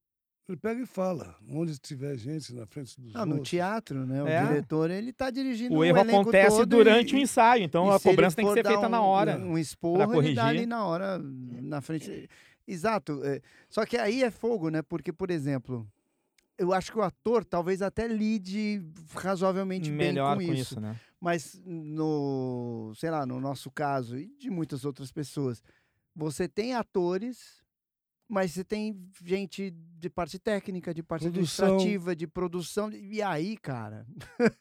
Ele 0.52 0.58
pega 0.58 0.82
e 0.82 0.86
fala, 0.86 1.36
onde 1.52 1.78
tiver 1.78 2.18
gente 2.18 2.54
na 2.56 2.66
frente 2.66 3.00
dos 3.00 3.16
Ah, 3.16 3.24
no 3.26 3.34
outros. 3.36 3.50
teatro, 3.50 4.06
né? 4.06 4.24
O 4.24 4.28
É. 4.28 4.48
diretor, 4.48 4.90
ele 4.90 5.14
tá 5.14 5.30
dirigindo 5.30 5.76
O 5.76 5.80
o 5.80 5.84
erro 5.86 6.00
elenco 6.00 6.22
acontece 6.22 6.58
todo 6.58 6.66
durante 6.70 7.14
e- 7.16 7.20
o 7.20 7.22
ensaio, 7.22 7.64
então 7.64 7.88
e 7.88 7.90
a 7.92 8.00
se 8.00 8.08
ele 8.08 8.16
cobrança 8.16 8.36
tem 8.36 8.46
que 8.46 8.50
for 8.52 8.56
ser 8.58 8.64
dar 8.64 8.70
feita 8.72 8.90
na 8.90 9.00
um- 9.02 9.06
hora. 9.06 9.38
Um 9.38 9.58
esporro, 9.58 9.98
ele 10.02 10.08
dá 10.08 10.14
corrigir. 10.14 10.40
ali 10.40 10.66
na 10.66 10.84
hora, 10.86 11.20
na 11.20 11.82
frente. 11.82 12.28
Exato. 12.68 13.22
é. 13.24 13.42
Só 13.70 13.86
que 13.86 13.96
aí 13.98 14.24
é 14.24 14.32
fogo, 14.32 14.70
né? 14.70 14.82
Porque, 14.82 15.14
por 15.14 15.30
exemplo, 15.30 15.88
eu 16.58 16.74
acho 16.74 16.92
que 16.92 16.98
o 16.98 17.02
ator 17.04 17.46
talvez 17.46 17.82
até 17.84 18.08
lide 18.08 18.82
razoavelmente 19.16 19.92
Melhor 19.92 20.36
bem 20.38 20.48
com 20.48 20.54
com, 20.54 20.60
isso, 20.60 20.80
né? 20.80 20.96
Mas 21.22 21.62
no, 21.66 22.92
sei 22.96 23.12
lá, 23.12 23.26
no 23.26 23.40
nosso 23.40 23.70
caso 23.70 24.18
e 24.18 24.28
de 24.40 24.50
muitas 24.50 24.84
outras 24.86 25.12
pessoas, 25.12 25.62
você 26.16 26.48
tem 26.48 26.74
atores, 26.74 27.59
mas 28.30 28.52
você 28.52 28.64
tem 28.64 29.10
gente 29.26 29.72
de 29.72 30.10
parte 30.10 30.40
técnica, 30.40 30.94
de 30.94 31.04
parte 31.04 31.24
Produção. 31.24 31.66
administrativa, 31.66 32.16
de 32.16 32.28
produção. 32.28 32.90
E 32.94 33.22
aí, 33.22 33.58
cara, 33.58 34.06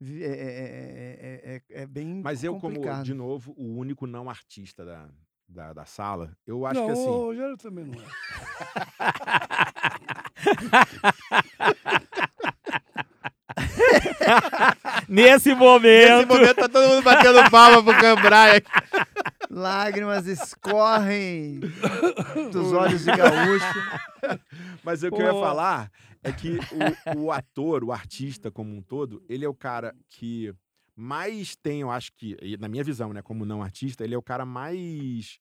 é, 0.00 0.04
é- 0.04 0.20
é- 0.20 1.18
é- 1.22 1.62
é- 1.76 1.82
é 1.82 1.86
bem 1.86 2.20
Mas 2.22 2.44
eu, 2.44 2.52
como, 2.58 2.74
complicado. 2.76 3.04
de 3.04 3.14
novo, 3.14 3.52
o 3.56 3.64
único 3.76 4.06
não 4.06 4.28
artista 4.30 4.84
da, 4.84 5.08
da, 5.48 5.72
da 5.72 5.84
sala, 5.86 6.36
eu 6.46 6.64
acho 6.66 6.78
não, 6.78 6.86
que 6.86 6.92
assim. 6.92 7.08
o 7.08 7.12
Rogério 7.16 7.56
também 7.56 7.84
não 7.86 8.00
é. 8.00 8.06
Nesse 15.08 15.30
Nesse 15.50 15.54
momento. 15.54 16.28
momento 16.28 16.54
tá 16.54 16.68
todo 16.68 16.88
mundo 16.88 17.02
batendo 17.02 17.50
palma 17.50 17.82
pro 17.82 18.00
Cambraia. 18.00 18.62
Lágrimas 19.50 20.26
escorrem 20.26 21.60
dos 22.52 22.72
olhos 22.72 23.04
de 23.04 23.10
gaúcho. 23.10 23.74
Mas 24.84 25.02
o 25.02 25.10
que 25.10 25.20
eu 25.20 25.26
ia 25.26 25.40
falar 25.40 25.90
é 26.22 26.32
que 26.32 26.58
o, 27.14 27.24
o 27.24 27.32
ator, 27.32 27.82
o 27.82 27.92
artista 27.92 28.50
como 28.50 28.74
um 28.74 28.82
todo, 28.82 29.22
ele 29.28 29.44
é 29.44 29.48
o 29.48 29.54
cara 29.54 29.94
que 30.08 30.54
mais 30.94 31.56
tem, 31.56 31.80
eu 31.80 31.90
acho 31.90 32.12
que, 32.12 32.36
na 32.58 32.68
minha 32.68 32.84
visão, 32.84 33.12
né, 33.12 33.22
como 33.22 33.46
não 33.46 33.62
artista, 33.62 34.04
ele 34.04 34.14
é 34.14 34.18
o 34.18 34.22
cara 34.22 34.44
mais, 34.44 35.38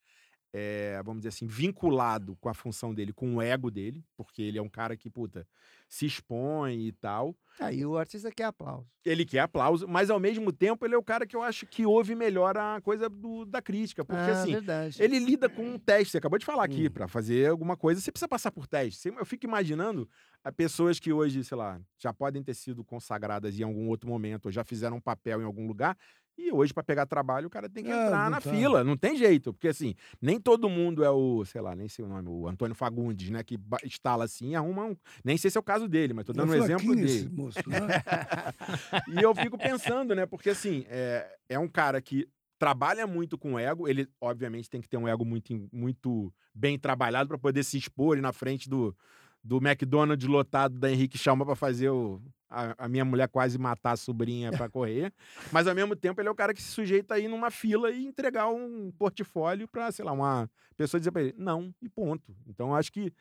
é, 0.53 1.01
vamos 1.03 1.21
dizer 1.21 1.29
assim, 1.29 1.45
vinculado 1.47 2.35
com 2.37 2.49
a 2.49 2.53
função 2.53 2.93
dele, 2.93 3.13
com 3.13 3.35
o 3.35 3.41
ego 3.41 3.69
dele, 3.69 4.03
porque 4.17 4.41
ele 4.41 4.57
é 4.57 4.61
um 4.61 4.69
cara 4.69 4.97
que, 4.97 5.09
puta, 5.09 5.47
se 5.87 6.05
expõe 6.05 6.87
e 6.87 6.91
tal. 6.91 7.35
Aí 7.59 7.85
o 7.85 7.97
artista 7.97 8.31
quer 8.31 8.45
aplauso. 8.45 8.87
Ele 9.05 9.25
quer 9.25 9.39
aplauso, 9.39 9.87
mas 9.87 10.09
ao 10.09 10.19
mesmo 10.19 10.51
tempo 10.51 10.85
ele 10.85 10.95
é 10.95 10.97
o 10.97 11.03
cara 11.03 11.25
que 11.27 11.35
eu 11.35 11.41
acho 11.41 11.65
que 11.65 11.85
ouve 11.85 12.15
melhor 12.15 12.57
a 12.57 12.79
coisa 12.81 13.09
do- 13.09 13.45
da 13.45 13.61
crítica, 13.61 14.03
porque 14.05 14.29
ah, 14.29 14.31
assim, 14.31 14.51
verdade. 14.53 15.01
ele 15.01 15.19
lida 15.19 15.49
com 15.49 15.63
um 15.63 15.77
teste. 15.79 16.11
Você 16.11 16.17
acabou 16.17 16.37
de 16.39 16.45
falar 16.45 16.63
aqui, 16.63 16.87
Hum. 16.87 16.91
pra 16.91 17.07
fazer 17.07 17.49
alguma 17.49 17.75
coisa, 17.77 17.99
você 18.01 18.11
precisa 18.11 18.27
passar 18.27 18.51
por 18.51 18.67
teste. 18.67 19.09
Eu 19.09 19.25
fico 19.25 19.45
imaginando 19.45 20.07
a 20.43 20.51
pessoas 20.51 20.99
que 20.99 21.11
hoje, 21.11 21.43
sei 21.43 21.57
lá, 21.57 21.81
já 21.97 22.13
podem 22.13 22.41
ter 22.43 22.53
sido 22.53 22.83
consagradas 22.83 23.57
em 23.59 23.63
algum 23.63 23.87
outro 23.87 24.07
momento, 24.09 24.45
ou 24.47 24.51
já 24.51 24.63
fizeram 24.63 24.97
um 24.97 25.01
papel 25.01 25.41
em 25.41 25.45
algum 25.45 25.67
lugar, 25.67 25.97
e 26.39 26.51
hoje, 26.51 26.73
pra 26.73 26.81
pegar 26.83 27.05
trabalho, 27.05 27.47
o 27.47 27.49
cara 27.49 27.67
tem 27.69 27.83
que 27.83 27.91
É, 27.91 28.05
entrar 28.05 28.29
na 28.29 28.39
tá. 28.39 28.49
fila. 28.49 28.83
Não 28.83 28.95
tem 28.95 29.15
jeito, 29.17 29.53
porque 29.53 29.67
assim, 29.67 29.93
nem 30.21 30.39
todo 30.39 30.69
mundo 30.69 31.03
é 31.03 31.09
o, 31.09 31.43
sei 31.45 31.61
lá, 31.61 31.75
nem 31.75 31.87
sei 31.89 32.05
o 32.05 32.07
nome, 32.07 32.29
o 32.29 32.47
Antônio 32.47 32.75
Fagundes, 32.75 33.29
né, 33.29 33.43
que 33.43 33.59
instala 33.83 34.23
assim 34.25 34.51
e 34.51 34.55
arruma 34.55 34.85
um. 34.85 34.95
Nem 35.23 35.37
sei 35.37 35.51
se 35.51 35.57
é 35.57 35.61
o 35.61 35.63
caso 35.63 35.87
dele, 35.87 36.13
mas 36.13 36.25
tô 36.25 36.33
dando 36.33 36.51
um 36.51 36.55
é 36.55 36.57
exemplo 36.57 36.95
dele. 36.95 37.29
moço, 37.31 37.59
né? 37.67 37.79
E 39.07 39.21
eu 39.21 39.33
fico 39.35 39.57
pensando, 39.57 40.15
né? 40.15 40.25
Porque 40.25 40.49
assim, 40.49 40.85
é, 40.89 41.27
é 41.49 41.59
um 41.59 41.67
cara 41.67 42.01
que 42.01 42.27
trabalha 42.57 43.07
muito 43.07 43.37
com 43.37 43.57
ego. 43.57 43.87
Ele, 43.87 44.07
obviamente, 44.21 44.69
tem 44.69 44.81
que 44.81 44.89
ter 44.89 44.97
um 44.97 45.07
ego 45.07 45.23
muito, 45.25 45.67
muito 45.71 46.33
bem 46.53 46.77
trabalhado 46.77 47.29
para 47.29 47.37
poder 47.37 47.63
se 47.63 47.77
expor 47.77 48.13
ali 48.13 48.21
na 48.21 48.33
frente 48.33 48.69
do, 48.69 48.95
do 49.43 49.57
McDonald's 49.57 50.27
lotado 50.27 50.77
da 50.77 50.91
Henrique 50.91 51.17
Chalma 51.17 51.45
para 51.45 51.55
fazer 51.55 51.89
o, 51.89 52.21
a, 52.49 52.85
a 52.85 52.87
minha 52.89 53.05
mulher 53.05 53.27
quase 53.29 53.57
matar 53.57 53.91
a 53.93 53.97
sobrinha 53.97 54.51
para 54.51 54.69
correr. 54.69 55.13
Mas 55.51 55.67
ao 55.67 55.75
mesmo 55.75 55.95
tempo, 55.95 56.19
ele 56.19 56.27
é 56.27 56.31
o 56.31 56.35
cara 56.35 56.53
que 56.53 56.61
se 56.61 56.69
sujeita 56.69 57.15
a 57.15 57.19
ir 57.19 57.27
numa 57.27 57.51
fila 57.51 57.91
e 57.91 58.05
entregar 58.05 58.49
um 58.49 58.91
portfólio 58.91 59.67
para, 59.67 59.91
sei 59.91 60.03
lá, 60.03 60.11
uma 60.11 60.49
pessoa 60.75 60.99
dizer 60.99 61.11
para 61.11 61.23
ele 61.23 61.35
não 61.37 61.73
e 61.81 61.87
ponto. 61.89 62.35
Então, 62.47 62.75
acho 62.75 62.91
que 62.91 63.13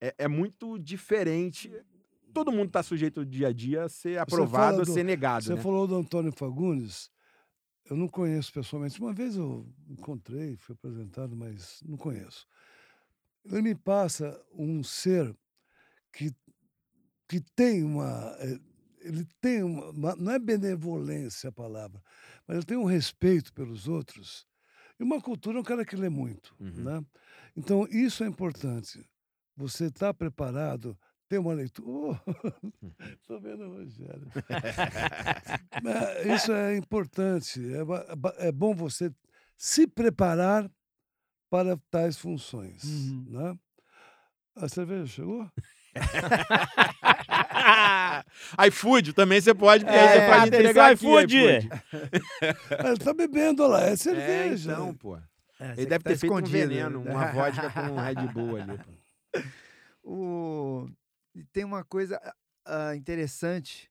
é, 0.00 0.14
é 0.18 0.28
muito 0.28 0.78
diferente. 0.78 1.72
Todo 2.32 2.52
mundo 2.52 2.66
está 2.66 2.82
sujeito 2.82 3.24
dia 3.24 3.48
a 3.48 3.52
dia 3.52 3.84
a 3.84 3.88
ser 3.88 4.18
aprovado, 4.18 4.82
a 4.82 4.84
do- 4.84 4.92
ser 4.92 5.04
negado. 5.04 5.44
Você 5.44 5.54
né? 5.54 5.60
falou 5.60 5.86
do 5.86 5.96
Antônio 5.96 6.32
Fagundes. 6.32 7.10
Eu 7.88 7.96
não 7.96 8.08
conheço 8.08 8.52
pessoalmente. 8.52 9.00
Uma 9.00 9.12
vez 9.12 9.36
eu 9.36 9.66
encontrei, 9.88 10.56
fui 10.56 10.74
apresentado, 10.74 11.36
mas 11.36 11.82
não 11.84 11.96
conheço. 11.96 12.46
Ele 13.44 13.60
me 13.60 13.74
passa 13.74 14.40
um 14.54 14.82
ser 14.82 15.36
que, 16.14 16.32
que 17.28 17.40
tem 17.54 17.82
uma. 17.82 18.34
eh, 18.38 18.58
Ele 19.00 19.26
tem 19.40 19.62
uma, 19.62 20.16
Não 20.16 20.32
é 20.32 20.38
benevolência 20.38 21.50
a 21.50 21.52
palavra, 21.52 22.00
mas 22.46 22.56
ele 22.56 22.66
tem 22.66 22.76
um 22.76 22.84
respeito 22.84 23.52
pelos 23.52 23.86
outros. 23.86 24.46
E 24.98 25.02
uma 25.02 25.20
cultura 25.20 25.58
é 25.58 25.60
um 25.60 25.64
cara 25.64 25.84
que 25.84 25.96
lê 25.96 26.08
muito. 26.08 26.54
Uhum. 26.58 26.84
Né? 26.84 27.04
Então, 27.56 27.86
isso 27.90 28.24
é 28.24 28.26
importante. 28.26 29.04
Você 29.56 29.86
está 29.86 30.14
preparado, 30.14 30.96
ter 31.28 31.38
uma 31.38 31.52
leitura. 31.52 32.20
Estou 33.20 33.40
vendo 33.42 33.64
o 33.64 33.76
Rogério. 33.76 34.26
É, 35.84 36.34
Isso 36.34 36.52
é 36.52 36.76
importante. 36.76 37.60
É, 38.40 38.48
é 38.48 38.52
bom 38.52 38.74
você 38.74 39.12
se 39.56 39.86
preparar 39.86 40.70
para 41.50 41.76
tais 41.90 42.16
funções. 42.16 42.82
Uhum. 42.84 43.26
Né? 43.28 43.58
A 44.56 44.68
cerveja 44.68 45.06
chegou? 45.06 45.48
iFood 48.68 49.12
também 49.12 49.40
você 49.40 49.54
pode, 49.54 49.84
porque 49.84 49.96
aí 49.98 50.08
você 50.08 50.18
É, 50.18 50.30
pode 50.30 50.46
entregar 50.48 50.92
aqui, 50.92 51.04
iFood. 51.06 51.36
Ele 51.36 51.68
está 52.98 53.14
bebendo, 53.14 53.66
lá, 53.66 53.84
é 53.84 53.92
É, 53.92 53.96
cerveja. 53.96 54.72
então, 54.72 54.94
pô. 54.94 55.16
É, 55.60 55.72
Ele 55.76 55.86
deve 55.86 56.04
tá 56.04 56.10
ter 56.10 56.18
feito 56.18 56.32
um 56.32 56.38
escondido, 56.38 56.68
veneno, 56.68 57.04
né? 57.04 57.10
uma 57.12 57.32
vodka 57.32 57.70
com 57.70 57.80
um 57.80 57.96
Red 57.96 58.26
Bull 58.32 58.56
ali. 58.56 58.80
O... 60.02 60.88
Tem 61.52 61.64
uma 61.64 61.84
coisa 61.84 62.20
ah, 62.66 62.94
interessante 62.96 63.90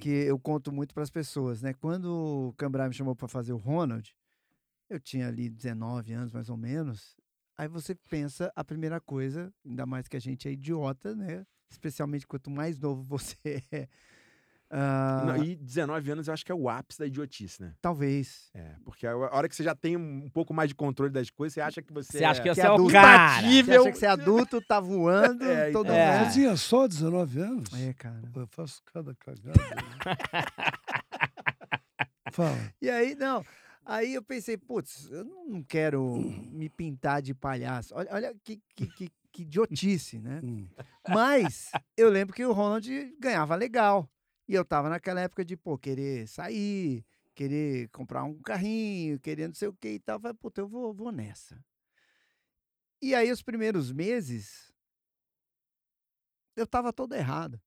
que 0.00 0.08
eu 0.08 0.38
conto 0.38 0.72
muito 0.72 0.92
para 0.92 1.02
as 1.02 1.10
pessoas, 1.10 1.62
né? 1.62 1.72
Quando 1.72 2.48
o 2.48 2.52
Cambrai 2.56 2.88
me 2.88 2.94
chamou 2.94 3.14
para 3.14 3.28
fazer 3.28 3.52
o 3.52 3.56
Ronald, 3.56 4.12
eu 4.90 4.98
tinha 4.98 5.28
ali 5.28 5.48
19 5.48 6.12
anos 6.12 6.32
mais 6.32 6.48
ou 6.48 6.56
menos. 6.56 7.16
Aí 7.58 7.66
você 7.66 7.94
pensa 8.08 8.52
a 8.54 8.62
primeira 8.62 9.00
coisa, 9.00 9.52
ainda 9.66 9.84
mais 9.84 10.06
que 10.06 10.16
a 10.16 10.20
gente 10.20 10.46
é 10.48 10.52
idiota, 10.52 11.14
né? 11.16 11.44
Especialmente 11.68 12.26
quanto 12.26 12.50
mais 12.50 12.78
novo 12.78 13.02
você 13.02 13.36
é. 13.72 13.88
Ah, 14.70 15.24
Não, 15.26 15.42
E 15.42 15.56
19 15.56 16.10
anos 16.10 16.28
eu 16.28 16.34
acho 16.34 16.44
que 16.44 16.52
é 16.52 16.54
o 16.54 16.68
ápice 16.68 16.98
da 17.00 17.06
idiotice, 17.06 17.60
né? 17.62 17.74
Talvez. 17.80 18.50
É, 18.54 18.74
porque 18.84 19.06
a 19.06 19.16
hora 19.16 19.48
que 19.48 19.56
você 19.56 19.62
já 19.64 19.74
tem 19.74 19.96
um 19.96 20.28
pouco 20.30 20.52
mais 20.52 20.68
de 20.68 20.74
controle 20.74 21.10
das 21.10 21.30
coisas, 21.30 21.54
você 21.54 21.60
acha 21.62 21.82
que 21.82 21.92
você 21.92 22.18
Você 22.18 22.24
acha 22.24 22.42
que 22.42 22.50
é... 22.50 22.54
que 22.54 22.60
é 22.60 22.70
o 22.70 22.74
adulto 22.74 22.92
cara? 22.92 23.40
Você 23.40 23.72
acha 23.72 23.90
que 23.92 23.98
você 23.98 24.06
é 24.06 24.10
adulto, 24.10 24.60
tá 24.60 24.78
voando, 24.78 25.42
É, 25.50 25.72
todo 25.72 25.86
então. 25.86 25.96
É. 25.96 26.20
mundo. 26.20 26.32
Tinha 26.32 26.54
só 26.56 26.86
19 26.86 27.40
anos? 27.40 27.72
É, 27.72 27.92
cara. 27.94 28.20
Eu 28.36 28.46
faço 28.46 28.82
cada 28.84 29.14
cagada. 29.14 29.58
né? 29.58 30.14
Fala. 32.30 32.56
E 32.80 32.90
aí, 32.90 33.14
não. 33.14 33.44
Aí 33.88 34.12
eu 34.12 34.22
pensei, 34.22 34.58
putz, 34.58 35.10
eu 35.10 35.24
não 35.24 35.62
quero 35.62 36.14
me 36.52 36.68
pintar 36.68 37.22
de 37.22 37.34
palhaço. 37.34 37.94
Olha, 37.94 38.12
olha 38.12 38.34
que, 38.44 38.60
que, 38.76 38.86
que, 38.86 39.10
que 39.32 39.42
idiotice, 39.42 40.18
né? 40.18 40.42
Hum. 40.44 40.68
Mas 41.08 41.70
eu 41.96 42.10
lembro 42.10 42.34
que 42.34 42.44
o 42.44 42.52
Ronald 42.52 42.86
ganhava 43.18 43.56
legal. 43.56 44.06
E 44.46 44.52
eu 44.52 44.62
tava 44.62 44.90
naquela 44.90 45.22
época 45.22 45.42
de, 45.42 45.56
pô, 45.56 45.78
querer 45.78 46.28
sair, 46.28 47.02
querer 47.34 47.88
comprar 47.88 48.24
um 48.24 48.42
carrinho, 48.42 49.18
querer 49.18 49.48
não 49.48 49.54
sei 49.54 49.68
o 49.68 49.72
que 49.72 49.88
e 49.88 49.98
tal. 49.98 50.16
Eu 50.16 50.20
Falei, 50.20 50.36
puta, 50.36 50.60
eu 50.60 50.68
vou, 50.68 50.92
vou 50.92 51.10
nessa. 51.10 51.58
E 53.00 53.14
aí, 53.14 53.32
os 53.32 53.42
primeiros 53.42 53.90
meses, 53.90 54.70
eu 56.54 56.66
tava 56.66 56.92
todo 56.92 57.14
errado. 57.14 57.58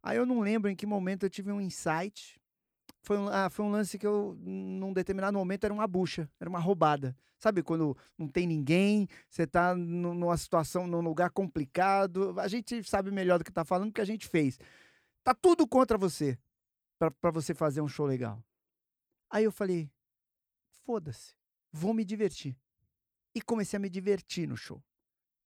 Aí 0.00 0.16
eu 0.16 0.24
não 0.24 0.38
lembro 0.38 0.70
em 0.70 0.76
que 0.76 0.86
momento 0.86 1.26
eu 1.26 1.30
tive 1.30 1.50
um 1.50 1.60
insight. 1.60 2.37
Foi 3.08 3.16
um, 3.16 3.26
ah, 3.26 3.48
foi 3.48 3.64
um 3.64 3.70
lance 3.70 3.98
que 3.98 4.06
eu, 4.06 4.36
num 4.38 4.92
determinado 4.92 5.38
momento, 5.38 5.64
era 5.64 5.72
uma 5.72 5.86
bucha, 5.86 6.30
era 6.38 6.50
uma 6.50 6.58
roubada. 6.58 7.16
Sabe 7.38 7.62
quando 7.62 7.96
não 8.18 8.28
tem 8.28 8.46
ninguém, 8.46 9.08
você 9.30 9.46
tá 9.46 9.74
nu- 9.74 10.12
numa 10.12 10.36
situação, 10.36 10.86
num 10.86 11.00
lugar 11.00 11.30
complicado. 11.30 12.38
A 12.38 12.46
gente 12.48 12.84
sabe 12.84 13.10
melhor 13.10 13.38
do 13.38 13.46
que 13.46 13.50
tá 13.50 13.64
falando 13.64 13.88
porque 13.88 14.02
a 14.02 14.04
gente 14.04 14.28
fez. 14.28 14.58
Tá 15.24 15.32
tudo 15.34 15.66
contra 15.66 15.96
você 15.96 16.38
pra 16.98 17.30
você 17.30 17.54
fazer 17.54 17.80
um 17.80 17.88
show 17.88 18.04
legal. 18.04 18.44
Aí 19.30 19.44
eu 19.44 19.52
falei, 19.52 19.90
foda-se, 20.84 21.34
vou 21.72 21.94
me 21.94 22.04
divertir. 22.04 22.54
E 23.34 23.40
comecei 23.40 23.78
a 23.78 23.80
me 23.80 23.88
divertir 23.88 24.46
no 24.46 24.54
show. 24.54 24.84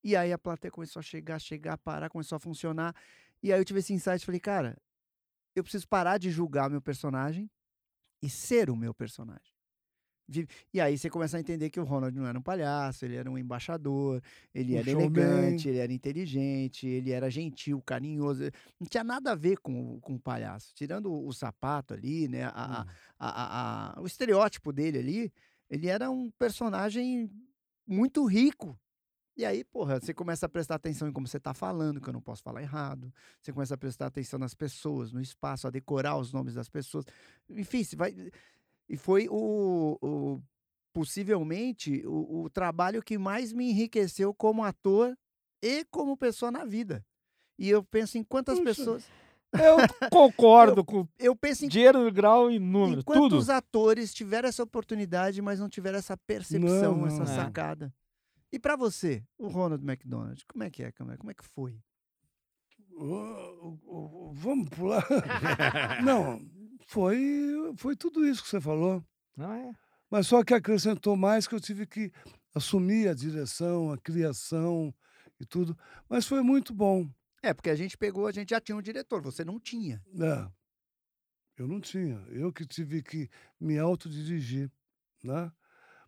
E 0.03 0.17
aí 0.17 0.33
a 0.33 0.39
plateia 0.39 0.73
começou 0.73 0.99
a 0.99 1.03
chegar, 1.05 1.39
chegar, 1.39 1.79
parar, 1.79 2.11
começou 2.11 2.35
a 2.35 2.41
funcionar. 2.41 2.93
E 3.41 3.53
aí 3.53 3.61
eu 3.61 3.65
tive 3.65 3.79
esse 3.79 3.93
insight, 3.93 4.27
falei, 4.27 4.41
cara, 4.41 4.77
eu 5.55 5.63
preciso 5.63 5.87
parar 5.89 6.19
de 6.19 6.31
julgar 6.31 6.71
meu 6.71 6.81
personagem 6.83 7.51
e 8.23 8.31
ser 8.31 8.71
o 8.71 8.77
meu 8.77 8.95
personagem. 8.95 9.53
E 10.73 10.81
aí 10.81 10.97
você 10.97 11.11
começa 11.11 11.37
a 11.37 11.41
entender 11.41 11.69
que 11.69 11.79
o 11.79 11.85
Ronald 11.85 12.17
não 12.17 12.27
era 12.27 12.39
um 12.39 12.43
palhaço, 12.43 13.05
ele 13.05 13.17
era 13.17 13.31
um 13.31 13.37
embaixador, 13.37 14.23
ele 14.55 14.75
Um 14.75 14.79
era 14.79 14.89
showman. 14.89 15.03
elegante, 15.03 15.69
ele 15.69 15.79
era 15.79 15.93
inteligente, 15.93 16.87
ele 16.87 17.11
era 17.11 17.29
gentil, 17.31 17.83
carinhoso. 17.83 18.45
Não 18.81 18.87
tinha 18.89 19.05
nada 19.05 19.33
a 19.33 19.35
ver 19.35 19.59
com, 19.59 19.97
o- 19.97 20.01
com 20.01 20.15
o 20.15 20.21
palhaço. 20.21 20.73
Tirando 20.75 21.13
o, 21.13 21.27
o 21.29 21.33
sapato 21.35 21.93
ali, 21.93 22.29
né? 22.29 22.45
a- 22.45 22.87
Hum. 22.87 22.91
a- 23.19 23.95
a- 23.99 24.01
o 24.01 24.07
estereótipo 24.07 24.73
dele 24.73 24.99
ali, 24.99 25.33
ele 25.69 25.89
era 25.89 26.11
um 26.11 26.31
personagem 26.31 27.31
muito 27.87 28.25
rico. 28.25 28.79
E 29.37 29.45
aí, 29.47 29.65
porra, 29.65 29.99
você 29.99 30.13
começa 30.13 30.45
a 30.45 30.49
prestar 30.49 30.75
atenção 30.75 31.09
em 31.09 31.13
como 31.13 31.27
você 31.27 31.41
tá 31.41 31.55
falando, 31.55 32.01
que 32.01 32.09
eu 32.09 32.13
não 32.13 32.21
posso 32.21 32.43
falar 32.43 32.61
errado. 32.61 33.13
Você 33.41 33.51
começa 33.53 33.75
a 33.75 33.79
prestar 33.79 34.07
atenção 34.07 34.39
nas 34.39 34.55
pessoas, 34.55 35.11
no 35.11 35.21
espaço, 35.23 35.67
a 35.67 35.71
decorar 35.71 36.19
os 36.19 36.33
nomes 36.33 36.55
das 36.55 36.69
pessoas. 36.69 37.07
Enfim, 37.49 37.83
você 37.83 37.97
vai. 37.97 38.15
E 38.89 38.97
foi 38.97 39.29
o. 39.31 39.99
o- 40.03 40.43
possivelmente 40.95 42.03
o, 42.07 42.43
o 42.45 42.51
trabalho 42.51 43.03
que 43.03 43.17
mais 43.17 43.51
me 43.53 43.71
enriqueceu 43.71 44.35
como 44.35 44.63
ator 44.63 45.17
e 45.63 45.85
como 45.87 46.17
pessoa 46.19 46.51
na 46.51 46.67
vida. 46.67 47.03
E 47.59 47.69
eu 47.71 47.83
penso 47.83 48.19
em 48.19 48.23
quantas 48.23 48.59
Puxa. 48.59 48.75
pessoas. 48.75 49.05
Eu 49.55 49.77
concordo 50.11 50.85
com 50.85 51.07
Eu 51.19 51.35
penso 51.35 51.65
em 51.65 51.69
dinheiro, 51.69 52.11
grau 52.13 52.51
e 52.51 52.59
número, 52.59 53.01
em 53.01 53.03
tudo. 53.03 53.05
quantos 53.05 53.49
atores 53.49 54.13
tiveram 54.13 54.49
essa 54.51 54.63
oportunidade, 54.63 55.41
mas 55.41 55.59
não 55.61 55.69
tiveram 55.69 55.99
essa 55.99 56.17
percepção, 56.17 56.97
Não, 56.99 57.07
essa. 57.07 57.23
É. 57.23 57.27
sacada. 57.37 57.93
E 58.53 58.59
pra 58.59 58.77
você, 58.77 59.25
o 59.39 59.49
Ronald 59.49 59.83
McDonald, 59.83 60.45
como 60.47 60.63
é 60.63 60.71
que 60.71 60.83
é? 60.83 60.93
Como 60.93 61.11
é, 61.11 61.17
como 61.17 61.31
é 61.31 61.35
que 61.35 61.45
foi? 61.45 61.83
Vamos 64.35 64.69
pular. 64.69 65.07
Não, 66.05 66.39
foi, 66.87 67.19
foi 67.77 67.97
tudo 67.97 68.27
isso 68.27 68.43
que 68.43 68.49
você 68.51 68.61
falou. 68.61 69.03
Não 69.35 69.51
é? 69.51 69.73
Mas 70.11 70.27
só 70.27 70.45
que 70.45 70.53
acrescentou 70.53 71.17
mais 71.17 71.47
que 71.47 71.55
eu 71.55 71.61
tive 71.61 71.87
que 71.87 72.13
assumir 72.55 73.09
a 73.09 73.15
direção, 73.15 73.91
a 73.91 73.97
criação 73.97 74.95
e 75.41 75.47
tudo. 75.47 75.77
Mas 76.07 76.27
foi 76.27 76.43
muito 76.43 76.75
bom. 76.75 77.09
É, 77.43 77.55
porque 77.55 77.71
a 77.71 77.75
gente 77.75 77.97
pegou, 77.97 78.27
a 78.27 78.33
gente 78.33 78.51
já 78.51 78.61
tinha 78.61 78.77
um 78.77 78.83
diretor, 78.83 79.23
você 79.23 79.43
não 79.43 79.59
tinha. 79.59 80.05
É, 80.21 80.47
eu 81.57 81.67
não 81.67 81.81
tinha. 81.81 82.23
Eu 82.29 82.53
que 82.53 82.67
tive 82.67 83.03
que 83.03 83.31
me 83.59 83.79
autodirigir, 83.79 84.71
né? 85.25 85.51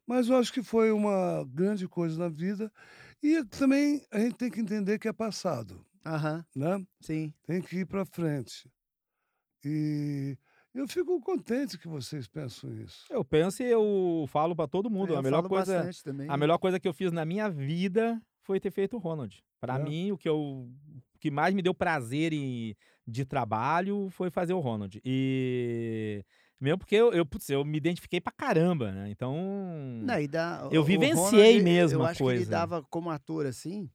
Mas 0.07 0.29
eu 0.29 0.37
acho 0.37 0.53
que 0.53 0.63
foi 0.63 0.93
uma 0.93 1.45
grande 1.49 1.89
coisa 1.89 2.19
na 2.19 2.29
vida. 2.29 2.71
E 3.23 3.43
também 3.45 4.05
a 4.11 4.19
gente 4.21 4.37
tem 4.37 4.51
que 4.51 4.61
entender 4.61 4.99
que 4.99 5.09
é 5.09 5.13
passado, 5.13 5.85
Aham, 6.05 6.45
né? 6.55 6.85
sim. 7.01 7.33
Tem 7.47 7.63
que 7.63 7.79
ir 7.79 7.87
para 7.87 8.05
frente. 8.05 8.69
E 9.65 10.37
eu 10.75 10.87
fico 10.87 11.19
contente 11.21 11.79
que 11.79 11.89
vocês 11.89 12.27
pensam 12.29 12.73
isso. 12.83 13.05
Eu 13.09 13.25
penso 13.25 13.63
e 13.63 13.67
eu 13.67 14.27
falo 14.29 14.55
pra 14.55 14.67
todo 14.67 14.91
mundo. 14.91 15.13
É, 15.13 15.17
Eu 15.17 15.19
a 15.21 15.23
melhor 15.23 15.39
falo 15.39 15.49
coisa, 15.49 15.75
bastante 15.77 16.05
também. 16.05 16.29
a 16.29 16.37
melhor 16.37 16.59
coisa 16.59 16.79
que 16.79 16.87
eu 16.87 16.93
fiz 16.93 17.11
na 17.13 17.25
minha 17.25 17.49
vida 17.49 18.21
foi 18.43 18.61
ter 18.61 18.71
feito 18.71 18.97
o 18.97 19.01
Ronald. 19.01 19.43
Pra 19.61 19.77
É. 19.79 19.83
mim, 19.83 20.13
o 20.13 20.19
que 20.19 20.29
eu 20.29 20.39
o 21.15 21.19
que 21.19 21.31
mais 21.31 21.55
me 21.55 21.63
deu 21.63 21.73
prazer 21.73 22.35
em- 22.35 22.77
de 23.07 23.25
trabalho 23.25 24.11
foi 24.11 24.31
fazer 24.31 24.53
o 24.53 24.61
Ronald. 24.61 25.01
E 25.03 26.23
mesmo 26.65 26.79
porque 26.79 26.95
eu, 26.97 27.13
eu, 27.13 27.25
putz, 27.25 27.49
eu 27.51 27.65
me 27.65 27.77
identifiquei 27.79 28.21
pra 28.21 28.33
caramba, 28.33 28.91
né? 28.91 29.09
Então, 29.11 29.35
Não, 30.03 30.27
dá- 30.29 30.69
Eu 30.73 30.83
vivenciei 30.83 31.53
Ronald, 31.59 31.63
mesmo 31.63 32.01
Eu 32.01 32.05
a 32.07 32.11
acho 32.11 32.19
que 32.19 32.25
ele 32.25 32.37
coisa. 32.39 32.51
dava 32.51 32.83
como 32.91 33.11
ator 33.11 33.47
assim, 33.47 33.89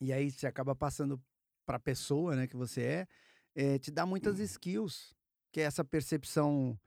e 0.00 0.12
aí 0.12 0.30
você 0.30 0.46
acaba 0.46 0.74
passando 0.74 1.20
pra 1.64 1.78
pessoa, 1.78 2.36
né, 2.36 2.46
que 2.46 2.56
você 2.56 2.82
é, 2.82 3.06
eh, 3.54 3.78
te 3.78 3.90
dá 3.90 4.04
Uhum. 4.04 4.10
muitas 4.10 4.38
skills, 4.38 5.14
que 5.50 5.60
é 5.60 5.64
essa 5.64 5.84
percepção 5.84 6.78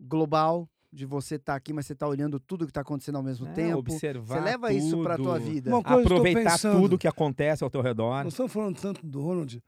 global 0.00 0.68
de 0.92 1.04
você 1.06 1.34
estar 1.36 1.54
aqui, 1.54 1.72
mas 1.72 1.86
você 1.86 1.94
tá 1.94 2.06
olhando 2.06 2.38
tudo 2.40 2.66
que 2.66 2.72
tá 2.72 2.80
acontecendo 2.80 3.16
ao 3.16 3.22
mesmo 3.22 3.46
é, 3.48 3.52
tempo. 3.52 3.78
observar 3.78 4.34
Você 4.38 4.40
leva 4.40 4.72
isso 4.72 5.02
pra 5.02 5.16
tua 5.16 5.38
tudo, 5.38 5.44
vida. 5.44 5.70
Uma 5.70 5.82
coisa 5.82 6.00
eu 6.00 6.08
tô 6.08 6.14
Aproveitar 6.16 6.52
pensando. 6.52 6.80
tudo 6.80 6.98
que 6.98 7.08
acontece 7.08 7.62
ao 7.64 7.70
teu 7.70 7.80
redor. 7.82 8.24
Nós 8.24 8.32
estamos 8.32 8.52
falando 8.52 8.80
tanto 8.80 9.06
do 9.06 9.20
Ronald. 9.20 9.62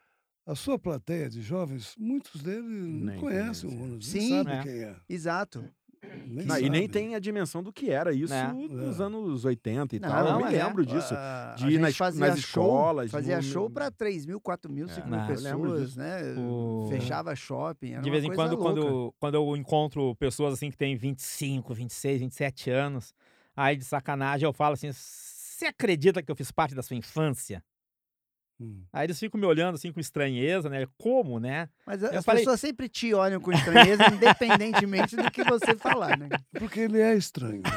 A 0.50 0.54
sua 0.54 0.78
plateia 0.78 1.28
de 1.28 1.42
jovens, 1.42 1.94
muitos 1.98 2.42
deles 2.42 2.64
não 2.64 3.04
Nem 3.12 3.18
conhecem 3.20 3.68
o 3.68 3.72
conhecem. 3.72 3.78
Ronald, 3.78 4.06
Sim. 4.06 4.18
nem 4.18 4.28
sabem 4.30 4.54
É. 4.58 4.62
quem 4.62 4.72
é. 4.84 4.96
Exato. 5.06 5.64
Nem 6.26 6.46
Não, 6.46 6.58
e 6.58 6.70
nem 6.70 6.88
tem 6.88 7.14
a 7.14 7.18
dimensão 7.18 7.62
do 7.62 7.70
que 7.70 7.90
era 7.90 8.14
isso 8.14 8.32
É. 8.32 8.50
nos 8.52 8.98
É. 8.98 9.02
anos 9.02 9.44
80 9.44 9.96
e 9.96 9.98
Não, 9.98 10.08
tal. 10.08 10.24
Eu 10.26 10.32
não, 10.32 10.38
me 10.48 10.54
é. 10.54 10.64
lembro 10.64 10.86
disso. 10.86 11.12
De 11.56 11.68
ir 11.74 11.78
nas- 11.78 11.94
fazia 11.96 12.28
nas 12.28 12.38
show, 12.40 12.64
escolas, 12.64 13.10
Fazia 13.10 13.36
no- 13.36 13.42
show 13.42 13.68
para 13.68 13.90
3 13.90 14.24
mil, 14.24 14.40
4 14.40 14.72
mil, 14.72 14.88
5 14.88 15.06
mil 15.06 15.18
Ah, 15.18 15.28
eu 15.30 15.38
lembro 15.40 15.70
pessoas, 15.72 15.96
né? 15.96 16.22
O- 16.38 16.86
Fechava 16.88 17.36
shopping. 17.36 17.92
Era 17.94 18.02
De 18.02 18.08
uma 18.08 18.12
vez 18.12 18.24
em 18.24 18.28
coisa 18.28 18.56
quando, 18.56 18.58
louca. 18.58 18.80
quando, 18.90 19.14
quando 19.20 19.34
eu 19.34 19.54
encontro 19.56 20.14
pessoas 20.16 20.54
assim 20.54 20.70
que 20.70 20.78
têm 20.78 20.96
25, 20.96 21.74
26, 21.74 22.20
27 22.20 22.70
anos, 22.70 23.12
aí 23.54 23.76
de 23.76 23.84
sacanagem 23.84 24.46
eu 24.46 24.52
falo 24.54 24.74
assim: 24.74 24.90
você 24.92 25.66
acredita 25.66 26.22
que 26.22 26.30
eu 26.32 26.36
fiz 26.36 26.50
parte 26.50 26.74
da 26.74 26.82
sua 26.82 26.96
infância? 26.96 27.62
Hum. 28.60 28.82
Aí 28.92 29.06
eles 29.06 29.18
ficam 29.18 29.38
me 29.40 29.46
olhando 29.46 29.76
assim 29.76 29.92
com 29.92 30.00
estranheza, 30.00 30.68
né? 30.68 30.84
Como, 30.98 31.38
né? 31.38 31.68
Mas 31.86 32.02
a- 32.02 32.08
Eu 32.08 32.18
as 32.18 32.24
falei- 32.24 32.40
pessoas 32.42 32.60
sempre 32.60 32.88
te 32.88 33.14
olham 33.14 33.40
com 33.40 33.52
estranheza, 33.52 34.02
independentemente 34.12 35.14
do 35.14 35.30
que 35.30 35.44
você 35.44 35.76
falar, 35.76 36.18
né? 36.18 36.28
Porque 36.58 36.80
ele 36.80 37.00
é 37.00 37.14
estranho. 37.14 37.62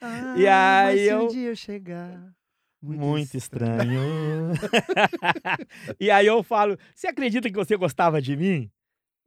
Ah, 0.00 0.34
E 0.36 0.46
aí 0.46 0.94
mas 0.96 1.00
se 1.00 1.14
um 1.14 1.20
eu- 1.22 1.28
dia 1.28 1.48
eu 1.50 1.56
chegar... 1.56 2.32
Muito, 2.80 3.36
estranho. 3.36 4.52
e 5.98 6.10
aí 6.12 6.26
eu 6.26 6.44
falo: 6.44 6.78
você 6.94 7.08
acredita 7.08 7.48
que 7.50 7.56
você 7.56 7.76
gostava 7.76 8.22
de 8.22 8.36
mim? 8.36 8.70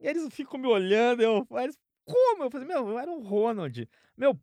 E 0.00 0.08
eles 0.08 0.32
ficam 0.34 0.58
me 0.58 0.66
olhando, 0.66 1.20
eu 1.22 1.46
eles, 1.60 1.76
como? 2.06 2.44
Eu 2.44 2.50
falei, 2.50 2.66
meu, 2.66 2.88
eu 2.88 2.98
era 2.98 3.10
o 3.10 3.20
Ronald. 3.20 3.86
Meu, 4.16 4.40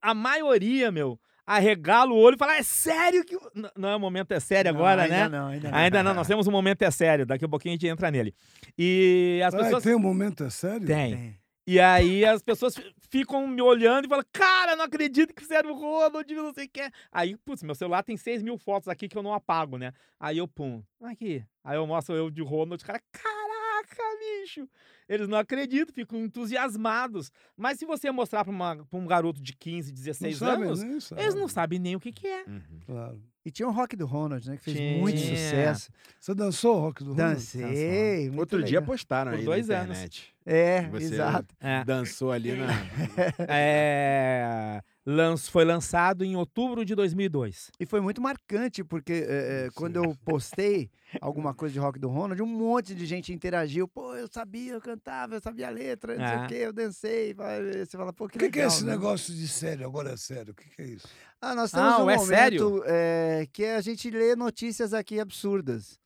a 0.00 0.14
maioria, 0.14 0.92
meu, 0.92 1.18
arregala 1.56 2.12
o 2.12 2.16
olho 2.16 2.34
e 2.34 2.38
fala, 2.38 2.56
é 2.56 2.62
sério 2.62 3.24
que. 3.24 3.36
Não, 3.76 3.96
o 3.96 4.00
momento 4.00 4.32
é 4.32 4.40
sério 4.40 4.72
Não, 4.72 4.78
agora, 4.80 5.02
ainda 5.02 5.14
né? 5.16 5.28
Não, 5.28 5.46
ainda 5.48 5.70
não. 5.70 5.78
Ainda 5.78 6.02
não, 6.02 6.14
nós 6.14 6.26
temos 6.26 6.46
um 6.46 6.50
momento 6.52 6.82
é 6.82 6.90
sério. 6.90 7.26
Daqui 7.26 7.44
a 7.44 7.48
pouquinho 7.48 7.72
a 7.72 7.76
gente 7.76 7.86
entra 7.88 8.10
nele. 8.10 8.34
E 8.78 9.40
as 9.44 9.54
Ah, 9.54 9.58
pessoas. 9.58 9.82
tem 9.82 9.94
um 9.94 9.98
momento, 9.98 10.44
é 10.44 10.50
sério? 10.50 10.86
Tem. 10.86 11.16
Tem. 11.16 11.40
E 11.66 11.78
aí 11.78 12.24
as 12.24 12.42
pessoas 12.42 12.74
fi- 12.74 12.92
ficam 13.10 13.46
me 13.46 13.62
olhando 13.62 14.06
e 14.06 14.08
falam, 14.08 14.24
cara, 14.32 14.74
não 14.74 14.84
acredito 14.84 15.32
que 15.34 15.42
fizeram 15.42 15.70
o 15.70 15.74
Ronald, 15.78 16.34
não 16.34 16.52
sei 16.52 16.64
o 16.66 16.68
que. 16.68 16.80
é." 16.80 16.90
Aí, 17.12 17.36
putz, 17.36 17.62
meu 17.62 17.74
celular 17.74 18.02
tem 18.02 18.16
6 18.16 18.42
mil 18.42 18.56
fotos 18.58 18.88
aqui 18.88 19.06
que 19.08 19.16
eu 19.16 19.22
não 19.22 19.32
apago, 19.34 19.76
né? 19.78 19.92
Aí 20.18 20.38
eu, 20.38 20.48
pum, 20.48 20.82
aqui. 21.02 21.44
Aí 21.62 21.76
eu 21.76 21.86
mostro 21.86 22.16
eu 22.16 22.30
de 22.30 22.42
Ronald, 22.42 22.82
cara, 22.84 23.00
caraca, 23.12 24.02
bicho. 24.18 24.68
Eles 25.10 25.26
não 25.26 25.36
acreditam, 25.38 25.92
ficam 25.92 26.20
entusiasmados. 26.20 27.32
Mas 27.56 27.80
se 27.80 27.84
você 27.84 28.12
mostrar 28.12 28.44
pra 28.44 28.52
um 28.98 29.06
garoto 29.06 29.42
de 29.42 29.52
15, 29.56 29.90
Não 29.90 29.94
16 29.96 30.36
sabem, 30.36 30.64
anos, 30.68 31.04
sabem. 31.04 31.24
eles 31.24 31.34
não 31.34 31.48
sabem 31.48 31.78
nem 31.80 31.96
o 31.96 32.00
que, 32.00 32.12
que 32.12 32.28
é. 32.28 32.44
Uhum. 32.46 32.62
Claro. 32.86 33.20
E 33.44 33.50
tinha 33.50 33.66
o 33.66 33.72
rock 33.72 33.96
do 33.96 34.06
Ronald, 34.06 34.48
né? 34.48 34.56
Que 34.56 34.62
fez 34.62 34.76
Tinha. 34.76 34.98
muito 34.98 35.18
sucesso. 35.18 35.90
Você 36.20 36.34
dançou 36.34 36.76
o 36.76 36.80
rock 36.80 37.02
do 37.02 37.12
Ronald? 37.12 37.34
Dancei. 37.34 38.26
muito 38.28 38.38
Outro 38.40 38.58
dia 38.62 38.78
legal. 38.78 38.82
postaram 38.84 39.32
Por 39.32 39.38
aí 39.40 39.44
dois 39.44 39.66
na 39.68 39.78
anos. 39.78 39.96
internet. 39.96 40.34
É, 40.46 40.82
Você 40.88 41.04
exato. 41.06 41.54
É. 41.58 41.82
Dançou 41.84 42.30
ali 42.30 42.52
na... 42.52 42.66
É, 43.48 44.82
Lanç- 45.06 45.48
foi 45.48 45.64
lançado 45.64 46.22
em 46.24 46.36
outubro 46.36 46.84
de 46.84 46.94
2002. 46.94 47.70
E 47.80 47.86
foi 47.86 48.00
muito 48.02 48.20
marcante, 48.20 48.84
porque 48.84 49.12
é, 49.26 49.66
é, 49.66 49.70
quando 49.74 49.96
eu 49.96 50.14
postei 50.24 50.90
alguma 51.22 51.54
coisa 51.54 51.72
de 51.72 51.78
rock 51.78 51.98
do 51.98 52.08
Ronald, 52.08 52.40
um 52.42 52.46
monte 52.46 52.94
de 52.94 53.06
gente 53.06 53.32
interagiu. 53.32 53.88
Pô, 53.88 54.14
eu 54.14 54.28
sabia, 54.30 54.74
eu 54.74 54.80
cantava, 54.80 55.34
eu 55.36 55.40
sabia 55.40 55.68
a 55.68 55.70
letra, 55.70 56.14
não 56.16 56.26
sei 56.26 56.36
Ah. 56.36 56.44
o 56.44 56.48
quê, 56.48 56.54
eu 56.54 56.72
dancei. 56.72 57.34
Você 57.34 57.96
fala, 57.96 58.12
pô, 58.12 58.28
que 58.28 58.36
O 58.36 58.40
que, 58.40 58.50
que 58.50 58.60
é 58.60 58.66
esse 58.66 58.84
né? 58.84 58.92
negócio 58.92 59.34
de 59.34 59.48
sério? 59.48 59.86
Agora 59.86 60.10
é 60.12 60.16
sério. 60.18 60.52
O 60.52 60.54
que, 60.54 60.68
que 60.68 60.82
é 60.82 60.86
isso? 60.86 61.08
Ah, 61.40 61.54
nós 61.54 61.70
temos 61.72 61.94
Ah, 61.94 62.04
um 62.04 62.10
é 62.10 62.16
momento 62.16 62.26
sério? 62.28 62.82
é, 62.86 63.48
que 63.50 63.64
a 63.64 63.80
gente 63.80 64.10
lê 64.10 64.36
notícias 64.36 64.92
aqui 64.92 65.18
absurdas. 65.18 65.98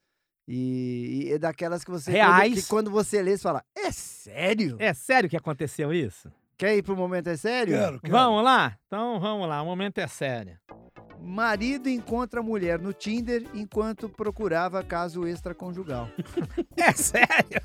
E, 0.47 1.25
e 1.29 1.33
é 1.33 1.39
daquelas 1.39 1.83
que 1.83 1.91
você. 1.91 2.11
Reais. 2.13 2.53
Quando, 2.53 2.63
que 2.63 2.69
quando 2.69 2.91
você 2.91 3.23
lê, 3.23 3.37
você 3.37 3.43
fala, 3.43 3.65
é 3.75 3.91
sério? 3.91 4.77
É 4.79 4.95
sério 4.95 5.29
que 5.29 5.37
aconteceu 5.37 5.93
isso? 5.93 6.31
Quer 6.57 6.77
ir 6.77 6.83
pro 6.83 6.97
momento 6.97 7.29
é 7.29 7.37
sério? 7.37 7.75
Quero, 7.77 8.01
quero. 8.01 8.13
Vamos 8.13 8.45
lá? 8.45 8.77
Então 8.87 9.19
vamos 9.19 9.49
lá, 9.49 9.61
o 9.63 9.67
momento 9.67 9.99
é 9.99 10.07
sério. 10.07 10.57
Marido 11.21 11.89
encontra 11.89 12.43
mulher 12.43 12.79
no 12.79 12.93
Tinder 12.93 13.45
enquanto 13.55 14.09
procurava 14.09 14.83
caso 14.83 15.27
extraconjugal. 15.27 16.09
É 16.77 16.93
sério? 16.93 17.63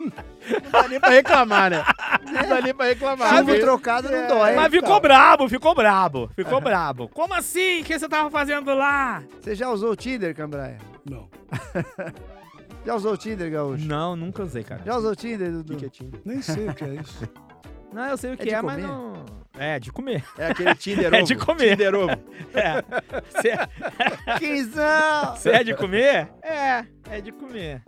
Não 0.00 0.70
dá 0.72 0.88
nem 0.88 0.98
pra 1.00 1.08
reclamar, 1.10 1.70
né? 1.70 1.84
Não 2.24 2.48
dá 2.48 2.60
nem 2.60 2.74
pra 2.74 2.86
reclamar. 2.86 3.36
Chumbo 3.36 3.58
trocado 3.60 4.08
não 4.08 4.16
É, 4.18 4.26
dói. 4.26 4.54
Mas 4.54 4.70
ficou 4.72 5.00
brabo, 5.00 5.48
ficou 5.48 5.74
brabo, 5.74 6.30
ficou 6.34 6.60
brabo. 6.60 7.08
Como 7.08 7.34
assim? 7.34 7.80
O 7.80 7.84
que 7.84 7.98
você 7.98 8.08
tava 8.08 8.30
fazendo 8.30 8.74
lá? 8.74 9.22
Você 9.40 9.54
já 9.54 9.70
usou 9.70 9.92
o 9.92 9.96
Tinder, 9.96 10.34
Cambraia? 10.34 10.78
Não. 11.08 11.28
Já 12.84 12.94
usou 12.96 13.12
o 13.12 13.16
Tinder, 13.16 13.50
Gaúcho? 13.50 13.84
Não, 13.86 14.16
nunca 14.16 14.42
usei, 14.42 14.64
cara. 14.64 14.82
Já 14.84 14.96
usou 14.96 15.12
o 15.12 15.16
Tinder, 15.16 15.48
O 15.50 15.52
Dudu? 15.62 15.74
que 15.74 15.80
que 15.80 15.86
é 15.86 15.88
Tinder? 15.88 16.20
Nem 16.24 16.42
sei 16.42 16.68
o 16.68 16.74
que 16.74 16.84
é 16.84 16.94
isso. 16.94 17.28
Não, 17.92 18.06
eu 18.06 18.16
sei 18.16 18.30
o 18.30 18.32
É 18.32 18.36
que 18.38 18.44
de 18.44 18.54
é, 18.54 18.62
mas 18.62 18.82
não. 18.82 19.26
É, 19.52 19.78
de 19.78 19.92
comer. 19.92 20.24
É 20.38 20.46
aquele 20.46 20.74
Tinder 20.74 21.12
É 21.12 21.18
ovo. 21.18 21.26
de 21.26 21.36
comer. 21.36 21.70
Tinder 21.76 21.94
ovo. 21.94 22.12
É. 22.54 22.82
Você 23.30 24.38
Quinzão! 24.38 25.36
você 25.36 25.50
é 25.50 25.62
de 25.62 25.74
comer? 25.76 26.32
É, 26.42 26.86
é 27.10 27.20
de 27.20 27.30
comer. 27.32 27.82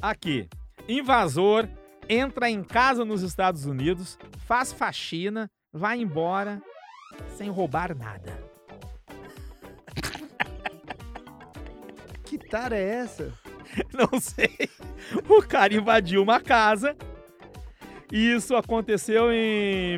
Aqui. 0.00 0.48
Invasor 0.88 1.68
entra 2.08 2.48
em 2.48 2.64
casa 2.64 3.04
nos 3.04 3.20
Estados 3.22 3.66
Unidos, 3.66 4.18
faz 4.46 4.72
faxina, 4.72 5.50
vai 5.70 5.98
embora 6.00 6.60
sem 7.36 7.50
roubar 7.50 7.94
nada. 7.94 8.32
Que 12.24 12.38
tara 12.38 12.74
é 12.76 12.88
essa? 13.00 13.34
Não 13.92 14.20
sei. 14.20 14.68
O 15.28 15.42
cara 15.42 15.74
invadiu 15.74 16.22
uma 16.22 16.40
casa. 16.40 16.96
E 18.12 18.32
isso 18.34 18.56
aconteceu 18.56 19.30
em. 19.32 19.96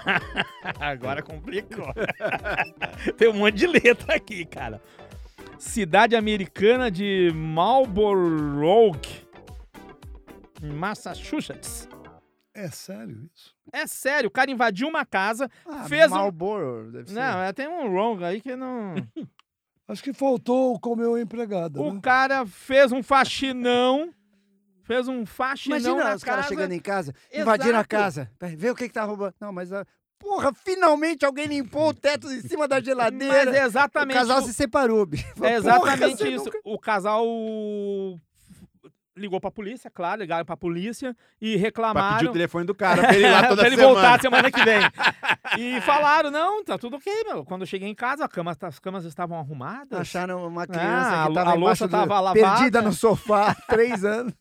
Agora 0.78 1.22
complicou. 1.22 1.86
Tem 3.16 3.28
um 3.28 3.34
monte 3.34 3.56
de 3.56 3.66
letra 3.66 4.14
aqui, 4.16 4.44
cara. 4.44 4.80
Cidade 5.58 6.14
americana 6.14 6.90
de 6.90 7.30
Marlborough, 7.34 9.00
Massachusetts. 10.60 11.88
É 12.54 12.68
sério 12.68 13.28
isso? 13.34 13.54
É 13.72 13.86
sério, 13.86 14.28
o 14.28 14.30
cara 14.30 14.50
invadiu 14.50 14.86
uma 14.86 15.06
casa. 15.06 15.48
Ah, 15.66 15.84
Fez 15.84 16.10
um- 16.12 16.16
Marlboro, 16.16 16.92
deve 16.92 17.08
ser. 17.08 17.14
Não, 17.14 17.40
é, 17.42 17.52
tem 17.52 17.66
um 17.66 17.86
wrong 17.90 18.22
aí 18.22 18.40
que 18.40 18.54
não. 18.54 18.94
Acho 19.92 20.02
que 20.02 20.12
faltou 20.12 20.78
comer 20.80 21.06
o 21.06 21.18
empregado, 21.18 21.82
O 21.82 21.92
né? 21.94 22.00
cara 22.02 22.46
fez 22.46 22.90
um 22.92 23.02
faxinão. 23.02 24.12
Fez 24.84 25.06
um 25.06 25.24
faxinão 25.24 25.78
Imagina 25.78 26.04
na 26.10 26.16
os 26.16 26.24
caras 26.24 26.46
chegando 26.46 26.72
em 26.72 26.80
casa, 26.80 27.14
invadiram 27.32 27.78
a 27.78 27.82
Exato. 27.82 27.88
casa. 27.88 28.30
Vê 28.56 28.70
o 28.70 28.74
que 28.74 28.88
que 28.88 28.94
tá 28.94 29.04
roubando. 29.04 29.34
Não, 29.40 29.52
mas... 29.52 29.72
ah, 29.72 29.86
Porra, 30.18 30.52
finalmente 30.54 31.24
alguém 31.24 31.46
limpou 31.46 31.88
o 31.88 31.94
teto 31.94 32.30
em 32.30 32.40
cima 32.40 32.66
da 32.68 32.76
Mas 32.76 32.84
geladeira. 32.84 33.50
o 33.50 33.54
exatamente, 33.56 34.16
casal 34.16 34.38
o- 34.38 34.42
se 34.42 34.54
separou, 34.54 35.04
bicho. 35.04 35.26
é 35.28 35.32
Porra, 35.34 35.50
exatamente 35.50 36.16
você 36.18 36.28
isso. 36.30 36.44
nunca- 36.44 36.58
O 36.64 36.78
casal 36.78 37.24
ligou 39.16 39.40
pra 39.40 39.50
polícia, 39.50 39.90
claro, 39.90 40.20
ligaram 40.22 40.44
pra 40.44 40.56
polícia 40.56 41.14
e 41.40 41.50
Pra 41.50 41.50
pedir 41.50 41.58
o 41.58 41.62
reclamaram. 41.62 42.32
telefone 42.32 42.64
do 42.66 42.74
cara, 42.74 43.02
pra 43.02 43.14
ele 43.14 43.26
ir 43.26 43.30
lá 43.30 43.42
toda 43.48 43.56
pra 43.56 43.66
ele 43.66 43.76
semana. 43.76 43.94
voltar 43.94 44.20
semana 44.20 44.50
que 44.50 44.64
vem. 44.64 44.80
e 45.76 45.80
falaram, 45.82 46.30
não, 46.30 46.64
tá 46.64 46.78
tudo 46.78 46.96
ok, 46.96 47.12
meu. 47.24 47.44
Quando 47.44 47.62
eu 47.62 47.66
cheguei 47.66 47.88
em 47.88 47.94
casa, 47.94 48.24
a 48.24 48.28
cama- 48.28 48.56
as 48.60 48.78
camas 48.78 49.04
estavam 49.04 49.38
arrumadas. 49.38 50.00
Acharam 50.00 50.46
uma 50.46 50.66
criança 50.66 51.10
Ah, 51.10 51.24
a 51.24 51.28
que 51.28 51.34
tava 51.34 51.50
a 51.50 51.54
louça 51.54 51.86
do- 51.86 51.90
tava 51.90 52.20
lavada. 52.20 52.40
perdida 52.56 52.80
no 52.80 52.92
sofá 52.92 53.50
há 53.50 53.54
três 53.68 54.04
anos. 54.04 54.32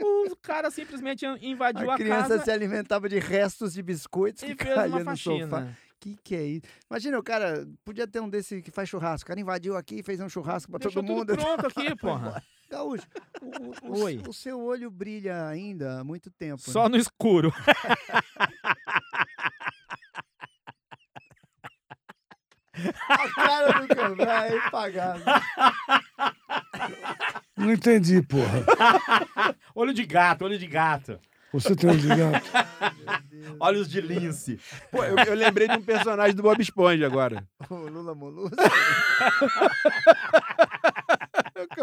O 0.00 0.36
cara 0.42 0.70
simplesmente 0.70 1.24
invadiu 1.40 1.90
A 1.90 1.94
a, 1.94 1.96
criança 1.96 2.28
casa 2.30 2.44
se 2.44 2.50
alimentava 2.50 3.08
de 3.08 3.18
restos 3.18 3.72
de 3.72 3.82
biscoitos 3.82 4.42
e 4.42 4.54
que 4.54 4.64
fez 4.64 4.74
caíam 4.74 4.98
uma 4.98 5.10
no 5.12 5.16
sofá. 5.16 5.38
faxina. 5.48 5.78
Que 6.00 6.16
que 6.24 6.34
é 6.34 6.42
isso? 6.44 6.62
Imagina, 6.90 7.16
o 7.16 7.22
cara 7.22 7.64
podia 7.84 8.08
ter 8.08 8.18
um 8.20 8.28
desse 8.28 8.60
que 8.60 8.72
faz 8.72 8.88
churrasco. 8.88 9.24
O 9.24 9.28
cara 9.28 9.38
invadiu 9.40 9.76
aqui 9.76 10.00
e 10.00 10.02
fez 10.02 10.20
um 10.20 10.28
churrasco 10.28 10.70
pra 10.72 10.80
Deixou 10.80 11.00
todo 11.00 11.24
tudo 11.24 11.36
mundo. 11.36 11.40
pronto 11.40 11.66
aqui, 11.68 11.94
porra. 11.94 12.42
Gaúcho, 12.72 13.06
o, 13.42 13.90
o- 13.92 14.00
Oi. 14.04 14.22
o 14.26 14.32
seu 14.32 14.58
olho 14.62 14.90
brilha 14.90 15.46
ainda 15.46 16.00
há 16.00 16.04
muito 16.04 16.30
tempo. 16.30 16.62
né? 16.66 16.72
Só 16.72 16.88
no 16.88 16.96
escuro. 16.96 17.52
A 23.08 23.28
cara 23.34 23.86
do 23.86 24.22
é 24.22 24.56
impagável. 24.56 25.24
Não 27.56 27.70
entendi, 27.72 28.22
porra. 28.22 28.64
Olho 29.74 29.92
de 29.92 30.04
gato, 30.06 30.44
olho 30.46 30.58
de 30.58 30.66
gato. 30.66 31.18
Você 31.52 31.76
tem 31.76 31.90
um 31.90 31.96
de 31.96 32.08
gato. 32.08 32.48
Olhos 33.60 33.86
de 33.88 34.00
lince. 34.00 34.58
Pô, 34.90 35.04
eu, 35.04 35.16
eu 35.18 35.34
lembrei 35.34 35.68
de 35.68 35.74
um 35.76 35.82
personagem 35.82 36.34
do 36.34 36.42
Bob 36.42 36.60
Esponja 36.62 37.06
agora. 37.06 37.46
O 37.68 37.74
Lula 37.74 38.14
Molusco. 38.14 38.56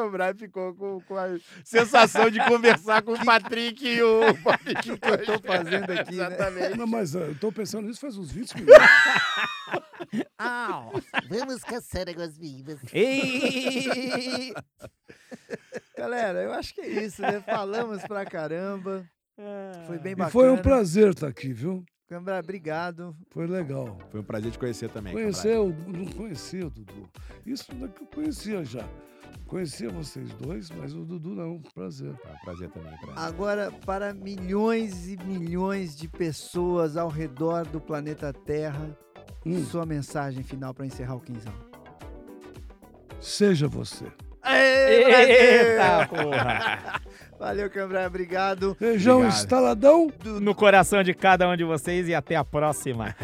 O 0.05 0.37
ficou 0.37 0.73
com, 0.75 1.01
com 1.01 1.17
a... 1.17 1.37
Sensação 1.63 2.29
de 2.29 2.43
conversar 2.45 3.01
com 3.01 3.13
o 3.13 3.19
Patrick 3.25 3.85
e 3.85 4.01
o 4.01 4.33
Bob 4.43 4.75
que 4.81 4.89
eu 4.89 4.97
tô 4.97 5.39
fazendo 5.45 5.91
aqui, 5.91 6.15
né? 6.15 6.25
Exatamente. 6.25 6.77
Não, 6.77 6.87
mas 6.87 7.15
ah, 7.15 7.19
eu 7.19 7.35
tô 7.35 7.51
pensando 7.51 7.87
nisso 7.87 7.99
faz 7.99 8.17
uns 8.17 8.31
20 8.31 8.55
minutos. 8.55 8.77
Au. 10.37 10.93
Vamos 11.29 11.63
caçar 11.63 12.09
águas 12.09 12.37
vivas. 12.37 12.79
Ei! 12.93 14.53
Galera, 15.97 16.41
eu 16.41 16.53
acho 16.53 16.73
que 16.73 16.81
é 16.81 16.87
isso, 17.03 17.21
né? 17.21 17.41
Falamos 17.41 18.01
pra 18.03 18.25
caramba. 18.25 19.05
Foi 19.85 19.97
bem 19.99 20.13
E 20.13 20.15
bacana. 20.15 20.31
foi 20.31 20.49
um 20.49 20.57
prazer 20.57 21.09
estar 21.09 21.27
aqui, 21.27 21.53
viu? 21.53 21.83
Cambrai, 22.09 22.39
obrigado. 22.39 23.15
Foi 23.29 23.45
legal. 23.45 23.99
Foi 24.09 24.19
um 24.19 24.23
prazer 24.23 24.51
te 24.51 24.57
conhecer 24.57 24.89
também. 24.89 25.13
Conhecer, 25.13 25.55
eu 25.55 25.69
não 25.87 26.07
conhecia 26.07 26.65
o 26.65 26.69
Dudu. 26.71 27.07
Isso 27.45 27.71
daqui 27.75 28.01
eu 28.01 28.07
conhecia 28.07 28.65
já. 28.65 28.83
Conhecia 29.49 29.89
vocês 29.89 30.29
dois, 30.33 30.69
mas 30.69 30.93
o 30.93 31.03
Dudu 31.03 31.33
não. 31.33 31.59
Prazer. 31.73 32.11
Um 32.11 32.45
prazer 32.45 32.69
também. 32.69 32.95
Pra... 32.99 33.13
Agora, 33.23 33.71
para 33.85 34.13
milhões 34.13 35.07
e 35.09 35.17
milhões 35.25 35.95
de 35.97 36.07
pessoas 36.07 36.95
ao 36.95 37.09
redor 37.09 37.65
do 37.65 37.81
planeta 37.81 38.31
Terra, 38.31 38.95
Hum, 39.45 39.63
sua 39.65 39.85
mensagem 39.85 40.43
final 40.43 40.73
para 40.73 40.85
encerrar 40.85 41.15
o 41.15 41.19
quinzão. 41.19 41.53
seja 43.19 43.67
você. 43.67 44.05
Eita, 44.45 46.07
porra! 46.07 47.01
Valeu, 47.39 47.69
Cambrai, 47.69 48.05
obrigado. 48.05 48.75
Beijão 48.77 49.19
obrigado. 49.19 49.39
estaladão. 49.39 50.11
No 50.41 50.53
coração 50.53 51.01
de 51.01 51.13
cada 51.13 51.47
um 51.47 51.55
de 51.55 51.63
vocês 51.63 52.09
e 52.09 52.13
até 52.13 52.35
a 52.35 52.43
próxima. 52.43 53.15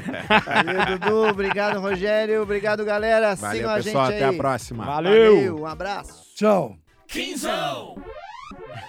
Valeu, 0.46 0.98
Dudu. 0.98 1.28
Obrigado, 1.28 1.82
Rogério. 1.82 2.42
Obrigado, 2.42 2.86
galera. 2.86 3.36
Valeu, 3.36 3.58
Sigam 3.58 3.76
pessoal, 3.76 4.06
a 4.06 4.12
gente 4.12 4.16
até 4.16 4.16
aí. 4.16 4.24
Até 4.24 4.36
a 4.36 4.38
próxima. 4.38 4.86
Valeu. 4.86 5.36
Valeu. 5.36 5.60
Um 5.60 5.66
abraço. 5.66 6.34
Tchau. 6.34 6.78
Quinzão. 7.08 7.98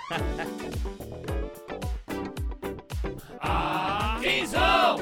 ah, 3.40 4.18
quinzão. 4.22 4.96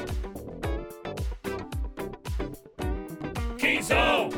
Quinzão. 3.59 4.29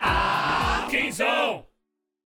Ah, 0.00 0.88
quinzão. 0.90 1.64